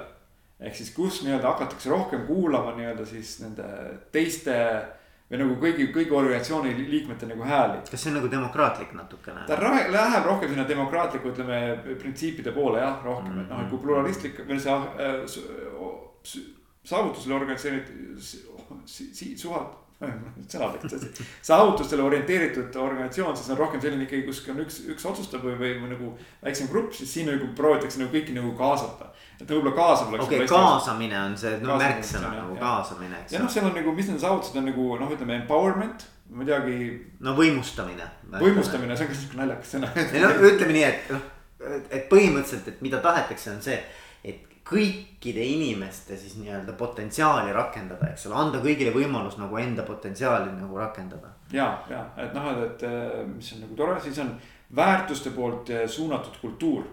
ehk 0.61 0.75
siis, 0.75 0.93
kus 0.95 1.23
nii-öelda 1.25 1.53
hakatakse 1.53 1.91
rohkem 1.91 2.27
kuulama 2.27 2.75
nii-öelda 2.77 3.07
siis 3.07 3.37
nende 3.43 3.67
teiste 4.13 4.57
või 5.29 5.41
nagu 5.43 5.57
kõigi, 5.63 5.89
kõigi 5.93 6.15
organisatsiooni 6.17 6.73
liikmete 6.89 7.29
nagu 7.29 7.45
hääli. 7.45 7.83
kas 7.91 8.03
see 8.03 8.11
on 8.11 8.19
nagu 8.19 8.31
demokraatlik 8.33 8.95
natukene? 8.97 9.45
ta 9.47 9.59
läheb 9.61 10.27
rohkem 10.27 10.55
sinna 10.55 10.69
demokraatliku, 10.69 11.33
ütleme 11.35 11.59
printsiipide 12.01 12.55
poole 12.57 12.81
jah, 12.81 13.03
rohkem 13.05 13.33
mm, 13.33 13.39
-hmm. 13.39 13.45
et 13.45 13.51
noh, 13.51 13.65
et 13.65 13.71
kui 13.71 13.83
pluralistlik 13.85 14.41
või 14.49 14.61
see 14.61 14.73
äh, 14.73 16.47
saavutusele 16.85 17.35
organisatsioonid 17.35 18.19
si, 18.87 19.15
si, 19.15 19.37
suhat 19.37 19.77
sõnadeks 20.53 20.95
asi. 20.95 21.25
saavutustele 21.43 22.03
orienteeritud 22.07 22.77
organisatsioon, 22.79 23.37
siis 23.37 23.51
on 23.51 23.59
rohkem 23.59 23.81
selline 23.83 24.05
ikkagi, 24.07 24.23
kus 24.29 24.45
on 24.53 24.61
üks, 24.63 24.77
üks 24.95 25.07
otsustab 25.11 25.43
või, 25.43 25.57
või, 25.59 25.73
või 25.83 25.91
nagu 25.91 26.11
väiksem 26.45 26.69
grupp, 26.71 26.93
siis 26.95 27.11
siin 27.17 27.27
nagu 27.33 27.49
proovitakse 27.59 27.99
nagu 28.03 28.15
kõiki 28.15 28.37
nagu 28.37 28.53
kaasata. 28.59 29.11
et 29.41 29.51
võib-olla 29.51 29.75
kaasav 29.75 30.13
oleks. 30.13 30.29
okei 30.29 30.45
okay,, 30.45 30.53
kaasamine 30.53 31.19
on 31.25 31.35
see 31.41 31.57
no, 31.65 31.81
märksõna 31.83 32.31
nagu 32.37 32.55
ja. 32.55 32.61
kaasamine, 32.63 33.25
eks. 33.25 33.35
ja 33.35 33.43
noh, 33.43 33.51
seal 33.51 33.67
on 33.67 33.75
nagu, 33.81 33.97
mis 33.97 34.13
need 34.13 34.23
saavutused 34.23 34.61
on 34.63 34.71
nagu 34.71 34.87
noh, 35.03 35.15
ütleme 35.17 35.41
empowerment, 35.41 36.07
ma 36.31 36.47
ei 36.47 36.53
teagi. 36.53 36.79
no 37.27 37.35
võimustamine. 37.39 38.07
võimustamine, 38.39 38.95
see 38.99 39.09
on 39.09 39.13
ka 39.13 39.19
sihuke 39.19 39.43
naljakas 39.43 39.75
sõna. 39.75 39.91
ei 40.07 40.23
no 40.23 40.31
ütleme 40.39 40.79
nii, 40.79 40.87
et 40.93 41.11
noh, 41.17 41.27
et 41.91 42.07
põhimõtteliselt, 42.13 42.71
et 42.71 42.87
mida 42.87 43.03
tahetakse, 43.03 43.51
on 43.57 43.63
see, 43.67 43.83
et 44.23 44.47
kõikide 44.69 45.45
inimeste 45.45 46.17
siis 46.21 46.37
nii-öelda 46.41 46.75
potentsiaali 46.79 47.53
rakendada, 47.57 48.11
eks 48.13 48.27
ole, 48.29 48.37
anda 48.43 48.61
kõigile 48.65 48.93
võimalus 48.93 49.39
nagu 49.41 49.57
enda 49.61 49.85
potentsiaali 49.87 50.53
nagu 50.53 50.77
rakendada. 50.79 51.33
ja, 51.53 51.71
ja 51.91 52.05
et 52.21 52.37
noh, 52.37 52.51
et, 52.67 52.85
et 52.85 53.31
mis 53.31 53.53
on 53.57 53.65
nagu 53.65 53.79
tore, 53.79 53.97
siis 54.05 54.19
on 54.25 54.35
väärtuste 54.77 55.33
poolt 55.37 55.73
suunatud 55.89 56.37
kultuur, 56.43 56.85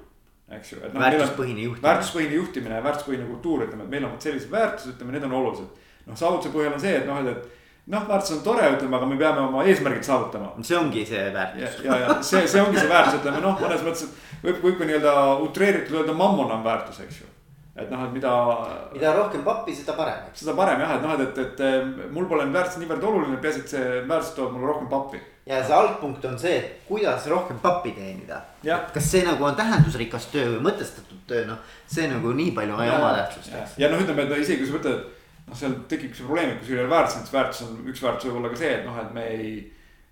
eks 0.55 0.71
ju. 0.71 0.79
No, 0.93 1.01
väärtuspõhine 1.01 1.67
juhtimine. 1.67 1.83
väärtuspõhine 1.89 2.39
juhtimine 2.39 2.79
ja 2.79 2.87
väärtuspõhine 2.87 3.27
kultuur, 3.33 3.67
ütleme, 3.67 3.83
et 3.83 3.97
meil 3.97 4.07
on 4.07 4.15
vot 4.15 4.29
sellised 4.29 4.51
väärtused, 4.51 4.95
ütleme, 4.95 5.17
need 5.17 5.27
on 5.27 5.37
olulised. 5.41 5.83
noh, 6.05 6.17
saavutuse 6.17 6.55
põhjal 6.55 6.77
on 6.77 6.83
see, 6.87 6.95
et 7.01 7.07
noh, 7.09 7.19
et, 7.19 7.35
et 7.35 7.91
noh, 7.91 8.07
väärtus 8.07 8.37
on 8.37 8.43
tore, 8.47 8.71
ütleme, 8.77 8.95
aga 8.95 9.11
me 9.11 9.19
peame 9.19 9.43
oma 9.49 9.67
eesmärgid 9.67 10.07
saavutama. 10.07 10.55
see 10.63 10.79
ongi 10.79 11.05
see 11.11 11.27
väärtus. 11.35 11.83
ja, 11.83 11.91
ja, 11.91 12.01
ja 12.07 12.17
see, 12.23 12.47
see 12.47 12.63
ongi 12.63 12.79
see 12.79 12.89
väärtus, 12.95 13.19
ütleme 13.19 13.43
noh, 13.43 13.59
mõnes 13.59 13.83
mõttes, 13.83 14.07
et 14.07 14.43
võib, 14.47 14.63
võib 14.63 14.79
ka 14.79 14.91
nii-öelda 14.91 15.15
utreeritult 15.49 16.05
öelda 16.05 16.15
mammon 16.23 16.55
on 16.55 16.63
väärtus, 16.63 17.03
eks 17.03 17.23
ju 17.25 17.34
et 17.75 17.91
noh, 17.91 18.05
et 18.05 18.11
mida. 18.15 18.33
mida 18.93 19.13
rohkem 19.17 19.43
pappi, 19.43 19.75
seda 19.75 19.93
parem. 19.97 20.27
seda 20.33 20.55
parem 20.55 20.79
jah, 20.79 20.95
et 20.95 21.03
noh, 21.03 21.15
et, 21.19 21.39
et, 21.43 21.59
et 21.59 22.11
mul 22.15 22.27
pole 22.29 22.45
need 22.45 22.55
väärtused 22.55 22.83
niivõrd 22.83 23.07
oluline, 23.09 23.39
peaasi, 23.43 23.63
et 23.65 23.73
see 23.73 23.97
väärtus 24.07 24.35
toob 24.37 24.53
mulle 24.55 24.69
rohkem 24.71 24.87
pappi. 24.91 25.19
ja 25.49 25.59
see 25.65 25.75
algpunkt 25.75 26.25
on 26.29 26.39
see, 26.39 26.55
et 26.61 26.87
kuidas 26.87 27.27
rohkem 27.31 27.59
pappi 27.63 27.91
teenida. 27.97 28.39
kas 28.63 29.11
see 29.11 29.25
nagu 29.27 29.43
on 29.43 29.59
tähendusrikas 29.59 30.29
töö 30.31 30.55
või 30.55 30.69
mõtestatud 30.69 31.27
töö, 31.27 31.43
noh, 31.49 31.59
see 31.91 32.07
nagu 32.11 32.31
nii 32.39 32.55
palju 32.55 32.79
ei 32.85 32.95
oma 32.95 33.11
tähtsust. 33.19 33.51
ja, 33.51 33.67
ja 33.85 33.91
noh, 33.91 34.03
ütleme, 34.05 34.23
et 34.23 34.43
isegi 34.45 34.63
kui 34.63 34.71
sa 34.71 34.79
mõtled, 34.79 35.03
et 35.03 35.49
noh, 35.49 35.59
seal 35.59 35.79
tekib 35.91 36.15
see 36.15 36.29
probleem, 36.29 36.55
et 36.55 36.61
kui 36.61 36.71
sul 36.71 36.79
ei 36.79 36.85
ole 36.85 36.95
väärtus, 36.95 37.19
siis 37.19 37.35
väärtus 37.35 37.65
on, 37.67 37.79
üks 37.91 38.07
väärtus 38.07 38.29
võib 38.29 38.39
olla 38.39 38.55
ka 38.55 38.61
see, 38.63 38.75
et 38.79 38.87
noh, 38.87 39.01
et 39.03 39.15
me 39.19 39.27
ei 39.35 39.55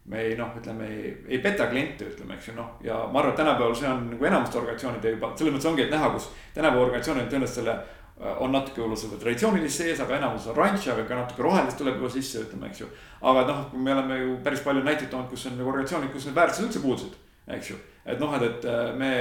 me 0.06 0.20
ei 0.20 0.36
noh, 0.36 0.52
ütleme 0.60 0.88
ei, 0.92 1.12
ei 1.28 1.40
peta 1.40 1.70
kliente, 1.72 2.10
ütleme, 2.12 2.36
eks 2.36 2.50
ju 2.50 2.58
noh, 2.58 2.76
ja 2.84 2.98
ma 3.08 3.22
arvan, 3.22 3.32
et 3.32 3.40
tänapäeval 3.40 3.76
see 3.80 3.90
on 3.90 4.06
nagu 4.12 4.28
enamuste 4.28 4.60
organisatsioonide 4.60 5.14
juba 5.16 5.32
selles 5.40 5.56
mõttes 5.56 5.70
ongi, 5.72 5.86
et 5.86 5.94
näha, 5.94 6.10
kus 6.16 6.28
tänapäeva 6.56 6.88
organisatsioonid 6.88 7.30
tõenäoliselt 7.32 7.60
selle 7.62 7.76
äh, 7.78 8.42
on 8.44 8.52
natuke 8.52 8.82
võib-olla 8.82 9.00
seda 9.00 9.22
traditsioonilist 9.22 9.84
sees, 9.84 10.04
aga 10.04 10.18
enamus 10.20 10.50
on 10.50 10.58
oranž, 10.58 10.90
aga 10.92 11.08
ka 11.08 11.22
natuke 11.22 11.48
rohelist 11.48 11.80
tuleb 11.80 12.02
juba 12.02 12.12
sisse, 12.18 12.44
ütleme, 12.44 12.68
eks 12.68 12.84
ju. 12.84 12.90
aga 13.32 13.48
noh, 13.48 13.64
me 13.80 13.96
oleme 13.96 14.20
ju 14.20 14.38
päris 14.44 14.66
palju 14.68 14.84
näiteid 14.84 15.12
toonud, 15.14 15.32
kus 15.32 15.48
on 15.48 15.58
nagu 15.62 15.72
organisatsioonid, 15.72 16.12
kus 16.12 16.28
need 16.28 16.40
väärtused 16.42 16.68
üldse 16.68 16.84
puudusid, 16.84 17.18
eks 17.56 17.72
ju. 17.72 17.80
et 18.04 18.20
noh, 18.20 18.36
et, 18.36 18.48
et 18.50 18.70
äh, 18.76 18.86
me 19.00 19.12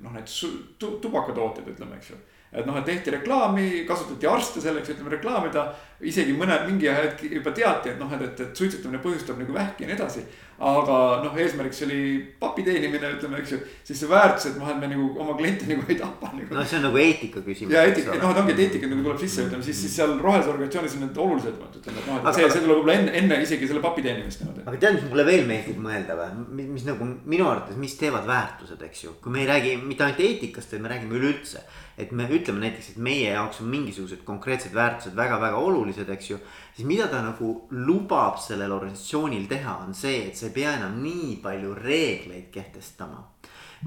noh, 0.00 0.16
näiteks 0.16 0.40
tubakatooted, 0.80 1.68
ütleme, 1.74 2.00
eks 2.00 2.14
ju 2.14 2.22
et 2.50 2.66
noh, 2.66 2.76
et 2.80 2.86
tehti 2.86 3.12
reklaami, 3.14 3.84
kasutati 3.86 4.26
arste 4.26 4.62
selleks, 4.62 4.90
ütleme 4.94 5.12
reklaamida. 5.14 5.68
Isegi 6.06 6.34
mõne 6.36 6.56
mingi 6.66 6.88
hetk 6.88 7.24
juba 7.28 7.52
teati, 7.56 7.92
et 7.92 7.98
noh, 8.00 8.12
et, 8.16 8.22
et, 8.24 8.44
et 8.46 8.56
suitsetamine 8.56 9.00
põhjustab 9.02 9.40
nagu 9.40 9.52
vähki 9.52 9.84
ja 9.84 9.90
nii 9.90 9.98
edasi. 9.98 10.24
aga 10.60 10.94
noh, 11.24 11.36
eesmärgiks 11.40 11.78
oli 11.86 12.00
papi 12.40 12.62
teenimine, 12.66 13.10
ütleme, 13.14 13.38
eks 13.40 13.52
ju. 13.54 13.58
siis 13.84 14.02
see 14.02 14.10
väärtus, 14.10 14.50
et 14.50 14.58
noh, 14.60 14.68
et 14.68 14.80
me 14.80 14.90
nagu 14.90 15.06
oma 15.24 15.36
kliente 15.38 15.64
nagu 15.68 15.84
ei 15.88 15.96
tapa 15.96 16.32
nagu.. 16.34 16.48
no 16.52 16.64
see 16.64 16.76
on 16.76 16.84
nagu 16.88 17.00
eetika 17.00 17.40
küsimus. 17.44 17.72
ja 17.72 17.84
eetika, 17.88 18.16
noh, 18.20 18.34
et 18.34 18.42
ongi, 18.42 18.56
et 18.56 18.62
eetika 18.66 18.90
nagu 18.90 19.04
tuleb 19.06 19.22
sisse, 19.22 19.46
ütleme 19.48 19.64
siis, 19.64 19.80
siis 19.84 19.96
seal 20.00 20.16
rohelises 20.20 20.52
organisatsioonis 20.52 20.96
on 20.98 21.04
need 21.06 21.20
olulisemad, 21.24 21.80
ütleme, 21.80 22.04
et 22.04 22.10
noh, 22.12 22.20
et 22.20 22.40
see, 22.40 22.48
see 22.52 22.64
tuleb 22.64 22.80
võib-olla 22.80 22.98
enne, 22.98 23.16
enne 23.22 23.40
isegi 23.46 23.70
selle 23.70 23.84
papi 23.84 24.04
teenimist 24.04 24.44
niimoodi. 24.44 24.66
aga 24.66 24.82
tead, 24.84 24.98
mis 25.00 25.08
mulle 25.12 25.28
veel 25.30 25.46
meeldib 25.48 25.84
mõelda 25.88 26.18
või, 26.20 26.30
mis, 26.60 26.72
mis 26.78 26.88
nagu 26.88 27.08
minu 27.08 27.48
arvates, 27.48 27.80
mis 27.80 27.96
teevad 28.00 28.28
väärtused, 28.28 28.84
eks 28.88 29.06
ju, 29.06 29.16
kui 29.24 29.32
me 29.36 29.44
ei 29.44 29.48
räägi 29.52 29.76
mitte 29.80 30.04
ainult 30.04 30.24
eetikast, 30.28 30.76
vaid 30.76 30.84
me 30.84 30.92
räägime 30.92 31.20
üleüldse 31.20 31.64
et 32.00 32.12
me 32.16 32.26
ütleme 32.32 32.62
näiteks, 32.64 32.92
et 32.92 33.00
meie 33.02 33.32
jaoks 33.34 33.60
on 33.62 33.68
mingisugused 33.70 34.22
konkreetsed 34.24 34.74
väärtused 34.74 35.16
väga-väga 35.16 35.58
olulised, 35.60 35.89
eks 35.98 36.30
ju. 36.30 36.38
siis 36.76 36.86
mida 36.86 37.08
ta 37.08 37.22
nagu 37.24 37.66
lubab 37.70 38.38
sellel 38.40 38.72
organisatsioonil 38.72 39.48
teha, 39.48 39.80
on 39.86 39.94
see, 39.94 40.26
et 40.28 40.36
sa 40.36 40.46
ei 40.46 40.54
pea 40.54 40.76
enam 40.78 41.00
nii 41.02 41.36
palju 41.42 41.74
reegleid 41.74 42.50
kehtestama. 42.54 43.26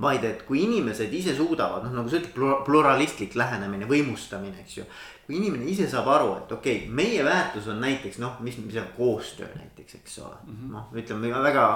vaid 0.02 0.24
et 0.26 0.40
kui 0.48 0.64
inimesed 0.64 1.12
ise 1.14 1.36
suudavad, 1.38 1.84
noh 1.86 1.92
nagu 1.94 2.10
sa 2.10 2.18
ütled, 2.18 2.64
pluralistlik 2.66 3.36
lähenemine, 3.38 3.86
võimustamine, 3.86 4.64
eks 4.64 4.78
ju. 4.78 4.86
kui 5.26 5.38
inimene 5.38 5.70
ise 5.70 5.88
saab 5.88 6.08
aru, 6.10 6.32
et 6.42 6.52
okei 6.52 6.78
okay,, 6.84 6.90
meie 6.90 7.24
väärtus 7.24 7.68
on 7.70 7.80
näiteks 7.82 8.18
noh, 8.20 8.40
mis, 8.42 8.58
mis 8.58 8.80
on 8.82 8.90
koostöö 8.98 9.48
näiteks, 9.56 9.96
eks 10.02 10.20
ole 10.20 10.36
mm 10.44 10.58
-hmm.. 10.58 10.74
noh, 10.74 10.90
ütleme 10.98 11.44
väga, 11.44 11.68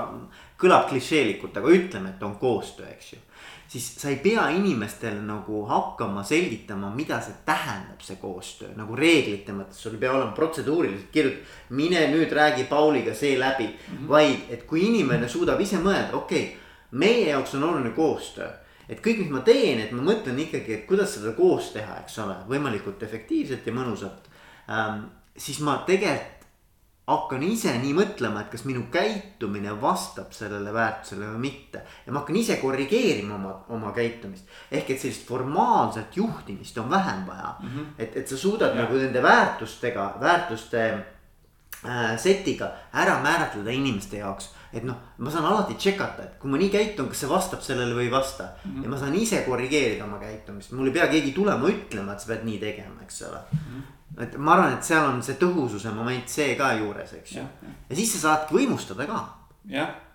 kõlab 0.60 0.90
klišeelikult, 0.90 1.58
aga 1.58 1.70
ütleme, 1.80 2.10
et 2.10 2.24
on 2.24 2.36
koostöö, 2.36 2.90
eks 2.90 3.14
ju 3.14 3.20
siis 3.68 3.88
sa 4.02 4.10
ei 4.10 4.20
pea 4.24 4.48
inimestele 4.56 5.22
nagu 5.22 5.66
hakkama 5.68 6.24
selgitama, 6.24 6.90
mida 6.96 7.20
see 7.22 7.36
tähendab, 7.46 8.02
see 8.04 8.20
koostöö 8.22 8.76
nagu 8.78 8.96
reeglite 8.96 9.56
mõttes, 9.56 9.82
sul 9.84 9.98
ei 9.98 10.04
pea 10.06 10.14
olema 10.16 10.32
protseduuriliselt 10.38 11.10
kirjutatud. 11.12 11.56
mine 11.70 12.06
nüüd 12.14 12.32
räägi 12.32 12.64
Pauliga 12.70 13.14
see 13.14 13.40
läbi 13.40 13.68
mm, 13.68 13.98
-hmm. 13.98 14.08
vaid 14.08 14.40
et 14.50 14.64
kui 14.64 14.86
inimene 14.88 15.28
suudab 15.28 15.62
ise 15.62 15.78
mõelda, 15.78 16.16
okei 16.16 16.44
okay,, 16.44 16.56
meie 16.92 17.30
jaoks 17.30 17.56
on 17.56 17.64
oluline 17.64 17.90
koostöö 17.90 18.50
et 18.90 19.02
kõik, 19.04 19.18
mis 19.18 19.30
ma 19.30 19.40
teen, 19.40 19.80
et 19.80 19.92
ma 19.92 20.02
mõtlen 20.02 20.40
ikkagi, 20.40 20.74
et 20.74 20.86
kuidas 20.88 21.14
seda 21.14 21.34
koos 21.36 21.72
teha, 21.76 22.00
eks 22.00 22.20
ole, 22.24 22.36
võimalikult 22.48 23.04
efektiivselt 23.04 23.68
ja 23.68 23.74
mõnusalt 23.74 24.30
ähm,. 24.70 25.04
siis 25.38 25.60
ma 25.60 25.84
tegelikult 25.86 26.37
hakkan 27.08 27.44
ise 27.48 27.72
nii 27.80 27.94
mõtlema, 27.96 28.42
et 28.44 28.50
kas 28.52 28.66
minu 28.68 28.88
käitumine 28.92 29.72
vastab 29.82 30.34
sellele 30.36 30.74
väärtusele 30.76 31.30
või 31.32 31.44
mitte. 31.46 31.84
ja 32.06 32.12
ma 32.12 32.20
hakkan 32.20 32.36
ise 32.36 32.58
korrigeerima 32.60 33.36
oma, 33.36 33.54
oma 33.70 33.94
käitumist. 33.96 34.44
ehk 34.72 34.90
et 34.92 35.00
sellist 35.00 35.28
formaalset 35.28 36.18
juhtimist 36.18 36.78
on 36.78 36.90
vähem 36.90 37.26
vaja 37.28 37.56
mm. 37.60 37.70
-hmm. 37.70 37.86
et, 37.98 38.18
et 38.18 38.28
sa 38.28 38.38
suudad 38.38 38.76
ja. 38.76 38.82
nagu 38.82 38.96
nende 38.96 39.24
väärtustega, 39.24 40.18
väärtuste 40.20 40.84
äh, 41.86 42.18
setiga 42.18 42.72
ära 42.94 43.22
määratleda 43.24 43.72
inimeste 43.72 44.18
jaoks. 44.18 44.52
et 44.74 44.84
noh, 44.84 44.96
ma 45.18 45.32
saan 45.32 45.46
alati 45.46 45.76
check 45.76 46.02
ata, 46.02 46.24
et 46.24 46.36
kui 46.40 46.52
ma 46.52 46.58
nii 46.58 46.70
käitun, 46.70 47.08
kas 47.08 47.20
see 47.20 47.30
vastab 47.30 47.62
sellele 47.62 47.96
või 47.96 48.12
ei 48.12 48.12
vasta 48.12 48.44
mm. 48.44 48.72
-hmm. 48.72 48.84
ja 48.84 48.90
ma 48.90 48.98
saan 48.98 49.16
ise 49.16 49.46
korrigeerida 49.48 50.04
oma 50.04 50.20
käitumist, 50.20 50.72
mul 50.72 50.88
ei 50.88 50.94
pea 50.94 51.08
keegi 51.08 51.32
tulema 51.32 51.68
ütlema, 51.68 52.14
et 52.14 52.20
sa 52.20 52.28
pead 52.28 52.44
nii 52.44 52.60
tegema, 52.60 53.02
eks 53.02 53.22
ole 53.22 53.40
mm. 53.52 53.60
-hmm 53.60 53.97
et 54.16 54.38
ma 54.40 54.56
arvan, 54.56 54.74
et 54.78 54.86
seal 54.86 55.06
on 55.12 55.22
see 55.24 55.38
tõhususe 55.42 55.92
moment 55.94 56.32
see 56.32 56.56
ka 56.60 56.72
juures, 56.80 57.14
eks 57.20 57.38
ju. 57.38 57.46
ja 57.64 57.98
siis 57.98 58.16
sa 58.16 58.24
saadki 58.24 58.58
võimustada 58.58 59.08
ka. 59.10 59.24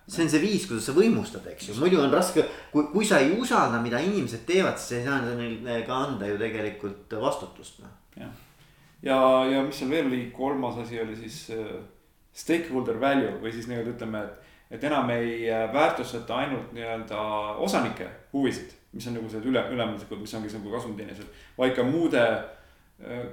see 0.07 0.25
on 0.25 0.31
see 0.31 0.41
viis, 0.43 0.65
kuidas 0.67 0.89
sa 0.89 0.95
võimustad, 0.97 1.45
eks 1.53 1.69
ju, 1.69 1.77
muidu 1.79 2.01
on 2.03 2.11
raske, 2.11 2.43
kui, 2.73 2.87
kui 2.91 3.07
sa 3.07 3.21
ei 3.23 3.31
usalda, 3.39 3.79
mida 3.83 4.01
inimesed 4.03 4.43
teevad, 4.47 4.79
siis 4.79 4.99
ei 4.99 5.05
saa 5.07 5.21
neile 5.23 5.83
ka 5.87 5.99
anda 6.09 6.27
ju 6.27 6.39
tegelikult 6.41 7.15
vastutust. 7.21 7.79
Noh. 7.83 7.93
jah, 8.19 8.33
ja, 9.05 9.19
ja 9.47 9.63
mis 9.63 9.79
seal 9.79 9.93
veel 9.93 10.09
oli, 10.11 10.23
kolmas 10.35 10.81
asi 10.83 10.99
oli 11.01 11.15
siis 11.21 11.45
uh, 11.55 11.77
stakeholder 12.35 12.99
value 12.99 13.37
või 13.43 13.53
siis 13.53 13.69
nii-öelda 13.69 13.95
ütleme, 13.95 14.25
et. 14.25 14.49
et 14.73 14.83
enam 14.89 15.09
ei 15.13 15.45
äh, 15.47 15.67
väärtustata 15.73 16.41
ainult 16.41 16.73
nii-öelda 16.75 17.21
osanike 17.63 18.09
huvisid, 18.33 18.73
mis 18.97 19.07
on 19.07 19.15
nagu 19.19 19.29
sellised 19.29 19.47
üle, 19.53 19.63
ülemuslikud, 19.77 20.19
mis 20.19 20.33
ongi 20.35 20.51
nagu 20.57 20.75
kasumteenistused, 20.75 21.47
vaid 21.57 21.77
ka 21.77 21.85
muude 21.87 22.25
Äh, 22.25 22.62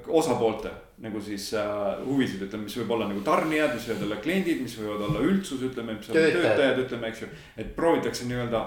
osapoolte 0.09 0.71
nagu 1.01 1.21
siis 1.25 1.47
äh, 1.57 2.01
huvisid, 2.05 2.43
ütleme, 2.45 2.67
mis 2.67 2.77
võib 2.77 2.91
olla 2.97 3.09
nagu 3.09 3.23
tarnijad, 3.25 3.73
mis 3.77 3.87
võivad 3.89 4.07
olla 4.07 4.19
kliendid, 4.21 4.63
mis 4.65 4.77
võivad 4.77 5.05
olla 5.09 5.23
üldsus, 5.25 5.63
ütleme, 5.71 5.97
mis 5.97 6.11
on 6.11 6.19
töötajad, 6.19 6.81
ütleme, 6.85 7.13
eks 7.13 7.23
ju. 7.25 7.29
et 7.63 7.71
proovitakse 7.77 8.29
nii-öelda 8.29 8.65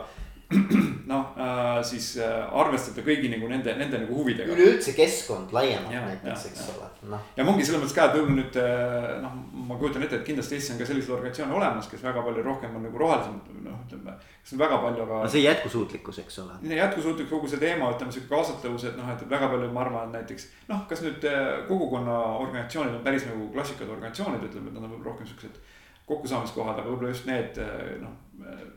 noh 1.11 1.33
äh, 1.37 1.79
siis 1.85 2.13
äh, 2.21 2.57
arvestada 2.59 3.03
kõigi 3.05 3.29
nagu 3.31 3.47
nende, 3.49 3.73
nende 3.79 3.99
nagu 4.03 4.17
huvidega. 4.19 4.53
üleüldse 4.55 4.93
keskkond 4.97 5.53
laiemalt 5.55 5.93
näiteks, 5.93 6.45
eks 6.51 6.63
ole, 6.73 6.89
noh. 7.11 7.25
ja 7.37 7.45
ongi 7.45 7.65
selles 7.65 7.83
mõttes 7.83 7.95
ka, 7.97 8.07
et 8.07 8.17
võib-olla 8.17 8.37
nüüd 8.39 8.59
äh, 8.61 9.09
noh, 9.23 9.35
ma 9.69 9.77
kujutan 9.81 10.05
ette, 10.05 10.21
et 10.21 10.27
kindlasti 10.27 10.57
Eestis 10.57 10.75
on 10.75 10.81
ka 10.81 10.87
selliseid 10.89 11.15
organisatsioone 11.17 11.57
olemas, 11.59 11.89
kes 11.91 12.05
väga 12.05 12.23
palju 12.27 12.45
rohkem 12.47 12.79
on 12.79 12.87
nagu 12.87 13.03
rohelisemad, 13.03 13.51
noh, 13.67 13.83
ütleme. 13.87 14.15
kes 14.43 14.55
on 14.55 14.63
väga 14.63 14.79
palju 14.85 15.07
ka. 15.11 15.21
no 15.25 15.33
see 15.35 15.43
jätkusuutlikkus, 15.43 16.23
eks 16.23 16.41
ole. 16.45 16.57
jätkusuutlikkus, 16.79 17.33
kogu 17.35 17.51
see 17.51 17.61
teema, 17.63 17.91
ütleme 17.95 18.15
sihuke 18.15 18.31
kaasatavus, 18.33 18.87
et 18.89 18.97
noh, 18.99 19.13
et 19.13 19.27
väga 19.29 19.51
palju, 19.53 19.71
ma 19.75 19.85
arvan, 19.85 20.11
näiteks. 20.15 20.49
noh, 20.71 20.83
kas 20.89 21.05
nüüd 21.05 21.29
äh, 21.29 21.53
kogukonna 21.69 22.19
organisatsioonid 22.43 22.99
on 22.99 23.05
päris 23.05 23.27
nagu 23.29 23.49
klassikad 23.55 23.89
organisatsioonid, 23.89 24.49
ütleme, 24.49 24.71
et 24.71 24.79
nad 24.79 24.91
on 24.91 25.05
rohkem 25.05 25.29
siuksed 25.29 25.61
kokkusaamiskohad, 26.09 26.79
aga 26.79 26.89
võib-olla 26.89 27.13
just 27.13 27.29
need 27.29 27.59
noh 28.01 28.19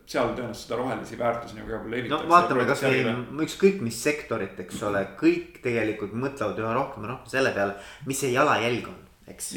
seal 0.06 0.28
tõenäoliselt 0.36 0.60
seda 0.62 0.76
rohelisi 0.78 1.16
väärtusi 1.18 1.56
nagu 1.56 1.72
palju 1.72 1.90
levitakse. 1.90 2.12
no 2.14 2.30
vaatame 2.30 2.66
kasvõi 2.68 3.00
ükskõik 3.46 3.80
mis 3.82 3.98
sektorit, 4.02 4.60
eks 4.62 4.82
ole, 4.86 5.02
kõik 5.18 5.58
tegelikult 5.64 6.14
mõtlevad 6.14 6.60
üha 6.62 6.74
rohkem 6.76 7.06
ja 7.06 7.10
rohkem 7.10 7.32
selle 7.32 7.50
peale, 7.56 7.74
mis 8.06 8.20
see 8.22 8.30
jalajälg 8.34 8.86
on 8.92 9.00
eks. 9.26 9.50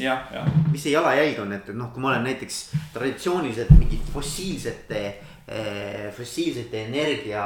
mis 0.72 0.82
see 0.82 0.94
jalajälg 0.94 1.38
on, 1.44 1.54
et, 1.54 1.70
et 1.70 1.78
noh, 1.78 1.92
kui 1.94 2.02
ma 2.02 2.12
olen 2.14 2.26
näiteks 2.26 2.58
traditsiooniliselt 2.94 3.70
mingit 3.78 4.10
fossiilsete 4.14 5.02
eh,, 5.46 6.10
fossiilsete 6.16 6.84
energia 6.88 7.44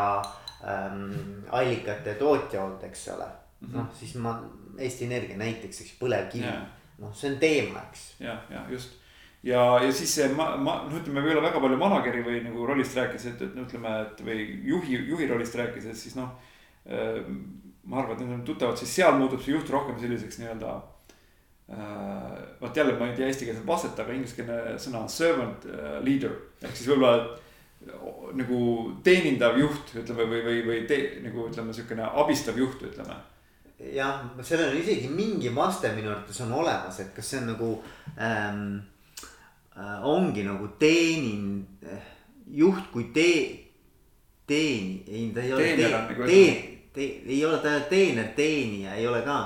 ähm, 0.65 1.45
allikate 1.53 2.17
tootja 2.21 2.65
olnud, 2.65 2.85
eks 2.89 3.09
ole 3.15 3.29
mm 3.29 3.69
-hmm.. 3.69 3.77
noh, 3.77 3.93
siis 3.99 4.15
ma 4.17 4.39
Eesti 4.79 5.05
Energia 5.05 5.37
näiteks, 5.39 5.81
eks 5.81 5.93
põlevkivi, 6.01 6.51
noh, 6.99 7.13
see 7.15 7.31
on 7.31 7.37
teema, 7.39 7.85
eks. 7.91 8.15
jah, 8.21 8.41
jah, 8.51 8.71
just 8.73 9.04
ja, 9.45 9.65
ja 9.85 9.91
siis 9.93 10.15
see 10.17 10.31
ma, 10.37 10.55
ma 10.57 10.79
noh, 10.87 10.97
ütleme 11.01 11.23
võib-olla 11.25 11.45
väga 11.49 11.61
palju 11.65 11.81
manager'i 11.81 12.25
või 12.25 12.41
nagu 12.47 12.67
rollist 12.69 12.97
rääkides, 12.99 13.29
et, 13.33 13.45
et 13.47 13.55
no 13.57 13.67
ütleme, 13.67 13.93
et 14.07 14.25
või 14.25 14.49
juhi, 14.71 14.99
juhi 15.11 15.29
rollist 15.31 15.57
rääkides, 15.61 16.01
siis 16.01 16.17
noh. 16.19 16.33
Äh, 16.85 17.21
ma 17.85 18.01
arvan, 18.01 18.17
et 18.17 18.25
need 18.25 18.39
on 18.39 18.45
tuttavad, 18.49 18.79
siis 18.81 18.93
seal 18.97 19.17
muutub 19.21 19.43
see 19.45 19.53
juht 19.53 19.71
rohkem 19.73 19.97
selliseks 20.01 20.39
nii-öelda 20.41 20.75
äh,. 21.69 22.39
vot 22.61 22.77
jälle 22.77 22.95
ma 22.97 23.11
ei 23.11 23.17
tea 23.17 23.29
eestikeelset 23.29 23.67
vastet, 23.67 23.99
aga 24.01 24.13
ingliskeelne 24.17 24.79
sõna 24.81 25.03
on 25.05 25.11
servant 25.13 25.67
uh, 25.69 25.99
leader 26.05 26.33
ehk 26.65 26.77
siis 26.77 26.89
võib-olla 26.89 27.37
nagu 28.41 28.59
teenindav 29.05 29.59
juht, 29.61 29.93
ütleme 30.01 30.25
või, 30.31 30.41
või, 30.47 30.63
või 30.65 30.81
te, 30.89 30.99
nagu 31.25 31.45
ütleme, 31.51 31.77
sihukene 31.77 32.09
abistav 32.23 32.57
juht, 32.61 32.81
ütleme 32.89 33.19
jah, 33.93 34.23
sellel 34.41 34.73
on 34.73 34.81
isegi 34.81 35.11
mingi 35.13 35.53
vaste 35.55 35.93
minu 35.97 36.13
arvates 36.13 36.41
on 36.45 36.53
olemas, 36.57 37.01
et 37.03 37.13
kas 37.17 37.33
see 37.33 37.43
on 37.43 37.51
nagu 37.53 37.71
ähm, 38.17 38.65
äh, 38.79 38.94
ongi 40.03 40.45
nagu 40.47 40.69
teenin, 40.79 41.67
eh, 41.83 42.07
juht 42.55 42.91
kui 42.93 43.11
tee-, 43.15 43.65
teeni, 44.47 45.03
ei 45.09 45.33
ta 45.35 45.43
ei 45.43 45.53
ole 45.53 45.63
teener, 45.63 45.91
teen, 45.91 46.09
nagu 46.09 46.31
teen, 46.31 46.57
teen, 46.93 47.21
ei 47.27 47.45
ole 47.45 47.59
ta 47.59 47.77
teener, 47.91 48.33
teenija 48.37 48.95
ei 48.95 49.07
ole 49.07 49.23
ka 49.27 49.39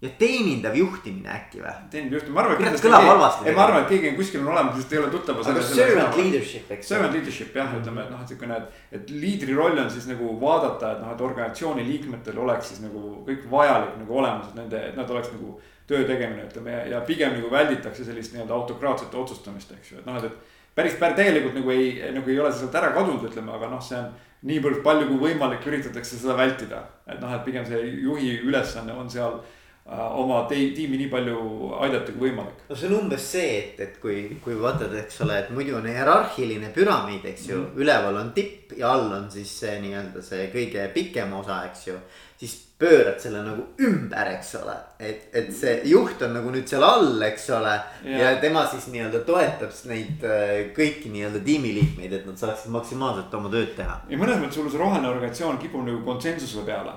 ja 0.00 0.08
teenindav 0.16 0.76
juhtimine 0.76 1.28
äkki 1.28 1.60
või? 1.60 1.72
teenindav 1.92 2.16
juhtimine, 2.16 2.36
ma 2.38 2.44
arvan, 2.46 2.78
kõlab 2.80 3.08
halvasti. 3.08 3.48
ei, 3.48 3.56
ma 3.56 3.64
arvan, 3.66 3.82
et 3.82 3.90
keegi 3.90 4.08
on 4.08 4.14
kuskil 4.16 4.40
on 4.40 4.52
olemas, 4.54 4.78
lihtsalt 4.78 4.94
ei 4.94 5.00
ole 5.02 5.10
tuttav. 5.12 5.42
aga 5.52 5.64
servant 5.66 6.16
leadership, 6.16 6.70
eks. 6.76 6.88
Servant 6.88 7.16
leadership 7.18 7.58
jah, 7.60 7.74
ütleme, 7.76 8.06
et 8.06 8.14
noh, 8.14 8.22
et 8.24 8.32
siukene, 8.32 8.56
et, 8.56 8.78
et 8.96 9.12
liidri 9.12 9.56
roll 9.58 9.82
on 9.82 9.90
siis 9.92 10.06
nagu 10.08 10.32
vaadata, 10.40 10.94
et 10.94 11.04
noh, 11.04 11.12
et 11.12 11.26
organisatsiooni 11.28 11.84
liikmetel 11.90 12.40
oleks 12.46 12.72
siis 12.72 12.80
nagu 12.86 13.02
kõik 13.28 13.44
vajalik 13.52 14.00
nagu 14.00 14.16
olemas, 14.22 14.48
et 14.48 14.62
nende, 14.62 14.80
et 14.88 14.96
nad 14.96 15.12
oleks 15.12 15.34
nagu 15.34 15.58
töö 15.90 16.06
tegemine, 16.06 16.46
ütleme 16.46 16.76
ja, 16.76 16.86
ja 16.94 17.02
pigem 17.06 17.36
nagu 17.36 17.50
välditakse 17.50 18.06
sellist 18.06 18.34
nii-öelda 18.34 18.54
autokraatset 18.54 19.14
otsustamist, 19.14 19.74
eks 19.76 19.92
ju, 19.92 20.00
et 20.00 20.08
noh, 20.08 20.18
et, 20.20 20.30
et. 20.30 20.58
päris, 20.74 20.98
päris 21.00 21.18
täielikult 21.18 21.56
nagu 21.58 21.74
ei, 21.74 21.94
nagu 22.14 22.30
ei 22.30 22.38
ole 22.40 22.52
see 22.52 22.64
sealt 22.64 22.78
ära 22.78 22.92
kadunud, 22.96 23.26
ütleme, 23.30 23.54
aga 23.58 23.70
noh, 23.72 23.82
see 23.84 23.98
on 23.98 24.10
niivõrd 24.48 24.82
palju 24.84 25.08
kui 25.10 25.22
võimalik 25.28 25.66
üritatakse 25.68 26.18
seda 26.18 26.36
vältida. 26.38 26.84
et 27.06 27.20
noh, 27.20 27.32
et 27.34 27.42
pigem 27.44 27.66
see 27.66 27.80
juhi 28.04 28.38
ülesanne 28.46 28.94
on 28.96 29.10
seal 29.10 29.36
äh, 29.36 30.06
oma 30.22 30.46
tiimi 30.48 30.96
nii 31.02 31.10
palju 31.12 31.42
aidata 31.82 32.14
kui 32.14 32.30
võimalik. 32.30 32.64
no 32.68 32.76
see 32.78 32.88
on 32.88 32.96
umbes 33.02 33.26
see, 33.34 33.50
et, 33.58 33.82
et 33.84 34.00
kui, 34.00 34.38
kui 34.44 34.56
vaatad, 34.56 34.94
eks 35.02 35.20
ole, 35.26 35.42
et 35.42 35.52
muidu 35.52 35.76
on 35.76 35.90
hierarhiline 35.90 36.72
püramiid, 36.76 37.26
eks 37.34 37.50
ju 37.50 37.58
mm, 37.58 37.66
-hmm. 37.66 37.84
üleval 37.84 38.22
on 38.22 38.32
tipp 38.32 38.72
ja 38.78 38.94
all 38.94 39.12
on 39.12 39.30
siis 39.30 39.52
see 39.60 39.76
nii-öelda 39.84 40.22
see 40.22 40.48
kõige 40.54 40.88
pikem 40.94 41.32
osa, 41.42 41.64
eks 41.68 41.86
ju 41.90 42.00
siis 42.40 42.70
pöörad 42.78 43.18
selle 43.20 43.42
nagu 43.44 43.62
ümber, 43.84 44.30
eks 44.32 44.54
ole. 44.54 44.74
et, 44.98 45.26
et 45.36 45.50
see 45.52 45.74
juht 45.90 46.22
on 46.24 46.32
nagu 46.38 46.52
nüüd 46.54 46.68
seal 46.68 46.84
all, 46.86 47.20
eks 47.26 47.50
ole. 47.52 47.74
ja 48.08 48.30
tema 48.40 48.62
siis 48.70 48.86
nii-öelda 48.94 49.20
toetab 49.28 49.74
neid 49.90 50.24
äh, 50.24 50.54
kõiki 50.76 51.12
nii-öelda 51.12 51.42
tiimiliikmeid, 51.44 52.16
et 52.16 52.24
nad 52.30 52.40
saaksid 52.40 52.72
maksimaalselt 52.72 53.36
oma 53.36 53.52
tööd 53.52 53.74
teha. 53.76 53.98
ja 54.08 54.20
mõnes 54.20 54.40
mõttes 54.40 54.56
sul 54.56 54.72
see 54.72 54.80
roheline 54.80 55.12
organisatsioon 55.12 55.60
kipub 55.60 55.84
nagu 55.84 56.00
konsensusele 56.08 56.64
peale. 56.70 56.96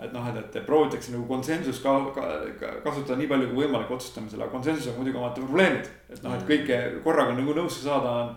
et 0.00 0.16
noh, 0.16 0.32
et, 0.32 0.40
et 0.56 0.64
proovitakse 0.66 1.12
nagu 1.12 1.28
konsensust 1.28 1.84
ka, 1.84 1.96
ka, 2.16 2.28
ka 2.60 2.74
kasutada 2.88 3.20
nii 3.20 3.28
palju 3.28 3.52
kui 3.52 3.66
võimalik 3.66 3.92
otsustamisel, 3.98 4.40
aga 4.40 4.56
konsensusega 4.56 4.96
muidugi 4.96 5.20
omad 5.20 5.36
probleemid. 5.36 5.90
et 6.08 6.22
noh, 6.22 6.32
et 6.32 6.46
mm. 6.46 6.48
kõike 6.48 7.02
korraga 7.04 7.36
nagu 7.36 7.60
nõusse 7.60 7.84
saada 7.84 8.20
on, 8.22 8.36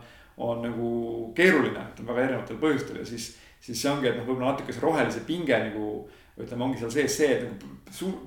on 0.51 0.65
nagu 0.67 0.89
keeruline, 1.37 1.87
et 1.87 2.03
väga 2.03 2.25
erinevatel 2.27 2.59
põhjustel 2.59 2.99
ja 2.99 3.07
siis, 3.07 3.37
siis 3.63 3.79
see 3.79 3.93
ongi, 3.93 4.11
et 4.11 4.19
noh, 4.19 4.27
võib-olla 4.27 4.51
natuke 4.51 4.75
see 4.75 4.83
rohelise 4.83 5.23
pinge 5.23 5.67
nagu 5.69 6.01
ütleme, 6.45 6.65
ongi 6.67 6.81
seal 6.81 6.91
sees 6.93 7.17
see, 7.17 7.35
et 7.37 7.45
nagu 7.45 7.75
suur, 7.91 8.17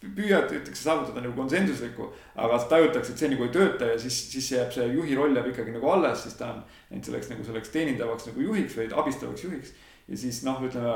püüatakse 0.00 0.80
saavutada 0.80 1.20
nagu 1.20 1.34
konsensuslikku, 1.36 2.06
aga 2.40 2.58
tajutakse, 2.70 3.12
et 3.12 3.20
see 3.20 3.28
nagu 3.34 3.44
ei 3.44 3.52
tööta 3.52 3.90
ja 3.90 3.98
siis, 4.00 4.16
siis 4.32 4.48
jääb 4.54 4.72
see 4.72 4.86
juhi 4.94 5.16
roll 5.18 5.36
jääb 5.36 5.50
ikkagi 5.50 5.74
nagu 5.74 5.90
alles, 5.92 6.22
siis 6.24 6.38
ta 6.38 6.54
on 6.54 6.62
näinud 6.88 7.08
selleks 7.10 7.28
nagu 7.34 7.44
selleks 7.44 7.72
teenindavaks 7.74 8.30
nagu 8.30 8.46
juhiks 8.46 8.78
või 8.78 8.88
abistavaks 9.02 9.44
juhiks. 9.44 9.74
ja 10.08 10.20
siis 10.22 10.40
noh, 10.46 10.62
ütleme 10.64 10.94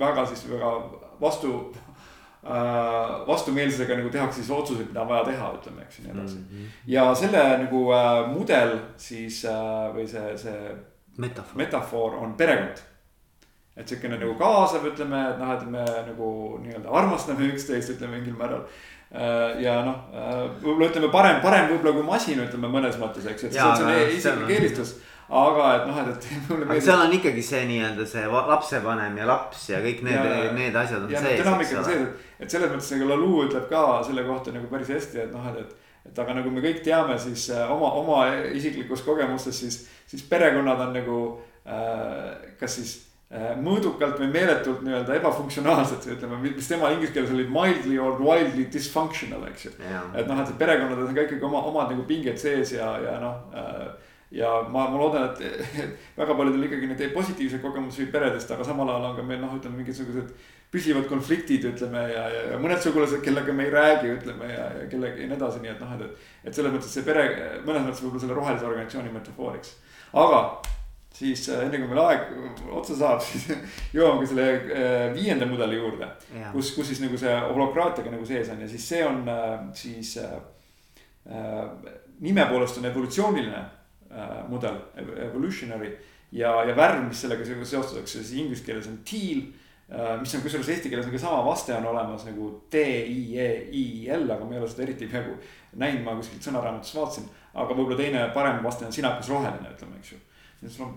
väga 0.00 0.24
siis 0.30 0.46
väga 0.48 0.70
vastu 1.20 1.52
äh,, 2.46 3.12
vastumeelsusega 3.28 4.00
nagu 4.00 4.14
tehakse 4.16 4.40
siis 4.40 4.50
otsuseid, 4.50 4.88
mida 4.88 5.04
on 5.04 5.12
vaja 5.12 5.28
teha, 5.28 5.52
ütleme, 5.60 5.84
eks 5.84 5.98
ju, 6.00 6.06
nii 6.06 6.16
edasi 6.16 6.40
mm. 6.40 6.48
-hmm. 6.48 6.80
ja 6.96 7.06
selle 7.14 7.44
nagu 7.66 7.84
äh, 7.92 8.32
mudel 8.32 8.78
siis 8.96 9.44
äh, 9.44 9.92
või 9.92 10.08
see, 10.08 10.38
see 10.40 10.74
metafoor, 11.18 11.56
metafoor 11.60 12.18
on 12.24 12.34
perekond 12.40 12.80
et 13.76 13.88
sihukene 13.90 14.18
nagu 14.20 14.34
kaasav, 14.38 14.84
ütleme, 14.86 15.20
et 15.32 15.40
noh, 15.40 15.54
et 15.54 15.64
me 15.70 15.84
nagu 16.08 16.28
nii-öelda 16.62 16.92
armastame 17.00 17.48
üksteist, 17.50 17.96
ütleme 17.96 18.20
mingil 18.20 18.36
määral. 18.38 18.68
Äh, 19.14 19.62
ja 19.62 19.80
noh, 19.86 19.98
äh, 20.14 20.44
võib-olla 20.62 20.90
ütleme 20.90 21.10
parem, 21.10 21.40
parem 21.42 21.66
võib-olla 21.72 21.94
kui 21.96 22.06
masin, 22.06 22.44
ütleme 22.46 22.70
mõnes 22.70 22.96
mõttes, 22.98 23.26
eks, 23.30 23.48
et 23.48 23.56
see 23.56 23.64
on 23.66 23.76
selline 23.78 24.06
esimene 24.10 24.48
keelistus. 24.48 24.94
aga 25.24 25.68
et 25.76 25.86
noh, 25.88 25.98
et, 26.02 26.08
et 26.18 26.26
mulle 26.48 26.66
meeldib. 26.68 26.86
seal 26.86 27.02
on 27.02 27.14
ikkagi 27.18 27.42
see 27.42 27.62
nii-öelda 27.70 28.06
see 28.10 28.24
lapsevanem 28.34 29.16
ja 29.18 29.28
laps 29.30 29.68
ja 29.70 29.80
kõik 29.82 30.02
need, 30.06 30.28
need 30.58 30.76
asjad 30.82 31.06
on 31.06 31.14
ja 31.14 31.22
sees. 31.22 31.40
dünaamika 31.40 31.78
on 31.80 31.88
sees, 31.88 32.02
et, 32.02 32.28
et 32.44 32.56
selles 32.56 32.74
mõttes 32.74 32.90
nagu 32.94 33.08
Lalu 33.10 33.32
ütleb 33.46 33.70
ka 33.70 33.86
selle 34.06 34.26
kohta 34.26 34.54
nagu 34.54 34.70
päris 34.70 34.92
hästi, 34.94 35.22
et 35.24 35.32
noh, 35.34 35.48
et, 35.50 35.62
et. 35.64 35.96
et 36.10 36.20
aga 36.26 36.36
nagu 36.38 36.52
me 36.54 36.62
kõik 36.66 36.82
teame, 36.86 37.18
siis 37.22 37.48
äh, 37.54 37.70
oma, 37.74 37.90
oma 38.02 38.20
isiklikust 38.54 39.06
kogemusest, 39.06 39.64
siis, 39.64 39.80
siis 40.10 40.26
perekonnad 40.30 40.86
on 40.88 40.94
nagu 40.98 41.18
äh, 41.66 42.54
kas 42.60 42.78
siis 42.78 42.94
mõõdukalt 43.32 44.20
või 44.20 44.28
meeletult 44.30 44.82
nii-öelda 44.86 45.16
ebafunktsionaalsed, 45.18 46.04
ütleme, 46.12 46.36
mis 46.44 46.68
tema 46.70 46.92
inglise 46.94 47.14
keeles 47.14 47.32
oli 47.34 47.46
mildly 47.50 47.96
or 47.98 48.20
wildly 48.20 48.68
dysfunctional, 48.70 49.42
eks 49.48 49.68
ju. 49.68 49.72
et 50.14 50.28
noh, 50.28 50.42
et 50.42 50.52
perekonnades 50.60 51.08
on 51.08 51.16
ka 51.16 51.24
ikkagi 51.24 51.48
oma, 51.48 51.64
omad 51.70 51.90
nagu 51.90 52.04
pinged 52.06 52.38
sees 52.38 52.76
ja, 52.76 52.92
ja 53.02 53.16
noh 53.22 53.56
äh, 53.56 53.86
ja 54.34 54.50
ma, 54.70 54.88
ma 54.90 54.98
loodan, 54.98 55.30
et 55.30 55.96
väga 56.18 56.36
paljudel 56.36 56.66
ikkagi 56.68 56.90
neid 56.90 57.06
positiivseid 57.14 57.62
kogemusi 57.62 58.06
peredest, 58.12 58.50
aga 58.50 58.66
samal 58.66 58.90
ajal 58.90 59.08
on 59.10 59.16
ka 59.18 59.26
meil 59.26 59.42
noh, 59.42 59.56
ütleme 59.58 59.80
mingisugused 59.80 60.30
püsivad 60.74 61.06
konfliktid, 61.06 61.66
ütleme 61.70 62.02
ja, 62.10 62.24
ja, 62.32 62.46
ja 62.52 62.60
mõned 62.62 62.82
sugulased, 62.82 63.22
kellega 63.22 63.54
me 63.54 63.68
ei 63.68 63.74
räägi, 63.74 64.14
ütleme 64.16 64.48
ja, 64.50 64.64
ja 64.80 64.86
kellega 64.90 65.22
ja 65.22 65.28
nii 65.30 65.38
edasi, 65.38 65.62
nii 65.62 65.74
et 65.74 65.82
noh, 65.84 65.92
et. 65.98 66.24
et 66.44 66.56
selles 66.56 66.74
mõttes 66.74 66.90
see 66.90 67.06
pere, 67.06 67.28
mõnes 67.66 67.86
mõttes 67.86 68.02
võib-olla 68.02 68.24
selle 68.24 68.38
rohelise 68.40 68.66
organisatsiooni 68.70 69.14
metafooriks. 69.14 69.76
aga 70.24 70.40
siis 71.14 71.48
äh, 71.48 71.66
enne 71.66 71.78
kui 71.78 71.90
meil 71.90 72.02
aeg 72.04 72.72
otsa 72.74 72.96
saab, 72.98 73.22
siis 73.28 73.46
jõuame 73.94 74.24
ka 74.24 74.32
selle 74.32 74.48
äh, 74.54 75.06
viienda 75.14 75.46
mudeli 75.46 75.78
juurde. 75.78 76.10
kus, 76.52 76.74
kus 76.76 76.90
siis 76.90 77.04
nagu 77.04 77.18
see 77.20 77.36
holokraatiaga 77.44 78.12
nagu 78.14 78.26
sees 78.26 78.50
on 78.50 78.60
ja 78.64 78.68
siis 78.68 78.88
see 78.88 79.04
on 79.06 79.22
äh, 79.28 79.54
siis 79.78 80.16
äh, 80.18 80.36
nime 82.20 82.44
poolest 82.50 82.78
on 82.78 82.90
evolutsiooniline 82.90 83.62
Äh, 84.14 84.48
mudel, 84.48 84.74
evolutionary. 85.30 85.98
ja, 86.30 86.64
ja 86.64 86.76
värv, 86.76 87.00
mis 87.08 87.20
sellega 87.20 87.44
seostatakse, 87.44 88.20
siis 88.22 88.38
inglise 88.38 88.62
keeles 88.64 88.86
on 88.86 89.00
teal. 89.10 89.40
Äh, 89.90 90.12
mis 90.20 90.34
on 90.36 90.42
kusjuures 90.44 90.68
eesti 90.70 90.90
keeles 90.92 91.08
on 91.08 91.12
ka 91.12 91.18
sama 91.18 91.40
vaste 91.44 91.74
on 91.74 91.86
olemas 91.90 92.22
nagu 92.28 92.50
D-I-E-I-L, 92.72 94.30
aga 94.30 94.46
ma 94.46 94.54
ei 94.54 94.60
ole 94.60 94.68
seda 94.70 94.84
eriti 94.86 95.08
peaaegu 95.10 95.34
näinud, 95.82 96.04
ma 96.06 96.14
kuskilt 96.20 96.46
sõnaraamatust 96.46 96.94
vaatasin. 96.94 97.26
aga 97.54 97.74
võib-olla 97.74 97.98
teine 97.98 98.22
parem 98.36 98.62
vaste 98.62 98.86
on 98.86 98.94
sinakas 98.94 99.32
roheline, 99.34 99.74
ütleme, 99.74 99.98
eks 99.98 100.14
ju. 100.14 100.20
Sul 100.72 100.86
on. 100.86 100.96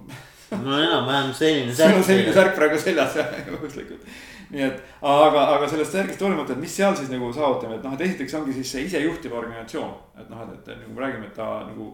mul 0.63 0.73
on 0.73 0.81
enam-vähem 0.83 1.33
selline 1.33 1.75
särk. 1.75 1.91
sul 1.91 2.01
on 2.01 2.09
selline 2.09 2.33
särk 2.33 2.55
praegu 2.55 2.81
seljas 2.81 3.15
jah, 3.21 3.37
juhuslikult 3.51 4.09
nii 4.53 4.63
et, 4.63 4.83
aga, 5.03 5.43
aga 5.57 5.67
sellest 5.67 5.95
särgist 5.95 6.21
hoolimata, 6.23 6.55
et 6.55 6.61
mis 6.61 6.75
seal 6.79 6.95
siis 6.95 7.09
nagu 7.11 7.29
saavutame, 7.35 7.77
et 7.77 7.83
noh, 7.83 7.95
et 7.97 8.03
esiteks 8.05 8.37
ongi 8.39 8.55
siis 8.55 8.71
see 8.71 8.85
isejuhtiv 8.87 9.35
organisatsioon. 9.35 9.91
et 10.21 10.29
noh, 10.31 10.43
et, 10.45 10.69
et 10.71 10.79
nagu 10.83 10.93
me 10.95 11.03
räägime, 11.03 11.27
et 11.27 11.35
ta 11.35 11.49
nagu 11.67 11.89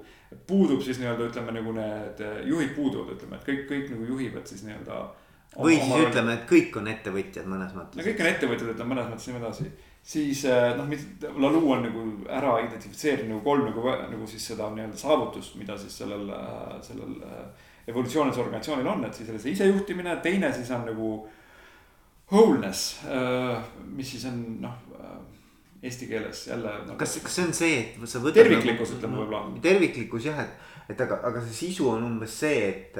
puudub 0.49 0.81
siis 0.85 0.99
nii-öelda 1.01 1.29
ütleme 1.31 1.55
nagu 1.55 1.73
need 1.77 2.21
juhid 2.49 2.75
puuduvad, 2.77 3.15
ütleme, 3.15 3.39
et 3.39 3.47
kõik, 3.47 3.65
kõik 3.71 3.89
nagu 3.95 4.09
juhivad 4.11 4.49
siis 4.49 4.65
nii-öelda. 4.67 4.99
või 5.57 5.79
siis 5.79 6.05
ütleme, 6.09 6.37
et 6.37 6.45
kõik 6.49 6.77
on 6.81 6.91
ettevõtjad 6.93 7.49
mõnes 7.49 7.73
mõttes. 7.77 7.97
no 7.97 8.05
kõik 8.09 8.21
on 8.21 8.31
ettevõtjad, 8.35 8.75
ütleme 8.75 8.95
mõnes 8.95 9.09
mõttes 9.09 9.29
nii 9.31 9.41
edasi. 9.41 9.69
Siis 10.03 10.45
eh, 10.45 10.73
noh, 10.77 10.89
Lalu 11.39 11.61
on 11.71 11.85
nagu 11.87 12.05
ära 12.27 12.57
identifitseerinud 12.65 13.37
nagu 13.37 13.43
kolm 13.45 13.69
nagu, 13.69 13.85
nagu 14.11 14.27
siis 14.27 14.47
seda 14.51 14.69
nii-öelda 14.73 14.99
saavutust, 14.99 15.55
mida 15.59 15.77
siis 15.79 15.95
sellel, 16.03 16.27
sellel 16.83 17.15
eh, 17.23 17.69
evolutsioonilisel 17.87 18.45
organisatsioonil 18.45 18.91
on, 18.95 19.05
et 19.07 19.15
siis 19.15 19.29
selle 19.29 19.55
isejuhtimine, 19.55 20.17
teine 20.23 20.51
siis 20.55 20.71
on 20.71 20.85
nagu 20.87 21.13
wholeness, 22.31 23.03
mis 23.93 24.13
siis 24.15 24.23
on 24.25 24.37
noh 24.63 24.93
eesti 25.83 26.07
keeles 26.07 26.47
jälle 26.47 26.71
nagu.... 26.85 26.95
kas, 26.97 27.17
kas 27.23 27.35
see 27.35 27.45
on 27.45 27.53
see, 27.53 27.79
et 27.81 28.09
sa 28.09 28.21
võtad. 28.23 28.39
terviklikkus 28.39 28.93
nagu, 28.93 28.99
ütleme 28.99 29.19
võib-olla. 29.19 29.61
terviklikkus 29.65 30.27
jah, 30.29 30.39
et, 30.45 30.93
et 30.93 31.03
aga, 31.03 31.19
aga 31.27 31.43
see 31.43 31.57
sisu 31.57 31.89
on 31.91 32.05
umbes 32.07 32.37
see, 32.39 32.61
et, 32.69 32.99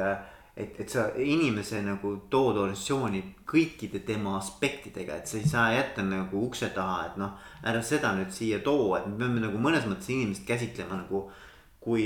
et, 0.57 0.79
et 0.79 0.89
sa 0.89 1.07
inimese 1.17 1.81
nagu 1.81 2.15
tood 2.29 2.59
organisatsiooni 2.61 3.23
kõikide 3.49 4.03
tema 4.05 4.37
aspektidega, 4.37 5.17
et 5.17 5.29
sa 5.29 5.39
ei 5.39 5.47
saa 5.49 5.71
jätta 5.73 6.05
nagu 6.05 6.43
ukse 6.45 6.69
taha, 6.75 6.99
et 7.07 7.17
noh. 7.21 7.33
ära 7.63 7.81
seda 7.81 8.13
nüüd 8.17 8.33
siia 8.33 8.59
too, 8.65 8.93
et 8.97 9.07
me 9.09 9.17
peame 9.21 9.41
nagu 9.43 9.61
mõnes 9.61 9.87
mõttes 9.89 10.11
inimest 10.13 10.45
käsitlema 10.47 11.01
nagu 11.01 11.25
kui 11.83 12.05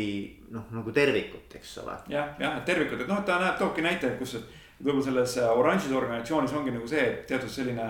noh, 0.50 0.66
nagu 0.74 0.92
tervikut, 0.94 1.54
eks 1.60 1.78
ole. 1.84 1.98
jah, 2.10 2.32
jah, 2.42 2.56
et 2.58 2.66
tervikut, 2.66 3.04
et 3.04 3.10
noh, 3.10 3.20
ta 3.26 3.38
näeb, 3.42 3.60
toobki 3.60 3.84
näite, 3.86 4.16
kus, 4.18 4.38
võib-olla 4.80 5.04
selles 5.06 5.36
äh, 5.42 5.50
oranžis 5.58 5.94
organisatsioonis 5.94 6.56
ongi 6.58 6.74
nagu 6.74 6.88
see, 6.90 7.04
et 7.04 7.28
teatud 7.30 7.52
selline 7.52 7.86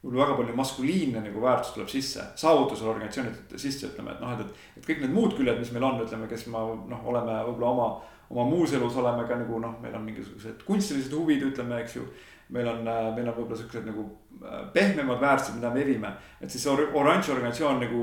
võib-olla 0.00 0.24
väga 0.24 0.36
palju 0.38 0.56
maskuliinne 0.56 1.22
nagu 1.26 1.42
väärtus 1.42 1.74
tuleb 1.74 1.90
sisse, 1.92 2.24
saavutusele 2.40 2.90
organisatsioonid 2.94 3.54
sisse, 3.60 3.90
ütleme, 3.92 4.14
et 4.14 4.24
noh, 4.24 4.32
et, 4.32 4.62
et. 4.78 4.86
kõik 4.86 5.04
need 5.04 5.12
muud 5.14 5.36
küljed, 5.36 5.58
mis 5.60 5.72
meil 5.76 5.86
on, 5.86 6.00
ütleme, 6.06 6.28
kes 6.30 6.46
me 6.48 6.62
noh, 6.90 7.04
oleme 7.12 7.36
võib-olla 7.50 7.74
oma, 7.74 7.88
oma 8.30 8.44
muus 8.48 8.72
elus 8.72 8.96
oleme 8.96 9.26
ka 9.28 9.38
nagu 9.40 9.60
noh, 9.62 9.76
meil 9.82 9.94
on 9.98 10.04
mingisugused 10.06 10.64
kunstilised 10.66 11.14
huvid, 11.14 11.42
ütleme, 11.50 11.80
eks 11.84 11.96
ju. 11.96 12.06
meil 12.50 12.66
on, 12.66 12.86
äh, 12.88 13.12
meil 13.14 13.28
on 13.28 13.34
võib-olla 13.36 13.58
siuksed 13.60 13.84
nagu 13.86 14.06
äh, 14.42 14.64
pehmemad 14.74 15.20
väärtused, 15.20 15.54
mida 15.54 15.70
me 15.70 15.82
evime, 15.84 16.14
et 16.40 16.50
siis 16.50 16.66
oranž 16.66 17.28
organisatsioon 17.30 17.78
nagu 17.84 18.00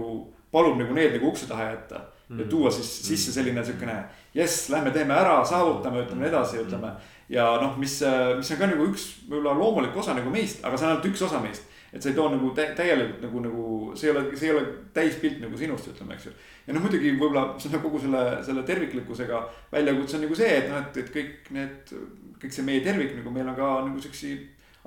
palub 0.52 0.78
nagu 0.80 0.94
need 0.96 1.18
nagu 1.18 1.28
ukse 1.28 1.50
taha 1.50 1.66
jätta 1.72 2.00
mm. 2.30 2.40
ja 2.40 2.46
tuua 2.48 2.72
siis 2.72 2.88
sisse 3.10 3.34
selline 3.36 3.64
siukene 3.66 3.98
jess, 4.34 4.70
lähme 4.72 4.92
teeme 4.96 5.14
ära, 5.14 5.42
saavutame, 5.46 6.06
ütleme 6.06 6.30
edasi, 6.32 6.64
ütleme 6.64 6.94
mm 6.94 7.16
ja 7.30 7.48
noh, 7.62 7.76
mis, 7.80 8.00
mis 8.40 8.52
on 8.54 8.60
ka 8.60 8.70
nagu 8.72 8.88
üks 8.92 9.08
võib-olla 9.28 9.56
loomulik 9.58 9.98
osa 10.00 10.16
nagu 10.18 10.32
meist, 10.32 10.64
aga 10.66 10.80
see 10.80 10.88
on 10.88 10.94
ainult 10.96 11.10
üks 11.10 11.24
osa 11.28 11.42
meist. 11.44 11.67
Et 11.94 12.04
sa 12.04 12.10
ei 12.10 12.18
too 12.18 12.28
nagu 12.34 12.52
täielikult 12.56 13.22
nagu, 13.24 13.44
nagu 13.46 13.68
see 13.96 14.10
ei 14.10 14.14
ole, 14.16 14.24
see 14.36 14.50
ei 14.50 14.56
ole 14.56 14.66
täispilt 14.96 15.40
nagu 15.44 15.60
sinust, 15.60 15.88
ütleme, 15.94 16.18
eks 16.18 16.28
ju. 16.28 16.34
ja 16.68 16.76
noh, 16.76 16.84
muidugi 16.84 17.14
võib-olla 17.16 17.46
selle 17.64 17.80
kogu 17.84 18.02
selle, 18.04 18.24
selle 18.48 18.66
terviklikkusega 18.68 19.42
väljakutse 19.72 20.20
on 20.20 20.26
nagu 20.28 20.38
see, 20.40 20.52
et 20.60 20.68
noh, 20.72 20.84
et, 20.84 21.00
et 21.04 21.14
kõik 21.14 21.50
need, 21.56 21.96
kõik 22.42 22.58
see 22.58 22.68
meie 22.68 22.84
tervik 22.86 23.16
nagu 23.20 23.34
meil 23.34 23.54
on 23.54 23.58
ka 23.58 23.72
nagu 23.88 24.04
siuksi 24.04 24.36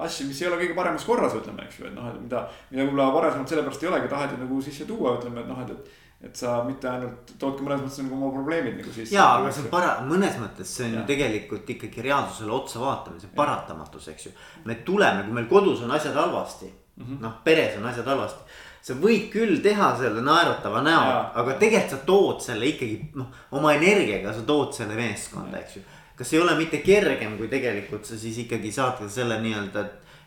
asju, 0.01 0.29
mis 0.29 0.43
ei 0.43 0.49
ole 0.49 0.61
kõige 0.61 0.77
paremas 0.77 1.05
korras, 1.09 1.35
ütleme, 1.37 1.65
eks 1.67 1.81
ju, 1.81 1.89
et 1.89 1.97
noh, 1.97 2.13
et 2.13 2.21
mida, 2.21 2.45
mida 2.71 2.85
võib-olla 2.85 3.11
varasemalt 3.17 3.53
sellepärast 3.53 3.83
ei 3.85 3.91
olegi 3.91 4.13
tahetud 4.13 4.45
nagu 4.45 4.61
sisse 4.65 4.87
tuua, 4.89 5.17
ütleme, 5.19 5.43
et 5.43 5.51
noh, 5.51 5.65
et, 5.65 5.75
et 5.77 5.99
et 6.21 6.37
sa 6.37 6.59
mitte 6.67 6.85
ainult 6.85 7.31
toodki 7.41 7.65
mõnes 7.65 7.81
mõttes 7.81 8.03
nagu 8.05 8.17
oma 8.19 8.29
probleemid 8.35 8.75
nagu 8.77 8.91
sisse. 8.93 9.15
ja, 9.15 9.25
aga 9.39 9.53
see 9.57 9.63
on 9.65 9.71
para-, 9.73 9.95
mõnes 10.05 10.35
mõttes 10.37 10.69
see 10.77 10.85
on 10.85 10.93
ja. 10.93 11.01
ju 11.01 11.09
tegelikult 11.09 11.71
ikkagi 11.77 12.05
reaalsusele 12.05 12.53
otsa 12.53 12.83
vaatamine, 12.83 13.23
see 13.25 13.33
paratamatus, 13.39 14.11
eks 14.13 14.27
ju. 14.29 14.33
me 14.69 14.77
tuleme, 14.85 15.25
kui 15.25 15.39
meil 15.39 15.49
kodus 15.49 15.81
on 15.87 15.95
asjad 15.97 16.19
halvasti 16.21 16.69
mm 16.97 17.05
-hmm., 17.05 17.21
noh, 17.21 17.39
peres 17.45 17.79
on 17.79 17.87
asjad 17.87 18.07
halvasti. 18.07 18.43
sa 18.83 18.95
võid 18.95 19.29
küll 19.33 19.59
teha 19.63 19.97
selle 19.97 20.23
naeratava 20.25 20.83
näo, 20.83 21.09
aga 21.35 21.53
tegelikult 21.61 21.91
sa 21.91 22.07
tood 22.07 22.41
selle 22.41 22.67
ikkagi 22.67 23.11
noh, 23.15 23.27
oma 23.51 23.75
energiaga 23.75 24.33
sa 24.33 24.43
tood 24.43 24.73
selle 24.75 24.95
meeskonda, 24.95 25.59
eks 25.59 25.77
ju. 25.77 25.83
kas 26.17 26.33
ei 26.33 26.41
ole 26.41 26.55
mitte 26.57 26.79
kergem, 26.79 27.37
kui 27.39 27.49
tegelikult 27.49 28.05
sa 28.05 28.19
siis 28.19 28.39
ikkagi 28.39 28.73
saad 28.73 29.09
selle 29.09 29.41
nii-öelda 29.41 29.85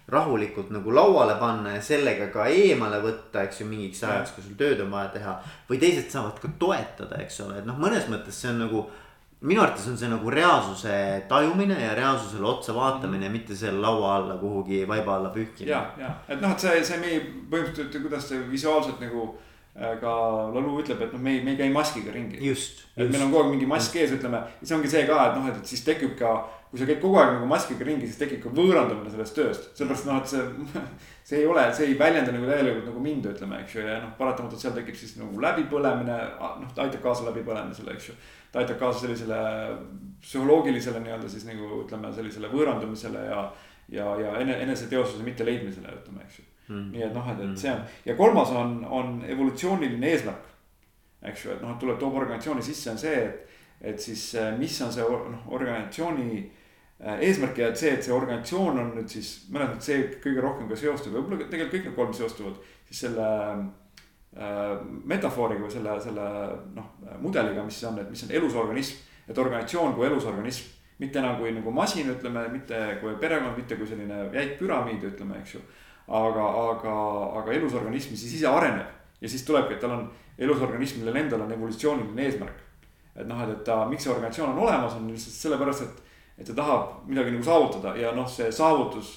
rahulikult 0.07 0.69
nagu 0.69 0.91
lauale 0.95 1.35
panna 1.39 1.75
ja 1.77 1.81
sellega 1.81 2.27
ka 2.33 2.45
eemale 2.51 2.99
võtta, 3.03 3.45
eks 3.47 3.61
ju, 3.61 3.67
mingiks 3.69 4.03
ajaks, 4.03 4.33
kui 4.35 4.43
sul 4.43 4.57
tööd 4.59 4.81
on 4.83 4.91
vaja 4.91 5.13
teha. 5.15 5.37
või 5.69 5.79
teised 5.79 6.09
saavad 6.11 6.41
ka 6.43 6.51
toetada, 6.59 7.21
eks 7.23 7.39
ole, 7.45 7.61
et 7.61 7.65
noh, 7.65 7.79
mõnes 7.79 8.09
mõttes 8.11 8.41
see 8.41 8.51
on 8.51 8.59
nagu. 8.65 8.85
Minu 9.43 9.61
arvates 9.61 9.87
on 9.91 9.97
see 9.99 10.09
nagu 10.11 10.29
reaalsuse 10.31 10.97
tajumine 11.29 11.77
ja 11.81 11.95
reaalsusele 11.95 12.47
otsa 12.47 12.75
vaatamine 12.75 13.17
mm, 13.17 13.27
-hmm. 13.27 13.31
mitte 13.37 13.55
selle 13.55 13.81
laua 13.81 14.15
alla 14.15 14.37
kuhugi 14.37 14.87
vaiba 14.87 15.15
alla 15.15 15.29
pühkimine. 15.29 15.71
ja, 15.71 15.91
ja, 15.97 16.15
et 16.27 16.41
noh, 16.41 16.51
et 16.51 16.59
see, 16.59 16.83
see 16.83 16.99
meie 16.99 17.19
põhimõtteliselt, 17.51 18.01
kuidas 18.01 18.29
see 18.29 18.39
visuaalselt 18.51 19.03
nagu 19.03 19.27
äh, 19.75 19.99
ka 20.01 20.15
Lalu 20.53 20.79
ütleb, 20.81 21.01
et 21.01 21.13
noh, 21.13 21.21
me 21.21 21.35
ei, 21.35 21.43
me 21.43 21.51
ei 21.51 21.57
käi 21.57 21.69
maskiga 21.73 22.11
ringi. 22.15 22.39
just. 22.47 22.85
et 22.97 23.11
meil 23.11 23.23
on 23.23 23.31
kogu 23.31 23.43
aeg 23.43 23.55
mingi 23.57 23.71
mask 23.75 23.95
ees, 23.95 24.15
ütleme, 24.19 24.43
see 24.63 24.77
ongi 24.77 24.89
see 24.95 25.07
ka, 25.07 25.19
et 25.27 25.39
noh, 25.39 25.47
et 25.51 25.65
siis 25.73 25.83
tekib 25.83 26.17
ka 26.19 26.35
kui 26.73 26.79
sa 26.81 26.87
käid 26.89 27.03
kogu 27.03 27.19
aeg 27.21 27.35
nagu 27.35 27.45
maskiga 27.45 27.85
ringi, 27.85 28.07
siis 28.09 28.17
tekib 28.17 28.39
ka 28.41 28.49
võõrandumine 28.49 29.11
sellest 29.13 29.35
tööst. 29.37 29.67
sellepärast 29.77 30.07
noh, 30.09 30.21
et 30.23 30.31
see, 30.31 30.47
see 31.33 31.41
ei 31.41 31.49
ole, 31.49 31.65
see 31.73 31.89
ei 31.89 31.97
väljenda 31.97 32.33
nagu 32.35 32.45
täielikult 32.45 32.85
nagu 32.89 33.01
mind, 33.01 33.25
ütleme, 33.31 33.59
eks 33.63 33.75
ju, 33.77 33.83
ja 33.87 33.97
noh, 34.03 34.13
paratamatult 34.19 34.61
seal 34.61 34.75
tekib 34.75 34.97
siis 34.99 35.15
nagu 35.17 35.41
läbipõlemine, 35.41 36.17
noh, 36.61 36.71
ta 36.75 36.85
aitab 36.85 37.01
kaasa 37.07 37.25
läbipõlemisele, 37.29 37.95
eks 37.97 38.09
ju. 38.11 38.15
ta 38.53 38.61
aitab 38.61 38.77
kaasa 38.81 39.05
sellisele 39.07 39.39
psühholoogilisele 40.21 41.01
nii-öelda 41.03 41.29
siis 41.31 41.47
nagu 41.49 41.81
ütleme, 41.81 42.13
sellisele 42.13 42.51
võõrandumisele 42.53 43.25
ja, 43.31 43.43
ja, 43.97 44.09
ja 44.21 44.35
ene, 44.43 44.59
eneseteostuse 44.67 45.25
mitteleidmisele, 45.25 45.95
ütleme, 46.03 46.27
eks 46.27 46.39
ju 46.39 46.45
mm.. 46.67 46.89
nii 46.93 47.05
et 47.07 47.17
noh, 47.17 47.29
et, 47.33 47.41
et 47.47 47.63
see 47.65 47.73
on 47.73 47.81
ja 48.05 48.17
kolmas 48.19 48.53
on, 48.53 48.77
on 48.85 49.15
evolutsiooniline 49.27 50.13
eesmärk. 50.13 50.51
eks 51.31 51.47
ju, 51.47 51.55
et 51.55 51.65
noh, 51.65 51.73
et 51.73 51.81
tuleb, 51.81 51.97
toob 51.99 52.19
organisatsiooni 52.21 52.65
sisse, 52.65 52.91
on 52.93 53.01
see, 53.01 53.25
et, 53.25 53.57
et 53.93 54.05
siis 54.09 54.27
mis 54.59 54.81
on 54.85 54.93
see 54.93 55.07
noh, 55.07 55.47
organisatsiooni 55.57 56.43
eesmärk 57.03 57.57
ja 57.59 57.69
et 57.71 57.79
see, 57.79 57.93
et 57.97 58.05
see 58.05 58.13
organisatsioon 58.15 58.79
on 58.79 58.91
nüüd 58.97 59.09
siis 59.11 59.31
mõnes 59.51 59.73
mõttes 59.73 59.89
see 59.89 60.03
kõige 60.23 60.43
rohkem 60.43 60.69
ka 60.69 60.77
seostub, 60.79 61.15
võib-olla 61.17 61.47
tegelikult 61.51 61.73
kõik 61.75 61.87
need 61.89 61.97
kolm 61.97 62.13
seostuvad 62.15 62.59
siis 62.87 63.01
selle 63.05 63.27
äh, 64.37 64.69
metafooriga 65.11 65.65
või 65.65 65.73
selle, 65.73 65.97
selle 66.03 66.27
noh, 66.77 66.93
mudeliga, 67.23 67.65
mis 67.67 67.81
on, 67.89 67.99
et 67.99 68.09
mis 68.13 68.23
on 68.23 68.33
elusorganism. 68.39 69.03
et 69.27 69.37
organisatsioon 69.37 69.95
kui 69.97 70.07
elusorganism, 70.07 70.71
mitte 70.99 71.19
enam 71.19 71.37
kui 71.39 71.51
nagu 71.55 71.71
masin, 71.71 72.09
ütleme, 72.11 72.47
mitte 72.51 72.81
kui 73.01 73.15
perekond, 73.19 73.57
mitte 73.57 73.75
kui 73.79 73.87
selline 73.87 74.25
jäik 74.33 74.57
püramiid, 74.59 75.03
ütleme, 75.11 75.39
eks 75.41 75.55
ju. 75.55 75.63
aga, 76.07 76.49
aga, 76.69 76.97
aga 77.41 77.55
elusorganism 77.59 78.15
siis 78.15 78.39
ise 78.39 78.47
areneb 78.47 79.21
ja 79.21 79.29
siis 79.29 79.43
tulebki, 79.47 79.75
et 79.75 79.83
tal 79.83 79.97
on 79.97 80.07
elusorganism, 80.37 81.01
millel 81.01 81.23
endal 81.23 81.43
on 81.43 81.51
evolutsiooniline 81.51 82.29
eesmärk 82.29 82.63
et 83.15 83.27
noh, 83.27 83.43
et, 83.43 83.51
et 83.53 83.61
ta, 83.65 83.83
miks 83.89 84.05
see 84.05 84.13
organisatsioon 84.13 84.55
on 84.55 84.63
olemas, 84.65 84.95
on 84.97 85.09
lihtsalt 85.11 85.37
sellepärast, 85.37 85.85
et, 85.85 86.02
et 86.37 86.47
ta 86.47 86.55
tahab 86.57 87.03
midagi 87.09 87.35
nagu 87.35 87.45
saavutada 87.45 87.95
ja 87.99 88.13
noh, 88.15 88.29
see 88.29 88.51
saavutus 88.51 89.11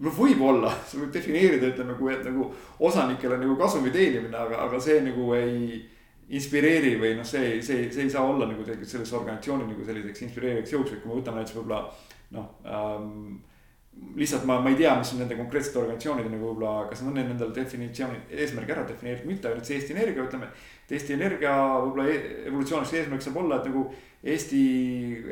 noh, 0.00 0.14
võib-olla, 0.16 0.72
see 0.88 1.02
võib 1.02 1.12
defineerida, 1.14 1.72
ütleme, 1.74 1.96
kui 1.98 2.12
et 2.14 2.24
nagu 2.26 2.48
osanikele 2.80 3.40
nagu 3.42 3.56
kasumi 3.60 3.92
teenimine, 3.94 4.36
aga, 4.38 4.64
aga 4.66 4.80
see 4.82 5.00
nagu 5.04 5.28
ei 5.38 5.82
inspireeri 6.32 6.96
või 7.00 7.14
noh, 7.18 7.28
see, 7.28 7.60
see, 7.64 7.88
see 7.92 8.06
ei 8.06 8.10
saa 8.12 8.24
olla 8.24 8.48
nagu 8.48 8.64
tegelikult 8.64 8.90
sellise 8.94 9.16
organisatsiooni 9.18 9.68
nagu 9.68 9.86
selliseks 9.86 10.26
inspireerivaks 10.28 10.76
jõuks, 10.76 10.92
et 10.94 11.02
kui 11.02 11.12
me 11.12 11.18
võtame 11.20 11.42
näiteks 11.42 11.58
võib-olla 11.58 11.82
noh 12.32 12.46
ähm, 12.64 13.40
lihtsalt 14.16 14.44
ma, 14.48 14.58
ma 14.60 14.70
ei 14.72 14.76
tea, 14.76 14.94
mis 14.98 15.12
on 15.12 15.20
nende 15.22 15.36
konkreetsete 15.36 15.80
organisatsioonide 15.82 16.30
nagu 16.32 16.48
võib-olla, 16.50 16.86
kas 16.90 17.02
on 17.04 17.18
endale 17.20 17.52
definitsiooni, 17.56 18.22
eesmärgi 18.32 18.74
ära 18.74 18.84
defineerinud, 18.88 19.28
mitte 19.28 19.50
ainult 19.50 19.68
see 19.68 19.76
Eesti 19.78 19.96
Energia, 19.96 20.24
ütleme. 20.24 20.48
Et 20.84 20.94
Eesti 20.96 21.16
Energia 21.16 21.56
võib-olla 21.82 22.08
e 22.10 22.16
evolutsiooniline 22.50 23.02
eesmärk 23.02 23.24
saab 23.24 23.42
olla, 23.42 23.58
et 23.60 23.68
nagu 23.70 23.84
Eesti 24.22 24.62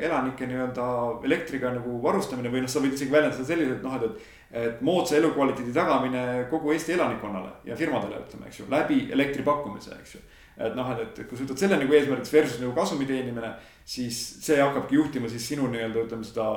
elanike 0.03 0.47
nii-öelda 0.49 0.85
elektriga 1.27 1.71
nagu 1.71 1.95
varustamine 2.03 2.51
või 2.51 2.65
noh, 2.65 2.71
sa 2.71 2.83
võid 2.83 2.97
isegi 2.97 3.13
väljendada 3.13 3.47
selliselt 3.47 3.85
noh, 3.85 3.95
et, 3.95 4.09
et. 4.09 4.37
et 4.65 4.83
moodsa 4.83 5.15
elukvaliteedi 5.19 5.71
tagamine 5.75 6.25
kogu 6.51 6.73
Eesti 6.75 6.97
elanikkonnale 6.97 7.53
ja 7.69 7.77
firmadele 7.79 8.19
ütleme, 8.25 8.51
eks 8.51 8.63
ju, 8.63 8.67
läbi 8.71 9.05
elektri 9.15 9.47
pakkumise, 9.47 9.95
eks 10.01 10.17
ju 10.17 10.23
et 10.65 10.75
noh, 10.75 10.91
et, 10.93 11.01
et 11.19 11.27
kui 11.27 11.37
sa 11.37 11.45
võtad 11.45 11.61
selle 11.63 11.79
nagu 11.79 11.95
eesmärgiks 11.95 12.33
versus 12.33 12.61
nagu 12.61 12.73
kasumi 12.75 13.07
teenimine, 13.09 13.53
siis 13.87 14.19
see 14.43 14.59
hakkabki 14.59 14.97
juhtima 14.99 15.31
siis 15.31 15.47
sinu 15.53 15.69
nii-öelda 15.71 16.05
ütleme 16.05 16.27
seda 16.27 16.47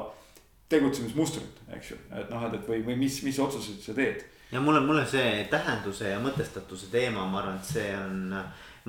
tegutsemismustrit, 0.73 1.65
eks 1.77 1.93
ju, 1.93 1.99
et 2.19 2.31
noh, 2.33 2.47
et, 2.49 2.59
et 2.59 2.69
või, 2.69 2.81
või 2.87 2.99
mis, 3.05 3.21
mis 3.27 3.39
otsuseid 3.41 3.83
sa 3.85 3.97
teed. 3.97 4.25
ja 4.53 4.63
mulle, 4.65 4.81
mulle 4.85 5.05
see 5.09 5.45
tähenduse 5.51 6.11
ja 6.13 6.21
mõtestatuse 6.23 6.91
teema, 6.93 7.27
ma 7.31 7.43
arvan, 7.43 7.61
et 7.61 7.69
see 7.69 7.91
on 7.97 8.35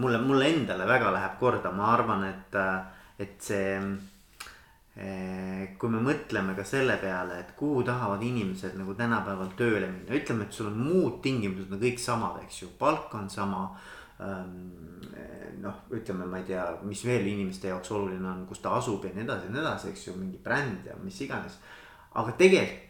mulle, 0.01 0.19
mulle 0.21 0.49
endale 0.53 0.87
väga 0.87 1.13
läheb 1.15 1.39
korda, 1.39 1.71
ma 1.71 1.93
arvan, 1.93 2.27
et, 2.27 2.59
et 3.19 3.39
see 3.41 3.79
kui 4.95 5.91
me 5.91 5.99
mõtleme 5.99 6.53
ka 6.55 6.63
selle 6.63 6.93
peale, 7.01 7.41
et 7.41 7.49
kuhu 7.59 7.81
tahavad 7.83 8.21
inimesed 8.23 8.77
nagu 8.79 8.93
tänapäeval 8.95 9.49
tööle 9.59 9.89
minna, 9.91 10.15
ütleme, 10.15 10.45
et 10.47 10.55
sul 10.55 10.69
on 10.69 10.77
muud 10.79 11.17
tingimused 11.23 11.73
on 11.73 11.81
kõik 11.81 11.99
samad, 11.99 12.37
eks 12.45 12.61
ju, 12.61 12.69
palk 12.79 13.11
on 13.19 13.27
sama 13.29 13.65
Ehm, 14.15 15.01
noh, 15.59 15.81
ütleme, 15.91 16.27
ma 16.29 16.39
ei 16.39 16.45
tea, 16.47 16.63
mis 16.87 17.01
veel 17.03 17.25
inimeste 17.27 17.67
jaoks 17.67 17.91
oluline 17.91 18.29
on, 18.31 18.45
kus 18.47 18.61
ta 18.63 18.71
asub 18.77 19.03
ja 19.03 19.11
nii 19.11 19.25
edasi 19.25 19.49
ja 19.49 19.55
nii 19.55 19.63
edasi, 19.63 19.89
eks 19.91 20.05
ju, 20.07 20.13
mingi 20.19 20.39
bränd 20.43 20.87
ja 20.87 20.95
mis 21.03 21.19
iganes. 21.25 21.59
aga 22.15 22.31
tegelikult, 22.39 22.84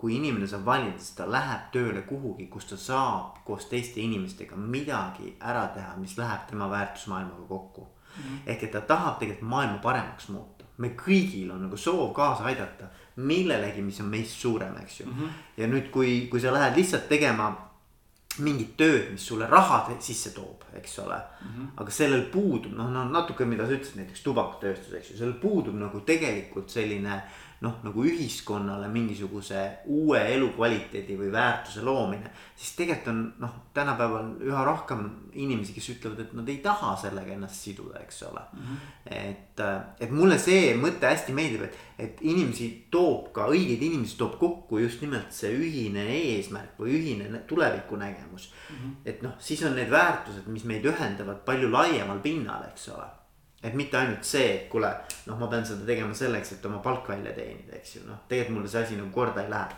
kui 0.00 0.16
inimene 0.16 0.46
saab 0.48 0.64
valida, 0.64 0.96
siis 0.96 1.12
ta 1.18 1.26
läheb 1.28 1.66
tööle 1.74 2.02
kuhugi, 2.08 2.46
kus 2.48 2.70
ta 2.70 2.76
saab 2.80 3.42
koos 3.44 3.66
teiste 3.68 4.00
inimestega 4.00 4.56
midagi 4.56 5.34
ära 5.44 5.66
teha, 5.74 5.92
mis 6.00 6.16
läheb 6.16 6.46
tema 6.48 6.70
väärtusmaailmaga 6.72 7.44
kokku 7.48 7.84
mm. 7.84 8.22
-hmm. 8.22 8.38
ehk 8.46 8.62
et 8.64 8.72
ta 8.72 8.80
tahab 8.80 9.18
tegelikult 9.18 9.48
maailma 9.48 9.78
paremaks 9.78 10.28
muuta, 10.28 10.64
me 10.78 10.94
kõigil 11.06 11.52
on 11.52 11.62
nagu 11.62 11.76
soov 11.76 12.14
kaasa 12.14 12.44
aidata 12.44 12.88
millelegi, 13.16 13.82
mis 13.82 14.00
on 14.00 14.06
meist 14.06 14.40
suurem, 14.40 14.76
eks 14.82 15.00
ju 15.00 15.06
mm. 15.06 15.12
-hmm. 15.12 15.28
ja 15.56 15.66
nüüd, 15.66 15.90
kui, 15.90 16.28
kui 16.30 16.40
sa 16.40 16.52
lähed 16.52 16.76
lihtsalt 16.76 17.08
tegema 17.08 17.50
mingit 18.38 18.76
tööd, 18.76 19.10
mis 19.10 19.26
sulle 19.26 19.46
raha 19.46 19.96
sisse 19.98 20.30
toob, 20.30 20.64
eks 20.74 20.98
ole 20.98 21.16
mm. 21.16 21.48
-hmm. 21.48 21.68
aga 21.76 21.90
sellel 21.90 22.22
puudub 22.22 22.72
noh, 22.72 22.90
no 22.90 23.04
natuke, 23.04 23.44
mida 23.44 23.66
sa 23.66 23.72
ütlesid, 23.72 23.96
näiteks 23.96 24.22
tubakatööstus, 24.22 24.92
eks 24.92 25.10
ju, 25.10 25.16
sellel 25.16 25.34
puudub 25.34 25.74
nagu 25.74 26.00
tegelikult 26.00 26.70
selline 26.70 27.22
noh, 27.60 27.74
nagu 27.84 28.04
ühiskonnale 28.08 28.88
mingisuguse 28.88 29.60
uue 29.92 30.20
elukvaliteedi 30.34 31.16
või 31.18 31.28
väärtuse 31.32 31.82
loomine. 31.84 32.30
siis 32.56 32.72
tegelikult 32.78 33.10
on 33.12 33.20
noh, 33.42 33.52
tänapäeval 33.76 34.30
üha 34.48 34.62
rohkem 34.64 35.04
inimesi, 35.32 35.74
kes 35.76 35.90
ütlevad, 35.94 36.22
et 36.24 36.32
nad 36.36 36.48
ei 36.48 36.56
taha 36.64 36.94
sellega 37.02 37.34
ennast 37.36 37.60
siduda, 37.60 38.00
eks 38.00 38.22
ole 38.30 38.40
mm. 38.52 38.64
-hmm. 38.64 39.12
et, 39.18 39.62
et 40.00 40.10
mulle 40.10 40.38
see 40.38 40.72
mõte 40.80 41.12
hästi 41.12 41.36
meeldib, 41.36 41.68
et, 41.68 41.78
et 41.98 42.24
inimesi 42.32 42.70
toob 42.90 43.28
ka, 43.36 43.50
õigeid 43.52 43.84
inimesi 43.90 44.16
toob 44.16 44.38
kokku 44.40 44.80
just 44.80 45.04
nimelt 45.04 45.32
see 45.32 45.52
ühine 45.52 46.08
eesmärk 46.16 46.80
või 46.80 46.96
ühine 46.96 47.44
tulevikunägemus 47.46 48.52
mm. 48.52 48.76
-hmm. 48.76 48.96
et 49.04 49.22
noh, 49.22 49.36
siis 49.38 49.62
on 49.68 49.76
need 49.76 49.90
väärtused, 49.90 50.48
mis 50.48 50.64
meid 50.64 50.84
ühendavad 50.84 51.44
palju 51.44 51.68
laiemal 51.72 52.24
pinnal, 52.24 52.64
eks 52.72 52.88
ole 52.96 53.19
et 53.62 53.74
mitte 53.76 53.98
ainult 53.98 54.24
see, 54.24 54.46
et 54.54 54.68
kuule, 54.72 54.88
noh, 55.28 55.38
ma 55.38 55.48
pean 55.52 55.64
seda 55.68 55.84
tegema 55.88 56.14
selleks, 56.16 56.54
et 56.56 56.66
oma 56.66 56.80
palk 56.84 57.08
välja 57.12 57.32
teenida, 57.36 57.76
eks 57.76 57.90
ju, 57.98 58.04
noh, 58.08 58.18
tegelikult 58.28 58.56
mulle 58.56 58.70
see 58.72 58.84
asi 58.86 58.96
nagu 58.96 59.10
korda 59.14 59.40
ei 59.44 59.50
lähe. 59.52 59.68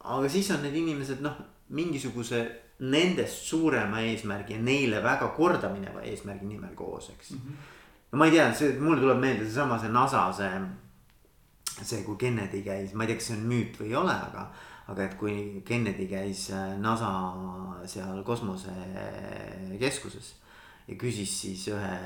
aga 0.00 0.28
siis 0.32 0.50
on 0.54 0.62
need 0.64 0.76
inimesed 0.80 1.20
noh, 1.24 1.34
mingisuguse 1.76 2.38
nendest 2.80 3.38
suurema 3.50 4.00
eesmärgi 4.00 4.52
ja 4.54 4.60
neile 4.62 5.02
väga 5.04 5.28
kordamineva 5.36 6.00
eesmärgi 6.08 6.46
nimel 6.46 6.74
koos, 6.74 7.10
eks 7.10 7.30
mm. 7.30 7.38
-hmm. 7.38 7.54
no 8.12 8.18
ma 8.18 8.26
ei 8.26 8.30
tea, 8.30 8.54
see, 8.54 8.78
mulle 8.78 9.00
tuleb 9.00 9.18
meelde 9.18 9.44
seesama, 9.44 9.78
see 9.78 9.88
NASA, 9.88 10.32
see, 10.32 10.60
see, 11.82 12.02
kui 12.02 12.16
Kennedy 12.16 12.62
käis, 12.62 12.94
ma 12.94 13.04
ei 13.04 13.08
tea, 13.08 13.16
kas 13.16 13.26
see 13.26 13.36
on 13.36 13.46
müüt 13.50 13.80
või 13.80 13.86
ei 13.90 13.96
ole, 13.96 14.14
aga 14.14 14.52
aga 14.90 15.04
et 15.04 15.14
kui 15.14 15.62
Kennedy 15.66 16.06
käis 16.10 16.50
äh, 16.50 16.78
NASA 16.78 17.32
seal 17.86 18.22
kosmosekeskuses 18.26 20.39
ja 20.90 20.98
küsis 20.98 21.32
siis 21.44 21.66
ühe, 21.70 21.96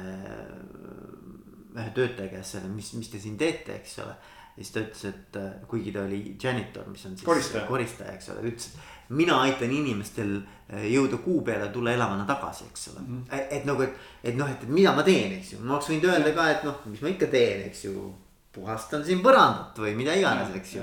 ühe 1.75 1.91
töötaja 1.97 2.31
käest 2.33 2.57
selle, 2.57 2.71
mis, 2.73 2.93
mis 2.99 3.11
te 3.13 3.21
siin 3.23 3.39
teete, 3.41 3.79
eks 3.81 4.01
ole. 4.05 4.17
ja 4.55 4.63
siis 4.63 4.75
ta 4.75 4.83
ütles, 4.85 5.05
et 5.11 5.39
äh, 5.41 5.55
kuigi 5.71 5.95
ta 5.95 6.05
oli 6.07 6.21
janitor, 6.41 6.87
mis 6.91 7.07
on 7.09 7.17
siis 7.17 7.27
koristaja, 7.27 7.65
koristaja, 7.67 8.13
eks 8.15 8.29
ole, 8.35 8.45
ütles, 8.53 8.69
et 8.75 9.15
mina 9.19 9.41
aitan 9.47 9.73
inimestel 9.75 10.37
äh, 10.37 10.85
jõuda 10.93 11.19
kuu 11.25 11.41
peale, 11.47 11.71
tulla 11.75 11.95
elavana 11.97 12.27
tagasi, 12.29 12.69
eks 12.71 12.93
ole 12.93 13.01
mm. 13.01 13.25
-hmm. 13.25 13.49
et 13.59 13.67
nagu, 13.67 13.83
et, 13.83 14.05
et 14.23 14.39
noh, 14.39 14.51
et, 14.51 14.69
mida 14.69 14.93
ma 14.95 15.03
teen, 15.07 15.39
eks 15.41 15.57
ju, 15.57 15.65
ma 15.65 15.79
oleks 15.79 15.91
võinud 15.91 16.07
öelda 16.13 16.37
ka, 16.37 16.51
et 16.53 16.69
noh, 16.69 16.85
mis 16.93 17.03
ma 17.03 17.11
ikka 17.17 17.33
teen, 17.33 17.67
eks 17.71 17.89
ju. 17.89 18.13
puhastan 18.55 19.03
siin 19.03 19.19
põrandat 19.19 19.79
või 19.83 19.97
mida 19.99 20.13
iganes, 20.15 20.53
eks 20.55 20.77
ju 20.77 20.83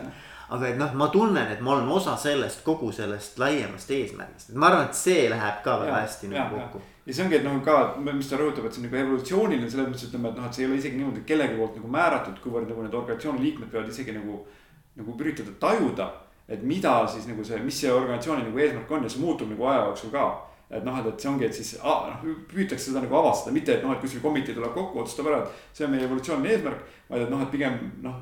aga 0.52 0.68
et 0.68 0.80
noh, 0.80 0.93
ma 0.99 1.08
tunnen, 1.14 1.52
et 1.54 1.62
ma 1.64 1.78
olen 1.78 1.91
osa 1.95 2.18
sellest 2.20 2.64
kogu 2.66 2.91
sellest 2.91 3.38
laiemast 3.39 3.91
eesmärgist, 3.95 4.49
et 4.52 4.58
ma 4.60 4.68
arvan, 4.68 4.89
et 4.89 4.97
see 4.99 5.30
läheb 5.32 5.62
ka 5.64 5.78
väga 5.80 6.02
hästi 6.04 6.32
nagu 6.34 6.58
kokku 6.60 6.82
ja 7.06 7.14
see 7.14 7.24
ongi, 7.26 7.38
et 7.39 7.45
noh, 7.45 7.58
ka, 7.66 7.78
mis 8.06 8.30
ta 8.30 8.39
rõhutab, 8.39 8.68
et 8.68 8.76
see 8.76 8.84
on 8.84 8.88
nagu 8.89 8.99
evolutsiooniline 8.99 9.70
selles 9.72 9.89
mõttes, 9.89 10.10
ütleme, 10.10 10.30
et 10.30 10.38
noh, 10.38 10.49
et 10.49 10.58
see 10.58 10.66
ei 10.66 10.70
ole 10.70 10.78
isegi 10.82 10.99
niimoodi 10.99 11.24
kellegi 11.28 11.58
poolt 11.58 11.80
nagu 11.80 11.93
määratud, 11.95 12.38
kuivõrd 12.43 12.70
nagu 12.70 12.86
need 12.86 12.97
organisatsiooni 12.99 13.45
liikmed 13.45 13.72
peavad 13.72 13.89
isegi 13.93 14.18
nagu. 14.18 14.43
nagu 14.91 15.14
üritada 15.16 15.54
tajuda, 15.60 16.06
et 16.52 16.64
mida 16.68 16.91
siis 17.08 17.24
nagu 17.24 17.43
see, 17.47 17.58
mis 17.64 17.78
see 17.80 17.91
organisatsiooni 17.91 18.43
nagu 18.43 18.60
eesmärk 18.60 18.89
on 18.91 19.06
ja 19.06 19.10
see 19.10 19.22
muutub 19.24 19.47
nagu 19.47 19.64
aja 19.72 19.86
jooksul 19.86 20.12
ka. 20.12 20.26
et 20.70 20.84
noh, 20.84 20.97
et, 20.99 21.08
et 21.08 21.20
see 21.20 21.30
ongi, 21.30 21.45
et 21.47 21.56
siis 21.56 21.78
ah, 21.80 22.10
noh 22.12 22.43
püütakse 22.52 22.89
seda 22.89 23.02
nagu 23.04 23.16
avastada, 23.16 23.54
mitte 23.56 23.74
et 23.74 23.84
noh, 23.84 23.93
et 23.95 24.04
kuskil 24.04 24.22
komitee 24.24 24.56
tuleb 24.56 24.74
kokku, 24.76 24.99
otsustab 24.99 25.32
ära, 25.32 25.39
et 25.45 25.78
see 25.78 25.88
on 25.88 25.91
meie 25.95 26.04
evolutsiooniline 26.04 26.54
eesmärk. 26.58 26.84
vaid 27.10 27.24
et 27.24 27.32
noh, 27.32 27.41
et 27.43 27.52
pigem 27.56 27.80
noh 28.04 28.20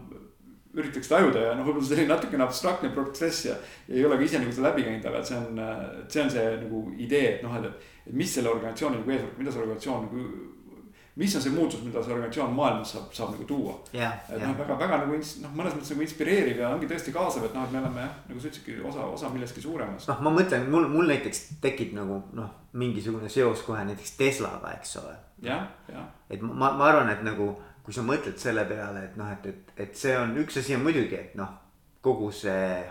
üritaks 0.77 1.09
tajuda 1.09 1.47
ja 1.47 1.55
noh, 1.57 1.65
võib-olla 1.65 1.95
oli 1.95 2.05
natukene 2.09 2.45
abstraktne 2.45 2.91
protsess 2.93 3.47
ja. 3.47 3.55
ja 3.87 3.97
ei 3.97 4.05
ole 4.05 4.19
ka 4.19 4.27
ise 4.27 4.41
nagu 4.41 4.53
seda 4.53 4.69
läbi 4.69 4.85
käinud, 4.85 5.07
aga 5.09 5.21
et 5.21 5.31
see 5.31 5.39
on, 5.39 5.63
see 6.05 6.21
on 6.21 6.31
see 6.35 6.45
nagu 6.61 6.83
idee, 7.07 7.33
et 7.37 7.43
noh, 7.45 7.57
et, 7.57 7.89
et 8.05 8.13
mis 8.13 8.37
selle 8.37 8.51
organisatsiooni 8.53 9.01
nagu 9.01 9.15
eesmärk, 9.15 9.35
mida 9.41 9.53
see 9.53 9.63
organisatsioon 9.63 10.05
nagu. 10.05 10.25
mis 11.19 11.33
on 11.35 11.41
see 11.41 11.51
muutus, 11.51 11.81
mida 11.83 12.03
see 12.05 12.13
organisatsioon 12.13 12.53
maailmas 12.55 12.93
saab, 12.93 13.07
saab 13.17 13.31
nagu 13.33 13.47
tuua 13.49 13.73
yeah,. 13.95 14.13
et 14.29 14.43
noh, 14.43 14.53
väga, 14.59 14.77
väga 14.83 14.99
nagu 15.01 15.17
noh, 15.17 15.55
mõnes 15.57 15.73
mõttes 15.73 15.89
nagu 15.95 16.05
inspireeriv 16.05 16.61
ja 16.61 16.69
ongi 16.75 16.91
tõesti 16.91 17.13
kaasav, 17.15 17.47
et 17.49 17.57
noh, 17.57 17.65
et 17.65 17.73
me 17.73 17.81
oleme 17.81 18.05
jah, 18.05 18.13
nagu 18.29 18.43
sa 18.43 18.51
ütlesidki, 18.51 18.77
osa, 18.91 19.07
osa 19.17 19.33
millestki 19.33 19.65
suuremast. 19.65 20.11
noh, 20.11 20.21
ma 20.27 20.35
mõtlen, 20.37 20.69
mul, 20.69 20.85
mul 20.93 21.09
näiteks 21.09 21.41
tekib 21.65 21.97
nagu 21.97 22.21
noh, 22.37 22.53
mingisugune 22.77 23.31
seos 23.33 23.65
kohe 23.65 23.81
näiteks 23.89 24.13
Teslaga, 24.21 24.77
eks 24.77 24.95
ole. 25.01 25.17
jah, 25.49 25.65
jah. 25.89 26.05
et 26.29 26.45
ma, 26.45 26.75
ma 26.77 26.91
arvan, 26.91 27.09
et 27.09 27.25
nagu 27.25 27.55
kui 27.89 27.95
sa 27.97 28.03
mõtled 28.05 28.37
selle 28.37 28.67
peale, 28.69 28.99
et 29.07 29.15
noh, 29.17 29.25
et, 29.33 29.45
et, 29.49 29.69
et 29.81 29.95
see 29.97 30.11
on 30.13 30.35
üks 30.37 30.59
asi 30.61 30.75
on 30.77 30.83
muidugi, 30.85 31.15
et 31.17 31.31
noh, 31.39 31.55
kogu 32.05 32.27
see 32.29 32.83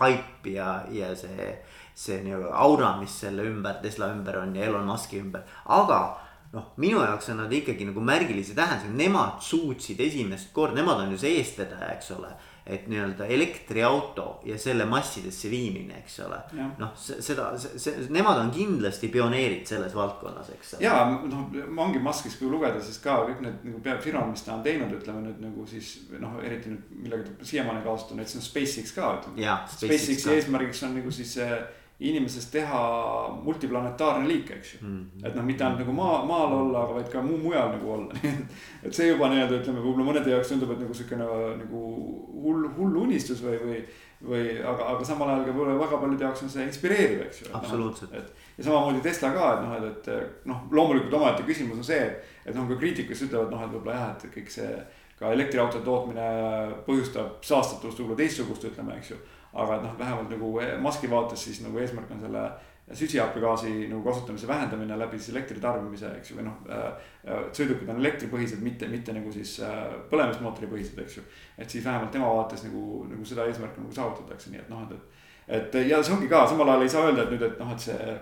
haip 0.00 0.48
ja, 0.50 0.72
ja 0.90 1.12
see, 1.14 1.52
see 1.94 2.16
nii-öelda 2.24 2.50
aura, 2.58 2.88
mis 2.98 3.14
selle 3.22 3.44
ümber, 3.46 3.78
Tesla 3.78 4.08
ümber 4.10 4.40
on 4.40 4.56
ja 4.58 4.66
Elon 4.66 4.90
Musk'i 4.90 5.20
ümber, 5.22 5.44
aga 5.70 6.00
noh, 6.50 6.72
minu 6.82 6.98
jaoks 6.98 7.30
on 7.30 7.44
nad 7.44 7.54
ikkagi 7.54 7.86
nagu 7.92 8.02
märgilise 8.02 8.56
tähendusega, 8.58 8.96
nemad 8.98 9.38
suutsid 9.46 10.02
esimest 10.02 10.50
korda, 10.56 10.80
nemad 10.80 11.04
on 11.04 11.14
ju 11.14 11.22
see 11.22 11.36
eestvedaja, 11.38 11.92
eks 11.94 12.10
ole 12.18 12.34
et 12.66 12.86
nii-öelda 12.90 13.26
elektriauto 13.26 14.40
ja 14.44 14.58
selle 14.58 14.84
massidesse 14.88 15.50
viimine, 15.50 16.00
eks 16.02 16.18
ole. 16.26 16.38
noh, 16.78 16.92
seda, 16.96 17.50
see, 17.58 18.06
nemad 18.12 18.38
on 18.42 18.52
kindlasti 18.54 19.08
pioneerid 19.12 19.66
selles 19.68 19.94
valdkonnas, 19.96 20.52
eks. 20.56 20.74
ja 20.84 21.02
noh, 21.08 21.48
ongi 21.80 22.02
Muskis, 22.02 22.36
kui 22.40 22.50
lugeda, 22.52 22.82
siis 22.84 23.00
ka 23.02 23.20
kõik 23.28 23.42
need 23.44 23.66
nagu 23.70 24.00
firmad, 24.04 24.30
mis 24.32 24.44
ta 24.46 24.54
on 24.56 24.64
teinud, 24.66 24.92
ütleme 25.00 25.24
nüüd 25.24 25.42
nagu 25.42 25.66
siis 25.70 25.96
noh, 26.20 26.38
eriti 26.44 26.74
nüüd 26.74 26.94
millega 27.04 27.28
ta 27.28 27.50
siiamaani 27.52 27.84
kaasas 27.86 28.12
on, 28.12 28.20
näiteks 28.20 28.40
on 28.40 28.46
SpaceX 28.46 28.96
ka 28.96 29.12
ütleme. 29.18 29.58
SpaceX'i 29.76 30.34
eesmärgiks 30.36 30.84
on 30.88 30.98
nagu 31.00 31.14
siis 31.14 31.36
see 31.40 31.60
inimesest 32.00 32.52
teha 32.52 32.82
multiplanetaarne 33.44 34.28
liik, 34.28 34.50
eks 34.56 34.74
ju 34.74 34.78
mm. 34.82 34.92
-hmm. 34.96 35.26
et 35.26 35.34
noh, 35.36 35.44
mitte 35.44 35.64
ainult 35.64 35.82
nagu 35.82 35.92
maa, 35.92 36.20
maal 36.24 36.52
olla, 36.58 36.84
aga 36.84 36.94
vaid 36.94 37.08
ka 37.12 37.22
muu 37.22 37.38
mujal 37.38 37.72
nagu 37.74 37.92
olla 37.92 38.14
et 38.84 38.94
see 38.94 39.08
juba 39.08 39.28
nii-öelda 39.28 39.58
ütleme, 39.60 39.82
võib-olla 39.84 40.06
mõnede 40.12 40.32
jaoks 40.32 40.52
tundub, 40.52 40.72
et 40.72 40.80
nagu 40.80 40.94
siukene 40.94 41.26
nagu 41.64 41.82
hull, 42.44 42.68
hull 42.76 43.02
unistus 43.02 43.42
või, 43.44 43.58
või. 43.64 43.82
või 44.30 44.46
aga, 44.60 44.86
aga 44.94 45.04
samal 45.04 45.28
ajal 45.32 45.44
ka 45.44 45.52
võib-olla 45.52 45.80
väga 45.80 45.98
paljude 46.00 46.24
jaoks 46.24 46.42
on 46.46 46.54
see 46.54 46.64
inspireeriv, 46.68 47.26
eks 47.26 47.42
ju. 47.42 47.50
absoluutselt. 47.60 48.14
et 48.14 48.32
ja 48.58 48.64
samamoodi 48.64 49.04
Tesla 49.04 49.32
ka, 49.36 49.52
et 49.54 49.62
noh, 49.66 49.90
et, 49.90 50.08
et 50.08 50.48
noh, 50.48 50.64
loomulikult 50.70 51.14
omaette 51.20 51.44
küsimus 51.48 51.80
on 51.80 51.90
see, 51.92 52.08
et 52.46 52.56
noh, 52.56 52.66
kui 52.68 52.80
kriitikud 52.80 53.28
ütlevad 53.28 53.52
noh, 53.52 53.62
et 53.64 53.76
võib-olla 53.76 53.98
jah, 53.98 54.10
et 54.16 54.34
kõik 54.38 54.52
see 54.56 54.72
ka 55.20 55.34
elektriautode 55.36 55.84
tootmine 55.84 56.28
põhjustab 56.86 57.44
saastatust 57.44 58.00
võib-olla 58.00 58.22
teistsugust, 58.22 58.64
ütleme, 58.70 58.96
eks 58.96 59.12
ju. 59.12 59.18
Aga 59.52 59.80
noh, 59.82 59.94
vähemalt 59.98 60.30
nagu 60.30 60.52
Musk'i 60.82 61.10
vaates 61.10 61.44
siis 61.44 61.62
nagu 61.64 61.78
eesmärk 61.78 62.10
on 62.14 62.20
selle 62.22 62.44
süsihappegaasi 62.92 63.88
nagu 63.88 64.02
kasutamise 64.02 64.48
vähendamine 64.48 64.98
läbi 64.98 65.18
siis 65.18 65.34
elektri 65.34 65.60
tarbimise, 65.60 66.10
eks 66.18 66.30
ju, 66.30 66.38
või 66.38 66.46
noh 66.48 66.58
äh,. 66.70 66.86
äh 67.26 67.44
sõidukid 67.54 67.90
on 67.90 68.02
elektripõhised, 68.02 68.62
mitte, 68.62 68.88
mitte 68.90 69.14
nagu 69.14 69.32
siis 69.32 69.60
põlemismootori 70.10 70.70
põhised, 70.70 70.98
eks 71.02 71.16
ju. 71.20 71.24
et 71.58 71.70
siis 71.70 71.84
vähemalt 71.84 72.10
tema 72.10 72.32
vaates 72.34 72.64
nagu, 72.66 73.04
nagu 73.10 73.24
seda 73.24 73.46
eesmärki 73.46 73.82
nagu 73.82 73.94
saavutatakse, 73.94 74.50
nii 74.50 74.62
et 74.64 74.70
noh, 74.72 74.86
et, 74.90 75.18
et. 75.58 75.80
ja 75.86 76.02
see 76.02 76.16
ongi 76.16 76.30
ka, 76.30 76.46
samal 76.50 76.74
ajal 76.74 76.86
ei 76.86 76.94
saa 76.96 77.06
öelda, 77.06 77.26
et 77.26 77.34
nüüd, 77.36 77.46
et 77.46 77.62
noh, 77.62 77.72
et 77.74 77.86
see 77.86 78.18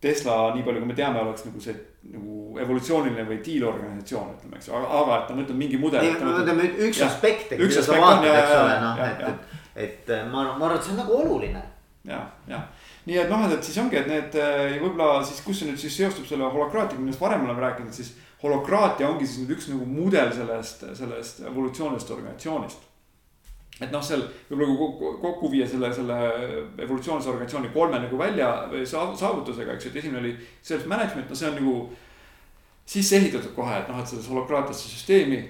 Tesla, 0.00 0.54
nii 0.54 0.62
palju 0.62 0.80
kui 0.80 0.88
me 0.88 0.94
teame, 0.94 1.20
oleks 1.26 1.42
nagu 1.48 1.60
see 1.60 1.74
nagu 2.08 2.58
evolutsiooniline 2.62 3.24
või 3.26 3.40
diilorganisatsioon, 3.44 4.28
ütleme, 4.36 4.60
eks 4.60 4.68
ju, 4.70 4.76
aga, 4.78 4.90
aga 5.02 5.16
et 5.16 5.24
ta 5.26 5.38
mõtleb 5.40 5.58
mingi 5.58 5.80
mudel. 5.82 6.06
ei, 6.06 6.12
no 6.22 6.36
ütleme 6.38 6.68
üks 6.86 7.00
aspekt, 7.02 7.56
mida 7.58 7.82
sa 7.82 7.98
vaatad, 7.98 8.28
eks 8.30 8.52
ole, 8.60 8.76
noh, 8.84 9.00
et, 9.08 9.24
et, 9.32 9.57
et 9.78 10.10
ma, 10.30 10.44
ma 10.58 10.66
arvan, 10.66 10.78
et 10.78 10.86
see 10.86 10.94
on 10.96 11.02
nagu 11.04 11.18
oluline. 11.22 11.62
ja, 12.08 12.22
jah, 12.50 12.64
nii 13.06 13.20
et 13.22 13.30
noh, 13.30 13.46
et 13.52 13.64
siis 13.64 13.78
ongi, 13.82 14.00
et 14.00 14.10
need 14.10 14.36
võib-olla 14.82 15.22
siis, 15.26 15.42
kus 15.46 15.60
see 15.60 15.70
nüüd 15.70 15.80
siis 15.80 15.96
seostub 16.02 16.26
selle 16.28 16.48
holokraatiaga, 16.48 17.00
millest 17.02 17.22
varem 17.22 17.46
oleme 17.46 17.64
rääkinud, 17.66 17.94
siis 17.94 18.14
holokraatia 18.42 19.08
ongi 19.08 19.26
siis 19.26 19.44
nüüd 19.44 19.56
üks 19.56 19.70
nagu 19.72 19.86
mudel 19.88 20.30
sellest, 20.34 20.84
sellest 20.98 21.42
evolutsioonilisest 21.46 22.14
organisatsioonist 22.16 22.88
et 23.78 23.92
noh, 23.94 24.02
seal 24.02 24.24
võib-olla 24.48 24.74
kokku, 24.80 25.10
kokku 25.22 25.50
viia 25.52 25.66
selle, 25.68 25.90
selle 25.94 26.16
evolutsioonilise 26.82 27.30
organisatsiooni 27.30 27.70
kolme 27.74 28.00
nagu 28.02 28.18
välja 28.18 28.50
saavutusega, 28.90 29.76
eks 29.76 29.86
ju, 29.86 29.92
et 29.92 30.00
esimene 30.02 30.22
oli 30.24 30.34
self-management, 30.66 31.30
no 31.30 31.38
see 31.38 31.50
on 31.50 31.58
nagu 31.60 31.74
sisse 32.88 33.20
ehitatud 33.20 33.54
kohe, 33.54 33.76
et 33.78 33.90
noh, 33.90 34.00
et 34.00 34.10
selles 34.10 34.28
holokraatiasse 34.32 34.90
süsteemi. 34.90 35.42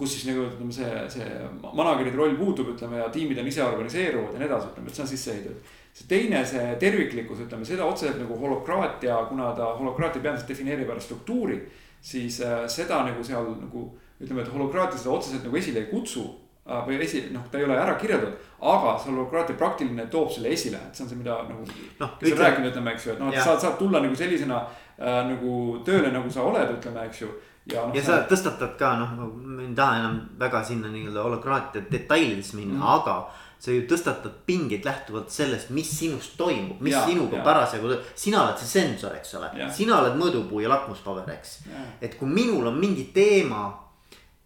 Kus 0.00 0.14
siis 0.16 0.26
nagu 0.30 0.46
ütleme, 0.48 0.72
see, 0.74 0.88
see 1.12 1.28
manager'i 1.62 2.14
roll 2.16 2.34
puudub, 2.38 2.72
ütleme 2.74 3.02
ja 3.02 3.06
tiimid 3.12 3.38
on 3.42 3.50
ise 3.50 3.62
organiseeruvad 3.66 4.34
ja 4.34 4.42
nii 4.42 4.48
edasi, 4.48 4.72
ütleme, 4.72 4.90
et 4.90 4.98
see 4.98 5.04
on 5.04 5.12
sisse 5.12 5.34
ehitatud. 5.36 5.76
see 6.00 6.10
teine, 6.10 6.42
see 6.46 6.66
terviklikkus, 6.82 7.44
ütleme 7.46 7.68
seda 7.68 7.86
otseselt 7.86 8.20
nagu 8.22 8.38
holokraatia, 8.40 9.22
kuna 9.30 9.52
ta 9.58 9.72
holokraatia 9.78 10.22
peamiselt 10.24 10.52
defineerib 10.52 10.90
ära 10.90 11.00
struktuuri. 11.00 11.60
siis 12.00 12.40
äh, 12.40 12.64
seda 12.68 13.02
nagu 13.04 13.24
seal 13.24 13.52
nagu 13.60 13.90
ütleme, 14.20 14.42
et 14.42 14.52
holokraatia 14.52 14.98
seda 14.98 15.16
otseselt 15.16 15.44
nagu 15.44 15.56
esile 15.56 15.84
ei 15.84 15.92
kutsu 15.92 16.28
Äh, 16.70 16.82
või 16.86 16.98
esi, 17.02 17.22
noh, 17.32 17.46
ta 17.50 17.58
ei 17.58 17.64
ole 17.64 17.74
ära 17.74 17.96
kirjeldatud, 17.98 18.48
aga 18.70 18.92
see 19.00 19.10
holokraatia 19.10 19.56
praktiline 19.58 20.04
toob 20.12 20.28
selle 20.30 20.52
esile, 20.54 20.78
et 20.86 20.94
see 20.94 21.02
on 21.06 21.08
see, 21.10 21.18
mida 21.18 21.38
nagu 21.48 21.64
no,. 21.64 22.08
kes 22.20 22.34
on 22.34 22.42
rääkinud, 22.44 22.68
ütleme, 22.70 22.92
eks 22.94 23.06
ju, 23.06 23.14
et 23.14 23.22
noh, 23.22 23.30
et 23.32 23.40
saad, 23.42 23.62
saad 23.64 23.78
tulla 23.80 24.02
nagu 24.04 24.18
sellisena 24.18 24.58
äh, 24.60 25.16
nagu 25.32 25.54
tööle, 25.86 26.12
nagu 26.14 26.30
sa 26.30 26.44
oled, 26.46 26.74
ütleme, 26.76 27.06
eks 27.08 27.24
ju. 27.24 27.30
Ja, 27.66 27.84
no, 27.86 27.94
ja 27.94 28.02
sa 28.04 28.22
tõstatad 28.30 28.76
ka 28.80 28.94
noh, 29.00 29.14
ma 29.34 29.62
ei 29.62 29.74
taha 29.76 30.00
enam 30.00 30.18
väga 30.40 30.62
sinna 30.64 30.90
nii-öelda 30.92 31.24
holokraatia 31.26 31.84
detailidesse 31.90 32.56
minna 32.56 32.74
mm, 32.74 32.82
-hmm. 32.82 33.00
aga 33.00 33.16
sa 33.60 33.74
ju 33.74 33.82
tõstatad 33.88 34.38
pingeid 34.46 34.86
lähtuvalt 34.88 35.30
sellest, 35.30 35.68
mis 35.76 35.90
sinust 35.98 36.36
toimub, 36.40 36.80
mis 36.80 36.94
ja, 36.94 37.04
sinuga 37.04 37.42
parasjagu, 37.44 37.92
sina 38.16 38.40
oled 38.46 38.56
see 38.58 38.70
sensor, 38.80 39.12
eks 39.18 39.34
ole, 39.36 39.50
sina 39.76 39.98
oled 40.00 40.16
mõõdupuu 40.16 40.62
ja 40.64 40.70
lakmuspaber, 40.72 41.28
eks. 41.34 41.58
et 42.00 42.16
kui 42.16 42.28
minul 42.28 42.70
on 42.72 42.78
mingi 42.80 43.10
teema 43.12 43.66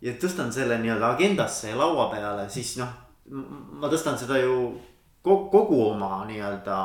ja 0.03 0.17
tõstan 0.19 0.51
selle 0.53 0.81
nii-öelda 0.83 1.13
agendasse 1.15 1.71
ja 1.71 1.79
laua 1.79 2.09
peale, 2.11 2.49
siis 2.51 2.75
noh, 2.81 2.91
ma 3.31 3.89
tõstan 3.93 4.19
seda 4.19 4.41
ju 4.43 4.75
kogu 5.25 5.79
oma 5.89 6.25
nii-öelda 6.29 6.79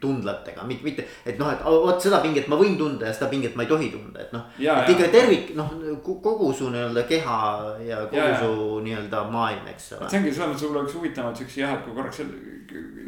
tundlatega, 0.00 0.64
mitte, 0.64 0.84
mitte, 0.86 1.04
et 1.26 1.36
noh, 1.40 1.50
et 1.52 1.60
vot 1.64 2.00
seda 2.00 2.22
pinget 2.24 2.48
ma 2.48 2.56
võin 2.56 2.78
tunda 2.80 3.10
ja 3.10 3.12
seda 3.12 3.28
pinget 3.28 3.58
ma 3.58 3.66
ei 3.66 3.68
tohi 3.68 3.90
tunda, 3.92 4.22
et 4.24 4.32
noh. 4.32 4.46
et 4.56 4.92
ikka 4.94 5.10
tervik, 5.12 5.52
noh 5.58 5.74
kogu 6.04 6.48
su 6.56 6.70
nii-öelda 6.72 7.04
keha 7.10 7.38
ja 7.84 8.00
kogu 8.06 8.22
ja, 8.22 8.40
su 8.40 8.80
nii-öelda 8.86 9.24
maailm, 9.34 9.68
eks 9.74 9.92
ole. 9.98 10.08
see 10.08 10.22
ongi 10.22 10.32
selles 10.32 10.54
mõttes 10.54 10.64
võib-olla 10.64 10.86
üks 10.86 10.96
huvitavamaid 10.96 11.42
siukseid 11.42 11.64
jah, 11.66 11.76
et 11.76 11.84
kui 11.84 11.96
korraks 11.98 12.24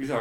lisa 0.02 0.20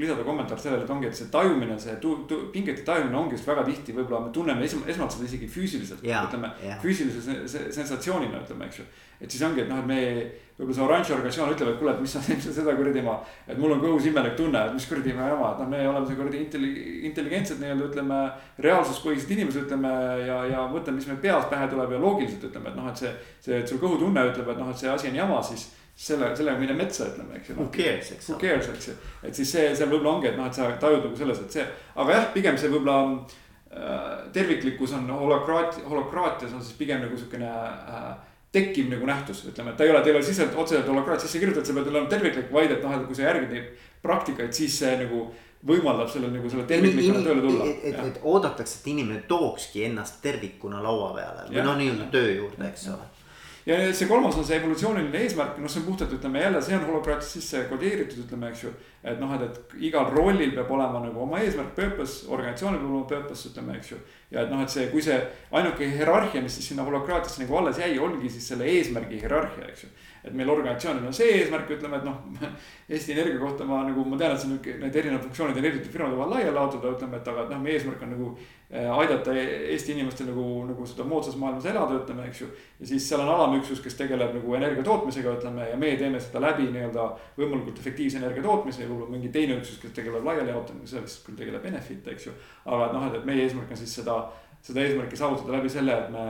lisada 0.00 0.24
kommentaar 0.24 0.58
sellele, 0.60 0.84
et 0.86 0.90
ongi, 0.90 1.08
et 1.10 1.16
see 1.16 1.28
tajumine, 1.32 1.76
see 1.80 1.94
tu-, 2.02 2.16
tu-, 2.28 2.46
pingete 2.54 2.84
tajumine 2.86 3.18
ongi 3.20 3.36
just 3.36 3.48
väga 3.48 3.64
tihti, 3.66 3.94
võib-olla 3.96 4.24
me 4.24 4.32
tunneme 4.34 4.64
esm-, 4.64 4.86
esmalt 4.88 5.12
seda 5.14 5.28
isegi 5.28 5.48
füüsiliselt, 5.50 6.04
ütleme 6.04 6.52
füüsilise 6.82 7.36
se 7.48 7.66
sensatsioonina, 7.74 8.40
ütleme, 8.44 8.68
eks 8.70 8.80
ju. 8.80 8.86
et 9.20 9.30
siis 9.30 9.42
ongi, 9.44 9.64
et 9.64 9.68
noh, 9.68 9.82
et 9.82 9.90
me, 9.90 9.98
võib-olla 10.56 10.76
see 10.78 10.84
oranž 10.86 11.10
organisatsioon 11.16 11.52
ütleb, 11.54 11.72
et 11.72 11.80
kuule, 11.80 11.94
et 11.94 12.04
mis 12.04 12.14
sa 12.16 12.22
seda 12.60 12.76
kuradi 12.78 13.02
ma, 13.04 13.18
et 13.46 13.58
mul 13.60 13.74
on 13.76 13.82
kõhus 13.82 14.08
imelik 14.08 14.38
tunne, 14.38 14.62
et 14.66 14.76
mis 14.76 14.86
kuradi 14.88 15.16
ma 15.16 15.28
jama, 15.32 15.50
et 15.52 15.64
noh, 15.64 15.72
me 15.74 15.82
oleme 15.90 16.08
see 16.08 16.20
kuradi 16.20 16.40
intelli-, 16.44 16.86
intelligentsed 17.10 17.60
nii-öelda 17.60 17.90
ütleme. 17.90 18.20
reaalsuspõhised 18.60 19.34
inimesed 19.36 19.66
ütleme 19.66 19.92
ja, 20.24 20.40
ja 20.48 20.64
mõtleme, 20.72 21.00
mis 21.00 21.10
meil 21.10 21.20
peas 21.20 21.48
pähe 21.52 21.68
tuleb 21.72 21.92
ja 21.96 22.00
loogiliselt 22.00 22.48
ütleme, 22.48 22.72
et 22.72 22.80
noh, 22.80 22.88
et 22.88 23.04
see, 23.04 23.12
see, 23.40 23.60
et 23.60 23.68
sul 23.68 23.80
kõhutunne 23.82 24.24
ütleb, 24.32 24.48
et 24.48 24.60
noh, 24.64 24.72
et 24.72 24.80
see 24.80 24.92
asi 24.92 25.12
on 25.12 25.20
jama, 25.20 25.42
siis 25.44 25.68
selle, 26.00 26.30
sellega 26.36 26.56
mine 26.60 26.76
metsa, 26.78 27.10
ütleme, 27.10 27.36
eks 27.36 27.52
ju. 27.52 27.58
Who 27.58 27.68
cares, 27.74 28.14
eks. 28.14 28.30
Who 28.30 28.38
cares, 28.40 28.70
eks 28.72 28.88
ju, 28.88 28.96
et 29.26 29.36
siis 29.36 29.52
see, 29.52 29.66
seal 29.76 29.90
võib-olla 29.90 30.16
ongi, 30.16 30.30
et 30.30 30.38
noh, 30.38 30.48
et 30.48 30.56
sa 30.56 30.70
tajud 30.80 31.04
nagu 31.04 31.18
selles, 31.18 31.42
et 31.44 31.58
see, 31.58 31.66
aga 32.00 32.16
jah, 32.16 32.26
pigem 32.36 32.58
see 32.60 32.72
võib-olla 32.72 32.96
äh,. 33.10 34.08
terviklikkus 34.34 34.96
on 34.96 35.12
holokraat-, 35.12 35.82
holokraatias 35.90 36.56
on 36.56 36.64
siis 36.64 36.78
pigem 36.78 37.04
nagu 37.04 37.18
sihukene 37.18 37.50
äh, 37.50 38.08
tekkiv 38.54 38.88
nagu 38.90 39.06
nähtus, 39.06 39.44
ütleme, 39.52 39.74
et 39.74 39.78
ta 39.78 39.86
ei 39.86 39.92
ole, 39.92 40.00
ta 40.00 40.10
ei 40.10 40.16
ole 40.16 40.24
sisse, 40.26 40.48
otseselt 40.56 40.88
holokraat 40.90 41.22
sisse 41.22 41.42
kirjutatud, 41.42 41.68
sa 41.68 41.76
pead 41.76 41.92
olema 41.92 42.10
terviklik, 42.10 42.48
vaid 42.54 42.72
et 42.74 42.82
noh, 42.82 42.96
et 42.96 43.06
kui 43.06 43.20
sa 43.20 43.28
järgid 43.28 43.52
neid 43.52 43.86
praktikaid, 44.02 44.56
siis 44.56 44.80
see 44.80 44.96
nagu 45.04 45.26
võimaldab 45.68 46.08
sellel 46.08 46.32
nagu 46.32 46.48
selle 46.48 46.64
terviklikuna 46.66 47.20
tööle 47.22 47.44
tulla. 47.44 47.68
et, 47.68 47.86
et, 47.92 48.02
et 48.08 48.20
oodatakse, 48.24 48.80
et 48.80 48.92
inimene 48.96 49.22
tookski 49.28 49.84
ennast 49.90 50.22
tervikuna 50.24 50.80
laua 50.82 51.12
peale 51.18 51.50
või 51.52 51.66
noh, 51.68 51.76
nii-öelda 51.76 52.08
töö 52.14 52.36
juurde, 52.38 52.72
eks 52.72 52.88
ole 52.96 53.04
ja 53.70 53.94
see 53.94 54.08
kolmas 54.10 54.38
on 54.38 54.46
see 54.46 54.58
evolutsiooniline 54.58 55.24
eesmärk, 55.24 55.58
noh, 55.62 55.70
see 55.70 55.82
on 55.82 55.86
puhtalt, 55.86 56.14
ütleme 56.16 56.42
jälle, 56.42 56.62
see 56.64 56.76
on 56.76 56.86
holokraatis 56.88 57.34
sisse 57.36 57.64
kodeeritud, 57.70 58.24
ütleme, 58.24 58.50
eks 58.50 58.64
ju. 58.66 58.72
Et 59.02 59.20
noh, 59.20 59.32
et, 59.36 59.46
et 59.46 59.76
igal 59.88 60.10
rollil 60.12 60.52
peab 60.52 60.70
olema 60.76 61.00
nagu 61.00 61.22
oma 61.24 61.40
eesmärk, 61.40 61.72
purpose, 61.76 62.26
organisatsioonil 62.28 62.82
peab 62.82 62.90
olema 62.90 63.08
purpose, 63.14 63.48
ütleme, 63.48 63.78
eks 63.78 63.94
ju. 63.94 63.98
ja 64.30 64.44
et 64.44 64.52
noh, 64.52 64.60
et 64.64 64.72
see, 64.72 64.86
kui 64.92 65.02
see 65.04 65.16
ainuke 65.56 65.88
hierarhia, 65.94 66.42
mis 66.44 66.58
siis 66.58 66.72
sinna 66.72 66.84
holokraatiasse 66.88 67.44
nagu 67.44 67.58
alles 67.60 67.80
jäi, 67.80 67.94
ongi 67.98 68.30
siis 68.30 68.52
selle 68.52 68.68
eesmärgi 68.68 69.22
hierarhia, 69.22 69.70
eks 69.72 69.86
ju 69.86 69.92
et 70.20 70.34
meil 70.36 70.50
organisatsioonil 70.52 71.06
on 71.08 71.14
see 71.16 71.30
eesmärk, 71.38 71.70
ütleme, 71.76 71.96
et 72.00 72.04
noh. 72.04 72.48
Eesti 72.90 73.14
Energia 73.14 73.38
kohta 73.40 73.64
ma 73.64 73.80
nagu, 73.86 74.02
ma 74.04 74.18
tean, 74.20 74.34
et 74.34 74.42
see 74.42 74.50
on 74.50 74.80
need 74.82 74.96
erinevad 75.00 75.22
funktsioonid 75.24 75.56
on 75.56 75.64
erinevate 75.64 75.92
firmade 75.92 76.18
vahel 76.18 76.34
laiali 76.34 76.56
laotada, 76.56 76.90
ütleme, 76.92 77.20
et 77.20 77.30
aga, 77.32 77.44
noh, 77.52 77.60
meie 77.62 77.78
eesmärk 77.78 78.02
on 78.04 78.12
nagu. 78.16 78.32
Eh, 78.70 78.86
aidata 78.86 79.32
Eesti 79.34 79.96
inimestel 79.96 80.28
nagu, 80.28 80.44
nagu 80.68 80.84
seda 80.86 81.02
moodsas 81.08 81.34
maailmas 81.40 81.64
elada, 81.66 81.96
ütleme, 82.02 82.28
eks 82.28 82.42
ju. 82.44 82.50
ja 82.78 82.86
siis 82.86 83.08
seal 83.08 83.24
on 83.24 83.32
alamüksus, 83.32 83.80
kes 83.82 83.96
tegeleb 83.98 84.36
nagu 84.36 84.54
energia 84.54 84.84
tootmisega, 84.86 85.32
ütleme 85.40 85.66
ja 85.72 85.78
meie 85.80 85.96
teeme 85.98 86.20
seda 86.22 86.42
läbi 86.44 86.68
nii-öelda 86.70 87.08
võimalikult 87.40 87.80
efektiivse 87.82 88.20
energia 88.20 88.44
tootmise 88.44 88.86
võib-olla 88.90 89.14
mingi 89.14 89.32
teine 89.32 89.56
üksus, 89.60 89.80
kes 89.82 89.94
tegeleb 89.96 90.26
laiali 90.26 90.52
jaotamisega, 90.52 91.00
sellest 91.06 91.24
küll 91.26 91.38
tegeleb 91.38 91.66
Enefit, 91.70 92.06
eks 92.12 92.28
ju. 92.28 92.36
aga 92.66 92.92
noh, 92.94 93.08
et, 93.08 93.18
et 93.20 93.28
meie 93.28 93.46
eesmärk 93.46 93.72
on 93.72 93.80
siis 93.80 93.96
seda 94.00 94.20
seda 94.60 94.82
eesmärki 94.84 95.16
saavutada 95.16 95.56
läbi 95.56 95.70
selle, 95.72 95.94
et 95.96 96.10
me 96.12 96.24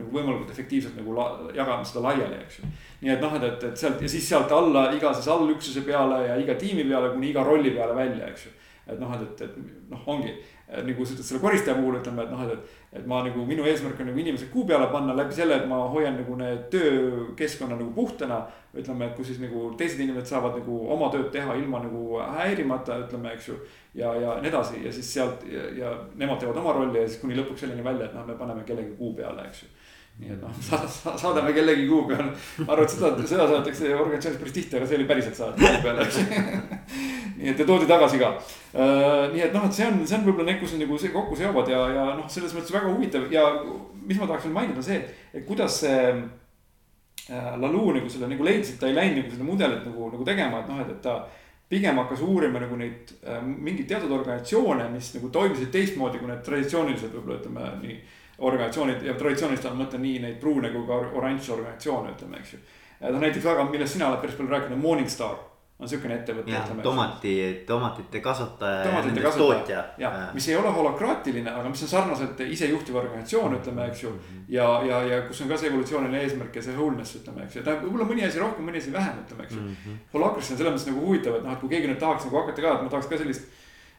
nagu 0.00 0.08
võimalikult 0.10 0.50
efektiivselt 0.50 0.96
nagu 0.98 1.14
la, 1.14 1.26
jagame 1.54 1.86
seda 1.86 2.02
laiali, 2.08 2.40
eks 2.42 2.58
ju. 2.58 2.70
nii 3.04 3.12
et 3.14 3.22
noh, 3.22 3.36
et, 3.38 3.44
et, 3.46 3.66
et 3.68 3.82
sealt 3.82 4.02
ja 4.02 4.10
siis 4.10 4.26
sealt 4.26 4.50
alla 4.54 4.88
iga 4.96 5.12
siis 5.14 5.28
allüksuse 5.30 5.84
peale 5.86 6.24
ja 6.26 6.38
iga 6.42 6.56
tiimi 6.58 6.88
peale 6.88 7.12
kuni 7.14 7.30
iga 7.30 7.44
rolli 7.46 7.70
peale 7.76 7.94
välja, 7.94 8.26
eks 8.26 8.48
ju. 8.48 8.56
et 8.90 8.98
noh, 8.98 9.14
et, 9.14 9.44
et, 9.46 9.54
et 9.54 9.92
noh, 9.92 10.02
ongi 10.10 10.34
nagu 10.70 11.06
sa 11.06 11.14
ütled 11.14 11.26
selle 11.26 11.42
koristaja 11.42 11.76
puhul 11.78 11.98
ütleme, 11.98 12.24
et 12.26 12.34
noh, 12.34 12.42
et, 12.46 12.58
et. 12.58 12.79
Et 12.92 13.06
ma 13.06 13.20
nagu 13.22 13.44
minu 13.46 13.62
eesmärk 13.70 14.00
on 14.02 14.08
nagu 14.10 14.18
inimesed 14.18 14.48
kuu 14.50 14.64
peale 14.66 14.88
panna 14.90 15.14
läbi 15.14 15.34
selle, 15.34 15.60
et 15.60 15.68
ma 15.70 15.76
hoian 15.92 16.16
nagu 16.18 16.36
need 16.38 16.64
töökeskkonna 16.72 17.76
nagu 17.76 17.92
puhtana. 17.94 18.46
ütleme, 18.70 19.06
et 19.06 19.16
kus 19.16 19.26
siis 19.26 19.40
nagu 19.42 19.72
teised 19.78 19.98
inimesed 19.98 20.28
saavad 20.30 20.54
nagu 20.60 20.76
oma 20.94 21.08
tööd 21.10 21.32
teha 21.34 21.56
ilma 21.58 21.80
nagu 21.82 22.20
häirimata, 22.36 23.00
ütleme, 23.02 23.32
eks 23.34 23.48
ju 23.48 23.56
ja, 23.94 24.12
ja 24.14 24.36
nii 24.40 24.50
edasi 24.50 24.84
ja 24.84 24.92
siis 24.92 25.08
sealt 25.14 25.42
ja, 25.50 25.64
ja 25.74 25.90
nemad 26.14 26.38
teevad 26.38 26.60
oma 26.62 26.76
rolli 26.76 27.02
ja 27.02 27.08
siis 27.08 27.18
kuni 27.22 27.34
lõpuks 27.38 27.64
selleni 27.64 27.84
välja, 27.84 28.06
et 28.06 28.14
noh, 28.14 28.26
me 28.26 28.36
paneme 28.38 28.62
kellegi 28.66 28.94
kuu 28.98 29.14
peale, 29.18 29.48
eks 29.48 29.64
ju. 29.64 29.72
Nii 30.20 30.34
et 30.36 30.42
noh, 30.42 30.62
saadame 31.24 31.54
kellegi 31.56 31.88
kuu 31.90 32.04
peale, 32.10 32.30
et 32.30 32.94
seda, 32.94 33.10
seda 33.24 33.46
saadetakse 33.46 33.90
organisatsioonis 33.96 34.42
päris 34.44 34.58
tihti, 34.60 34.78
aga 34.78 34.86
see 34.86 35.00
oli 35.00 35.08
päriselt 35.10 35.40
saadeti 35.40 35.66
kuu 35.66 35.82
peale, 35.88 36.06
eks 36.06 36.22
nii 37.40 37.52
et 37.52 37.62
ja 37.62 37.66
toodi 37.66 37.88
tagasi 37.88 38.20
ka 38.20 38.34
uh,. 38.36 39.30
nii 39.32 39.46
et 39.46 39.54
noh, 39.56 39.64
et 39.66 39.76
see 39.76 39.88
on, 39.88 40.00
see 40.06 40.18
on 40.18 40.26
võib-olla 40.28 40.50
need, 40.52 40.60
kus 40.62 40.76
on 40.76 40.84
nagu 40.84 40.98
see 41.00 41.14
kokku 41.14 41.38
seovad 41.38 41.72
ja, 41.72 41.80
ja 41.94 42.04
noh, 42.18 42.28
selles 42.30 42.54
mõttes 42.56 42.74
väga 42.74 42.92
huvitav 42.92 43.26
ja 43.32 43.46
mis 44.06 44.20
ma 44.20 44.28
tahaks 44.28 44.46
veel 44.48 44.56
mainida, 44.56 44.84
see, 44.84 45.00
et 45.32 45.46
kuidas 45.48 45.80
see 45.84 45.98
uh, 46.14 47.52
Laloo 47.60 47.94
nagu 47.96 48.08
selle 48.10 48.30
nagu 48.30 48.46
leidis, 48.46 48.74
et 48.74 48.80
ta 48.82 48.88
ei 48.90 48.96
läinud 48.96 49.22
nagu 49.22 49.36
seda 49.36 49.46
mudelit 49.46 49.86
nagu, 49.86 50.10
nagu 50.14 50.26
tegema, 50.26 50.62
et 50.62 50.72
noh, 50.72 50.82
et, 50.84 50.94
et 50.96 51.04
ta 51.04 51.20
pigem 51.70 51.98
hakkas 52.02 52.22
uurima 52.26 52.58
nagu 52.58 52.76
neid 52.78 53.12
äh, 53.22 53.42
mingeid 53.46 53.86
teatud 53.92 54.10
organisatsioone, 54.10 54.88
mis 54.90 55.12
nagu 55.14 55.28
toimisid 55.30 55.70
teistmoodi 55.70 56.18
kui 56.18 56.30
need 56.30 56.42
traditsioonilised 56.46 57.14
võib-olla 57.14 57.38
ütleme 57.38 57.68
nii. 57.84 58.00
organisatsioonid 58.40 59.04
ja 59.04 59.14
traditsioonilist 59.20 59.68
all 59.68 59.78
mõtlen 59.78 60.02
nii 60.02 60.18
neid 60.24 60.40
pruune 60.40 60.72
kui 60.72 60.82
ka 60.88 60.98
oranž 61.20 61.50
organisatsioone, 61.54 62.16
ütleme, 62.16 62.40
eks 62.40 62.54
ju. 62.54 62.60
noh 63.04 63.22
näiteks 63.22 63.46
väga, 63.46 63.68
millest 63.70 63.94
sina 63.94 64.08
oled 64.08 64.22
päris 64.24 64.38
palju 64.38 64.50
rääkinud, 64.50 64.82
Morningstar. 64.82 65.38
On 65.80 65.88
siukene 65.88 66.16
ettevõte. 66.20 66.52
jah, 66.52 66.68
tomati, 66.84 67.34
tomatite 67.66 68.20
kasvataja. 68.24 68.82
tomatite 68.84 69.22
kasvataja, 69.24 69.84
jah, 70.00 70.18
mis 70.36 70.48
ei 70.50 70.56
ole 70.60 70.72
holokraatiline, 70.76 71.50
aga 71.50 71.72
mis 71.72 71.84
on 71.86 71.92
sarnaselt 71.94 72.42
isejuhtiv 72.44 72.98
organisatsioon, 73.00 73.56
ütleme, 73.60 73.86
eks 73.88 74.04
ju. 74.04 74.12
ja, 74.52 74.68
ja, 74.86 75.00
ja 75.08 75.22
kus 75.28 75.40
on 75.44 75.52
ka 75.52 75.58
see 75.60 75.70
evolutsiooniline 75.72 76.20
eesmärk 76.26 76.60
ja 76.60 76.64
see 76.66 76.76
wholeness, 76.76 77.16
ütleme, 77.22 77.46
eks 77.46 77.56
ju, 77.56 77.64
tähendab 77.64 77.88
võib-olla 77.88 78.10
mõni 78.12 78.26
asi 78.28 78.42
rohkem, 78.42 78.68
mõni 78.68 78.82
asi 78.82 78.92
vähem, 78.94 79.24
ütleme, 79.24 79.48
eks 79.48 79.56
ju 79.56 79.62
mm 79.62 79.72
-hmm.. 79.72 80.04
Holacracy 80.12 80.52
on 80.52 80.60
selles 80.60 80.76
mõttes 80.76 80.90
nagu 80.92 81.06
huvitav, 81.06 81.40
et 81.40 81.48
noh, 81.48 81.56
et 81.56 81.64
kui 81.64 81.72
keegi 81.72 81.90
nüüd 81.90 82.00
tahaks 82.04 82.28
nagu 82.28 82.42
hakata 82.42 82.66
ka, 82.66 82.74
et 82.76 82.84
ma 82.84 82.92
tahaks 82.92 83.10
ka 83.10 83.22
sellist 83.24 83.48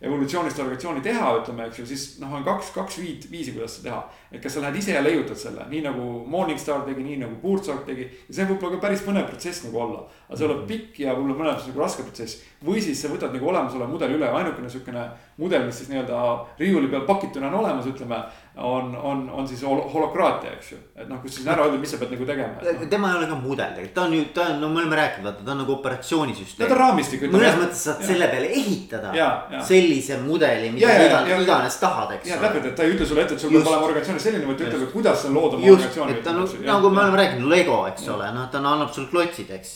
evolutsioonist 0.02 0.60
organisatsiooni 0.60 1.02
teha, 1.06 1.28
ütleme, 1.42 1.68
eks 1.70 1.80
ju, 1.82 1.86
siis 1.86 2.04
noh, 2.22 2.32
on 2.34 2.46
kaks, 2.46 2.72
kaks 2.74 2.98
viit, 3.02 3.28
viisi, 3.32 3.54
kuidas 3.54 3.78
seda 3.78 3.90
teha. 3.90 4.02
et 4.32 4.42
kas 4.42 4.56
sa 4.56 4.64
lähed 4.64 4.80
ise 4.80 4.96
ja 4.96 5.04
leiutad 5.04 5.38
selle, 5.38 5.66
nii 5.70 5.82
nagu 5.86 6.06
Morningstar 6.32 6.82
tegi, 6.88 7.04
nii 7.06 7.20
nagu 7.22 7.38
Bootstrap 7.42 7.86
tegi. 7.86 8.08
ja 8.28 8.38
see 8.38 8.48
võib 8.50 8.64
olla 8.66 8.78
ka 8.78 8.88
päris 8.88 9.04
põnev 9.06 9.28
protsess 9.30 9.66
nagu 9.68 9.78
olla. 9.86 10.06
aga 10.28 10.38
see 10.40 10.48
tuleb 10.48 10.64
pikk 10.72 11.04
ja 11.04 11.14
võib-olla 11.14 11.38
mõnes 11.38 11.54
mõttes 11.54 11.70
nagu 11.70 11.84
raske 11.84 12.06
protsess. 12.08 12.42
või 12.66 12.82
siis 12.82 13.02
sa 13.02 13.12
võtad 13.14 13.36
nagu 13.36 13.52
olemasoleva 13.54 13.90
mudeli 13.92 14.18
üle, 14.18 14.30
ainukene 14.30 14.70
sihukene 14.70 15.06
mudel, 15.38 15.66
mis 15.66 15.78
siis 15.78 15.90
nii-öelda 15.94 16.22
riiuli 16.60 16.90
peal 16.90 17.06
pakituna 17.06 17.52
on 17.52 17.60
olemas, 17.62 17.86
ütleme 17.86 18.24
on, 18.56 18.96
on, 18.96 19.30
on 19.30 19.48
siis 19.48 19.62
hol 19.64 19.80
holokraatia, 19.94 20.52
eks 20.58 20.72
ju. 20.74 20.78
et 20.96 21.08
noh, 21.08 21.22
kus 21.24 21.38
siis 21.38 21.48
ära 21.48 21.64
öelda, 21.64 21.78
mis 21.80 21.94
sa 21.94 22.00
pead 22.02 22.12
nagu 22.12 22.26
tegema 22.28 22.60
no.. 22.60 22.88
tema 22.92 23.12
ei 23.14 23.20
ole 23.22 23.30
ka 23.30 23.38
mudel 23.40 23.78
tegelikult, 23.78 23.94
ta 23.96 24.04
on 24.04 24.16
ju, 24.18 24.26
ta 24.36 24.48
on, 24.52 24.58
no 24.60 24.70
me 24.74 24.82
oleme 24.82 24.98
rääkinud, 25.00 25.28
vaata, 25.30 25.46
ta 25.46 25.54
on 25.54 25.62
nagu 25.64 25.74
operatsioonisüsteem. 25.78 26.66
no 26.66 26.68
ta 26.68 26.76
on 26.76 26.82
raamistik. 26.82 27.24
mõnes 27.32 27.56
mõttes 27.62 27.86
saad 27.88 28.04
ja. 28.04 28.10
selle 28.10 28.28
peale 28.34 28.50
ehitada 28.60 29.14
ja, 29.16 29.30
ja. 29.56 29.64
sellise 29.70 30.20
mudeli, 30.26 30.74
mida 30.76 30.98
iga, 31.06 31.22
iganes 31.46 31.80
tahad, 31.80 32.12
eks. 32.18 32.28
ja 32.34 32.42
täpselt, 32.44 32.68
et 32.74 32.76
ta 32.76 32.84
ei 32.84 32.98
ütle 32.98 33.08
sulle 33.08 33.24
ette, 33.24 33.40
et 33.40 33.46
sul 33.46 33.56
peab 33.56 33.72
olema 33.72 33.88
organisatsioonis 33.88 34.28
selline, 34.28 34.52
vaid 34.52 34.60
ta 34.60 34.68
ütleb, 34.68 34.86
et 34.90 34.94
kuidas 34.98 35.24
see 35.24 35.32
on 35.32 35.40
loodud 35.40 35.64
organisatsiooni. 35.64 36.20
et 36.20 36.24
ta 36.28 36.36
on 36.36 36.44
nagu 36.74 36.92
me 36.92 37.04
oleme 37.06 37.24
rääkinud, 37.24 37.50
Lego, 37.56 37.80
eks 37.88 38.12
ole, 38.12 38.30
noh, 38.36 38.52
ta 38.52 38.60
annab 38.60 38.92
sulle 38.92 39.08
klotsid, 39.16 39.56
eks. 39.56 39.76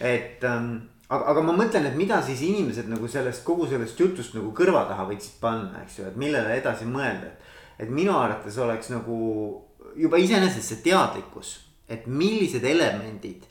et 0.00 0.48
ähm, 0.48 0.74
aga, 1.10 1.24
aga 1.34 1.44
ma 1.44 1.60
mõtlen, 1.60 1.92
et 1.92 2.00
mida 2.00 2.24
siis 2.24 2.40
inimesed 2.48 2.88
nagu 2.88 3.08
sellest 3.12 3.44
kogu 3.44 3.68
sellest 3.68 4.00
jutust 4.00 4.36
nagu 4.38 4.56
kõrva 4.56 4.86
taha 4.88 5.04
võiksid 5.12 5.36
panna, 5.42 5.84
eks 5.84 6.00
ju, 6.00 6.08
et 6.08 6.16
millele 6.20 6.56
edasi 6.56 6.88
mõelda, 6.88 7.28
et 7.28 7.43
et 7.78 7.90
minu 7.90 8.14
arvates 8.18 8.58
oleks 8.58 8.90
nagu 8.92 9.16
juba 9.96 10.18
iseenesest 10.20 10.72
see 10.72 10.84
teadlikkus, 10.84 11.56
et 11.88 12.06
millised 12.06 12.64
elemendid 12.64 13.44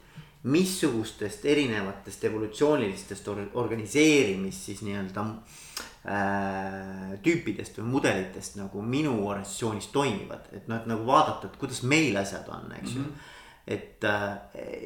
missugustest 0.44 1.46
erinevatest 1.48 2.24
evolutsioonilistest 2.28 3.28
or 3.32 3.44
organiseerimist 3.62 4.66
siis 4.68 4.82
nii-öelda 4.84 5.24
äh, 5.24 7.14
tüüpidest 7.24 7.80
või 7.80 7.94
mudelitest 7.94 8.58
nagu 8.60 8.82
minu 8.84 9.14
organisatsioonis 9.22 9.88
toimivad, 9.94 10.50
et 10.52 10.68
noh, 10.68 10.82
et 10.82 10.90
nagu 10.92 11.08
vaadata, 11.08 11.48
et 11.48 11.62
kuidas 11.62 11.80
meil 11.88 12.18
asjad 12.20 12.50
on, 12.52 12.74
eks 12.80 12.98
ju 12.98 13.00
mm. 13.00 13.06
-hmm 13.06 13.32
et 13.68 14.04
äh, 14.04 14.38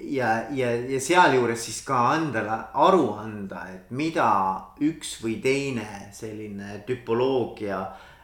ja, 0.04 0.46
ja, 0.54 0.72
ja 0.86 1.00
sealjuures 1.02 1.64
siis 1.66 1.82
ka 1.82 2.14
endale 2.14 2.60
aru 2.74 3.08
anda, 3.18 3.64
et 3.74 3.90
mida 3.90 4.28
üks 4.86 5.16
või 5.24 5.40
teine 5.42 5.88
selline 6.14 6.84
tüpoloogia 6.86 7.80
äh, 7.80 8.16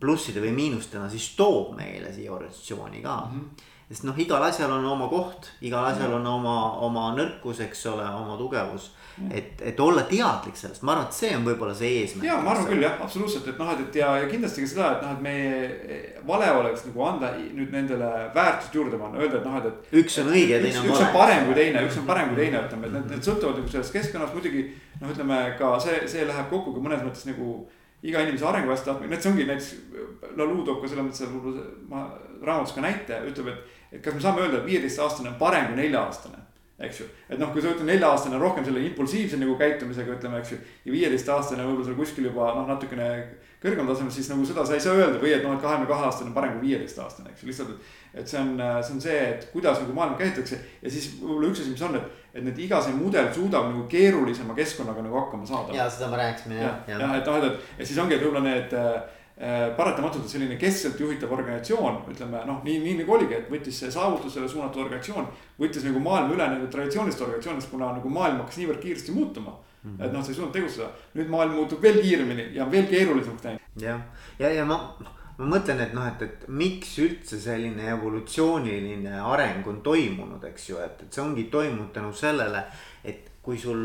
plusside 0.00 0.42
või 0.44 0.52
miinustena 0.52 1.08
siis 1.08 1.32
toob 1.36 1.72
meile 1.78 2.12
siia 2.12 2.32
organisatsiooni 2.34 3.00
ka 3.00 3.16
mm. 3.24 3.38
-hmm. 3.38 3.66
sest 3.88 4.04
noh, 4.04 4.18
igal 4.20 4.42
asjal 4.44 4.72
on 4.74 4.84
oma 4.84 5.06
koht, 5.08 5.48
igal 5.64 5.86
asjal 5.88 6.12
on 6.12 6.26
oma, 6.26 6.56
oma 6.84 7.06
nõrkus, 7.16 7.62
eks 7.64 7.86
ole, 7.88 8.04
oma 8.04 8.36
tugevus. 8.36 8.90
et, 9.30 9.62
et 9.64 9.80
olla 9.80 10.02
teadlik 10.02 10.56
sellest, 10.56 10.82
ma 10.82 10.92
arvan, 10.92 11.06
et 11.08 11.16
see 11.16 11.30
on 11.36 11.46
võib-olla 11.46 11.72
see 11.74 12.02
eesmärk. 12.02 12.26
ja 12.26 12.36
ma 12.42 12.50
arvan 12.52 12.68
küll 12.68 12.84
jah, 12.84 13.00
absoluutselt, 13.00 13.48
et 13.48 13.58
noh, 13.58 13.72
et, 13.72 13.80
et 13.80 13.96
ja, 14.02 14.10
ja 14.18 14.28
kindlasti 14.28 14.62
ka 14.62 14.68
seda, 14.74 14.90
et 14.92 15.02
noh, 15.02 15.16
et 15.16 15.24
meie 15.24 16.20
vale 16.28 16.52
oleks 16.60 16.84
nagu 16.90 17.06
anda 17.08 17.32
nüüd 17.40 17.72
nendele 17.72 18.12
väärtust 18.36 18.76
juurde 18.76 19.00
panna, 19.00 19.18
öelda, 19.24 19.40
et 19.40 19.48
noh, 19.48 19.56
et, 19.56 19.72
et. 19.72 19.96
üks 20.04 20.20
on 20.20 20.30
õige 20.34 20.52
ja 20.58 20.60
teine 20.62 20.84
on 20.84 20.90
vale. 20.90 21.00
üks 21.00 21.08
on 21.08 21.16
parem 21.16 21.48
kui 21.48 21.58
teine, 21.62 21.88
üks 21.88 21.98
on 21.98 22.06
parem 22.12 22.28
kui 22.28 22.42
teine, 22.44 22.62
ütleme, 22.68 22.86
et 22.86 22.96
need, 22.98 23.10
need 23.16 23.32
sõltuvad 23.32 23.58
nagu 23.62 23.72
sellest 23.72 23.96
keskkonnast 23.96 24.36
muidugi. 24.36 24.68
noh, 25.00 25.16
ütleme 25.16 25.42
ka 25.58 25.74
see, 25.80 26.04
see 26.12 26.28
läheb 26.28 26.52
kokku 26.52 26.76
ka 26.76 26.84
mõnes 26.84 27.02
mõttes 27.08 27.26
nagu 27.32 27.56
iga 28.02 28.22
inimese 28.22 28.46
arengu 28.46 28.70
hästi 28.70 28.90
tahtmine, 28.90 29.10
näiteks 29.10 29.30
ongi 29.32 29.46
näiteks 29.48 29.74
Lalu 30.38 30.62
toob 30.66 30.82
ka 30.82 30.90
selles 30.90 31.06
mõttes 31.06 31.62
ma 31.90 32.04
raamatus 32.44 32.74
ka 32.76 32.82
näite, 32.84 33.22
ütleb, 33.30 33.50
et. 33.52 33.78
et 33.96 34.02
kas 34.04 34.14
me 34.14 34.22
saame 34.22 34.44
öelda, 34.44 34.60
et 34.60 34.68
viieteistaastane 34.68 35.32
on 35.32 35.38
parem 35.40 35.70
kui 35.70 35.78
nelja-aastane, 35.80 36.38
eks 36.86 37.00
ju. 37.02 37.06
et 37.28 37.40
noh, 37.40 37.50
kui 37.54 37.62
sa 37.62 37.72
ütled 37.72 37.88
nelja-aastane 37.88 38.38
rohkem 38.38 38.66
selle 38.66 38.84
impulsiivse 38.86 39.40
nagu 39.40 39.56
käitumisega, 39.58 40.18
ütleme, 40.18 40.42
eks 40.42 40.54
ju. 40.54 40.58
ja 40.86 40.94
viieteistaastane 40.94 41.66
võib-olla 41.66 41.88
seal 41.88 41.98
kuskil 41.98 42.28
juba 42.30 42.52
noh, 42.54 42.68
natukene 42.70 43.08
kõrgemal 43.62 43.90
tasemel, 43.90 44.14
siis 44.14 44.30
nagu 44.30 44.46
seda 44.46 44.66
sa 44.66 44.76
ei 44.76 44.84
saa 44.84 44.94
öelda 44.94 45.18
või 45.22 45.34
et 45.34 45.42
noh, 45.42 45.56
et 45.56 45.64
kahekümne 45.64 45.90
kahe 45.90 46.06
aastane 46.06 46.30
on 46.30 46.36
parem 46.36 46.54
kui 46.54 46.68
viieteistaastane, 46.68 47.32
eks 47.32 47.42
ju, 47.42 47.50
lihtsalt. 47.50 47.90
et 48.14 48.30
see 48.30 48.42
on, 48.42 48.54
see 48.86 48.94
on 48.94 49.04
see, 49.08 49.18
et 49.32 49.48
kuidas 49.54 49.82
nagu 49.82 49.96
maailma 49.96 50.18
käitutakse 50.20 50.60
ja 50.82 50.92
siis 50.94 51.10
võib-olla 51.18 51.50
üks 51.50 51.64
asi, 51.64 51.74
mis 51.74 51.86
on, 51.88 51.98
et 51.98 52.17
et 52.34 52.44
need 52.44 52.58
iga 52.64 52.80
see 52.84 52.96
mudel 52.96 53.30
suudab 53.34 53.70
nagu 53.70 53.84
keerulisema 53.90 54.56
keskkonnaga 54.56 55.04
nagu 55.04 55.20
hakkama 55.20 55.46
saada. 55.46 55.76
ja 55.76 55.88
seda 55.90 56.10
me 56.12 56.18
rääkisime 56.20 56.58
jah. 56.60 56.82
jah, 56.88 57.14
et 57.16 57.26
noh, 57.26 57.38
et, 57.38 57.52
et, 57.52 57.70
et 57.78 57.86
siis 57.86 57.98
ongi, 57.98 58.16
et 58.16 58.24
võib-olla 58.24 58.44
need 58.44 58.74
äh, 58.76 58.98
paratamatult 59.76 60.28
selline 60.28 60.58
keskselt 60.60 61.00
juhitav 61.00 61.32
organisatsioon, 61.32 62.02
ütleme 62.12 62.42
noh, 62.46 62.60
nii, 62.66 62.80
nii 62.84 62.96
nagu 63.02 63.16
oligi, 63.16 63.38
et 63.38 63.50
võttis 63.52 63.80
see 63.84 63.92
saavutusele 63.94 64.48
suunatud 64.50 64.82
organisatsioon. 64.84 65.28
võttis 65.60 65.86
nagu 65.86 66.02
maailma 66.02 66.34
üle 66.34 66.48
nende 66.54 66.70
traditsiooniliste 66.72 67.24
organisatsioonidest, 67.24 67.70
kuna 67.72 67.92
nagu 67.96 68.12
maailm 68.12 68.42
hakkas 68.42 68.60
niivõrd 68.60 68.82
kiiresti 68.82 69.14
muutuma 69.14 69.54
mm. 69.54 69.90
-hmm. 69.90 70.04
et 70.04 70.12
noh, 70.12 70.24
sa 70.24 70.32
ei 70.32 70.40
suutnud 70.40 70.56
tegutseda, 70.56 70.90
nüüd 71.14 71.30
maailm 71.30 71.54
muutub 71.60 71.82
veel 71.82 72.02
kiiremini 72.02 72.50
ja 72.54 72.70
veel 72.70 72.90
keerulisemaks 72.90 73.44
läinud. 73.44 73.70
jah, 73.76 74.00
ja, 74.38 74.48
ja, 74.48 74.54
ja 74.60 74.64
ma 74.64 74.80
ma 75.38 75.46
mõtlen, 75.54 75.80
et 75.84 75.94
noh, 75.94 76.06
et, 76.08 76.22
et 76.26 76.48
miks 76.50 76.96
üldse 77.02 77.38
selline 77.40 77.86
evolutsiooniline 77.92 79.20
areng 79.22 79.66
on 79.70 79.80
toimunud, 79.86 80.42
eks 80.50 80.68
ju, 80.72 80.80
et, 80.82 81.04
et 81.06 81.14
see 81.14 81.22
ongi 81.22 81.46
toimunud 81.52 81.92
tänu 81.94 82.10
sellele, 82.16 82.64
et 83.06 83.30
kui 83.44 83.58
sul 83.60 83.84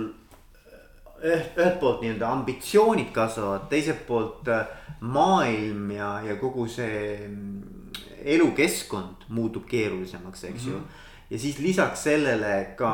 üht, 1.24 1.54
ühelt 1.56 1.80
poolt 1.80 2.02
nii-öelda 2.02 2.32
ambitsioonid 2.40 3.14
kasvavad, 3.16 3.70
teiselt 3.72 4.02
poolt 4.08 4.50
äh, 4.52 4.66
maailm 5.06 5.94
ja, 5.94 6.18
ja 6.26 6.36
kogu 6.42 6.66
see 6.72 7.30
mm, 7.30 7.96
elukeskkond 8.34 9.30
muutub 9.36 9.70
keerulisemaks, 9.70 10.44
eks 10.50 10.66
mm 10.66 10.70
-hmm. 10.70 10.74
ju 10.74 10.82
mhm 10.82 11.03
ja 11.34 11.40
siis 11.40 11.58
lisaks 11.60 12.04
sellele 12.06 12.76
ka 12.78 12.90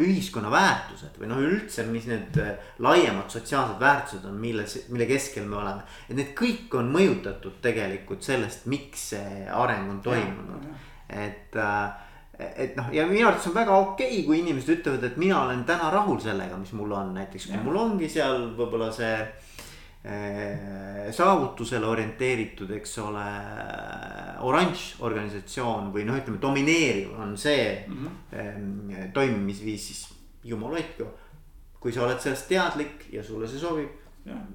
ühiskonna 0.00 0.50
väärtused 0.52 1.18
või 1.20 1.28
noh, 1.28 1.42
üldse, 1.44 1.84
mis 1.92 2.06
need 2.08 2.38
äh, 2.40 2.54
laiemad 2.80 3.28
sotsiaalsed 3.32 3.80
väärtused 3.82 4.24
on, 4.28 4.38
milles, 4.40 4.78
mille 4.88 5.08
keskel 5.10 5.44
me 5.48 5.58
oleme. 5.60 5.84
et 6.08 6.16
need 6.16 6.32
kõik 6.38 6.72
on 6.80 6.88
mõjutatud 6.94 7.60
tegelikult 7.64 8.24
sellest, 8.24 8.64
miks 8.72 9.10
see 9.12 9.44
areng 9.52 9.92
on 9.92 10.00
toimunud, 10.04 10.70
et 11.12 11.60
äh, 11.60 12.08
et 12.42 12.76
noh, 12.78 12.88
ja 12.96 13.04
minu 13.06 13.28
arvates 13.28 13.50
on 13.50 13.54
väga 13.54 13.76
okei 13.76 14.08
okay,, 14.08 14.24
kui 14.26 14.40
inimesed 14.40 14.78
ütlevad, 14.78 15.04
et 15.06 15.20
mina 15.20 15.42
olen 15.44 15.66
täna 15.68 15.90
rahul 15.92 16.16
sellega, 16.22 16.56
mis 16.58 16.72
mul 16.78 16.96
on, 16.96 17.12
näiteks 17.18 17.50
kui 17.50 17.58
ja. 17.58 17.64
mul 17.66 17.76
ongi 17.76 18.08
seal 18.10 18.48
võib-olla 18.56 18.88
see 18.94 19.12
saavutusele 20.02 21.86
orienteeritud, 21.86 22.70
eks 22.74 22.96
ole, 22.98 23.26
oranž 24.42 24.86
organisatsioon 25.06 25.92
või 25.94 26.06
noh, 26.08 26.18
ütleme 26.18 26.40
domineeriv 26.42 27.12
on 27.22 27.36
see 27.38 27.84
mm 27.86 28.08
-hmm. 28.32 29.12
toimimisviis, 29.14 29.86
siis 29.86 30.14
jumal 30.44 30.74
hoidku. 30.74 31.06
kui 31.80 31.92
sa 31.92 32.02
oled 32.02 32.20
sellest 32.20 32.48
teadlik 32.48 33.08
ja 33.12 33.24
sulle 33.24 33.48
see 33.48 33.58
sobib, 33.58 33.90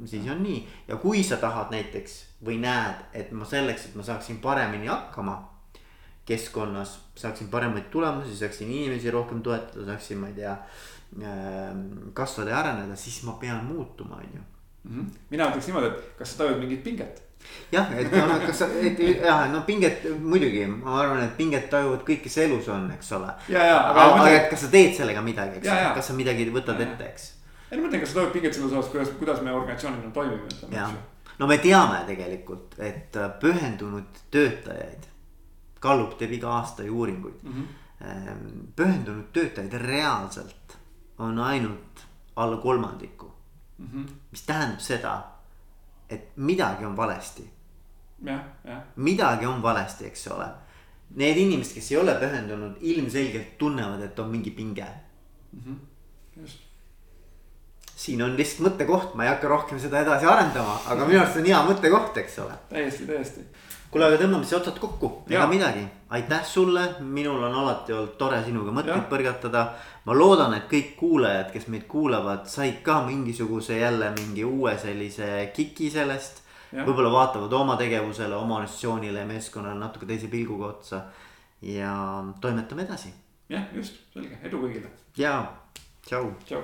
siis 0.06 0.28
on 0.32 0.44
nii 0.44 0.68
ja 0.88 0.96
kui 0.96 1.24
sa 1.24 1.38
tahad 1.38 1.72
näiteks 1.72 2.26
või 2.46 2.60
näed, 2.60 3.04
et 3.14 3.32
ma 3.32 3.46
selleks, 3.46 3.86
et 3.86 3.96
ma 3.96 4.04
saaksin 4.04 4.40
paremini 4.40 4.88
hakkama 4.88 5.50
keskkonnas, 6.26 7.00
saaksin 7.16 7.48
paremaid 7.48 7.90
tulemusi, 7.92 8.38
saaksin 8.38 8.72
inimesi 8.72 9.12
rohkem 9.12 9.42
toetada, 9.42 9.86
saaksin, 9.86 10.18
ma 10.18 10.28
ei 10.28 10.34
tea, 10.34 10.58
ehm, 11.22 12.12
kasvada 12.14 12.50
ja 12.50 12.60
areneda, 12.60 12.96
siis 12.96 13.24
ma 13.24 13.38
pean 13.42 13.66
muutuma, 13.66 14.16
on 14.16 14.36
ju 14.36 14.42
mm. 14.84 15.00
-hmm. 15.00 15.16
mina 15.30 15.50
ütleks 15.50 15.68
niimoodi, 15.68 15.88
et 15.88 16.20
kas 16.20 16.32
sa 16.32 16.44
tajud 16.44 16.60
mingit 16.60 16.84
pinget? 16.84 17.24
jah, 17.72 17.92
et 18.00 18.12
noh, 18.12 18.38
kas 18.46 18.62
sa, 18.62 18.68
et 18.82 19.00
jah, 19.00 19.48
no 19.52 19.62
pinget 19.68 20.06
muidugi, 20.20 20.66
ma 20.68 21.00
arvan, 21.02 21.24
et 21.24 21.36
pinget 21.38 21.70
tajuvad 21.72 22.04
kõik, 22.08 22.24
kes 22.26 22.38
elus 22.46 22.70
on, 22.74 22.88
eks 22.96 23.12
ole. 23.18 23.34
aga, 23.50 23.66
aga, 23.82 24.06
aga 24.22 24.30
et 24.36 24.48
kas 24.52 24.66
sa 24.66 24.72
teed 24.74 24.96
sellega 24.98 25.24
midagi, 25.26 25.60
eks 25.60 25.72
ole, 25.74 25.90
kas 25.98 26.12
sa 26.12 26.16
midagi 26.18 26.48
võtad 26.54 26.80
ja, 26.80 26.88
ette, 26.88 27.12
eks. 27.12 27.28
ei 27.70 27.78
no 27.78 27.84
ma 27.84 27.88
mõtlen, 27.88 28.04
kas 28.04 28.14
sa 28.14 28.22
tajud 28.22 28.34
pinget 28.36 28.58
selles 28.58 28.74
osas, 28.74 28.92
kuidas, 28.94 29.14
kuidas 29.20 29.44
me 29.46 29.54
organisatsioonina 29.56 30.14
toimime, 30.16 30.48
ütleme, 30.48 30.72
eks 30.72 30.96
ju. 30.96 31.34
no 31.42 31.52
me 31.52 31.60
teame 31.64 32.00
tegelikult, 32.08 32.80
et 32.80 33.20
äh, 33.20 33.30
pühendunud 33.44 34.24
töötajaid, 34.32 35.14
Gallup 35.82 36.16
teeb 36.18 36.32
iga 36.34 36.56
aasta 36.58 36.84
ju 36.84 36.96
uuringuid 36.98 37.44
mm. 37.44 37.54
-hmm. 37.54 38.72
pühendunud 38.76 39.28
töötajaid 39.34 39.74
reaalselt 39.82 40.78
on 41.18 41.40
ainult 41.40 42.02
alla 42.36 42.58
kolmandiku 42.58 43.17
mm. 43.78 43.88
-hmm. 43.88 44.14
mis 44.32 44.42
tähendab 44.42 44.80
seda, 44.80 45.24
et 46.10 46.32
midagi 46.36 46.86
on 46.86 46.98
valesti. 46.98 47.50
jah, 48.26 48.42
jah. 48.66 48.82
midagi 48.96 49.46
on 49.46 49.62
valesti, 49.62 50.06
eks 50.06 50.28
ole. 50.28 50.48
Need 51.16 51.38
inimesed, 51.38 51.74
kes 51.74 51.92
ei 51.92 51.98
ole 51.98 52.16
pühendunud, 52.20 52.78
ilmselgelt 52.82 53.58
tunnevad, 53.58 54.02
et 54.02 54.20
on 54.20 54.30
mingi 54.30 54.52
pinge 54.52 54.86
mm. 55.54 55.62
-hmm. 55.66 56.42
just 56.42 56.68
siin 57.98 58.22
on 58.22 58.36
lihtsalt 58.38 58.68
mõttekoht, 58.68 59.16
ma 59.18 59.26
ei 59.26 59.32
hakka 59.34 59.50
rohkem 59.50 59.80
seda 59.82 60.04
edasi 60.06 60.28
arendama, 60.30 60.76
aga 60.86 61.08
minu 61.10 61.20
arust 61.22 61.40
on 61.40 61.48
hea 61.50 61.62
mõttekoht, 61.66 62.20
eks 62.22 62.38
ole. 62.44 62.58
täiesti, 62.70 63.08
täiesti. 63.10 63.46
Kuule, 63.92 64.08
aga 64.08 64.18
tõmbame 64.22 64.46
siis 64.46 64.58
otsad 64.60 64.80
kokku, 64.82 65.12
ega 65.30 65.46
midagi, 65.50 65.84
aitäh 66.16 66.44
sulle, 66.46 66.84
minul 67.00 67.44
on 67.48 67.56
alati 67.62 67.96
olnud 67.96 68.16
tore 68.20 68.40
sinuga 68.46 68.74
mõtteid 68.76 69.08
põrgatada. 69.12 69.68
ma 70.06 70.16
loodan, 70.16 70.54
et 70.56 70.68
kõik 70.72 70.96
kuulajad, 71.00 71.52
kes 71.52 71.68
meid 71.68 71.88
kuulavad, 71.88 72.46
said 72.48 72.82
ka 72.84 73.02
mingisuguse 73.06 73.80
jälle 73.80 74.12
mingi 74.16 74.44
uue 74.48 74.78
sellise 74.78 75.52
kiki 75.54 75.90
sellest. 75.92 76.44
Võib-olla 76.72 77.12
vaatavad 77.12 77.54
oma 77.54 77.78
tegevusele, 77.80 78.36
oma 78.36 78.58
organisatsioonile 78.60 79.20
ja 79.20 79.26
meeskonnale 79.26 79.80
natuke 79.80 80.06
teise 80.06 80.28
pilguga 80.28 80.74
otsa. 80.74 81.02
ja 81.62 82.24
toimetame 82.42 82.84
edasi. 82.84 83.14
Jah, 83.50 83.64
just, 83.74 83.96
selge, 84.14 84.38
edu 84.44 84.60
kõigile, 84.62 84.92
ja 85.18 85.40
tšau. 86.06 86.36
tšau. 86.46 86.62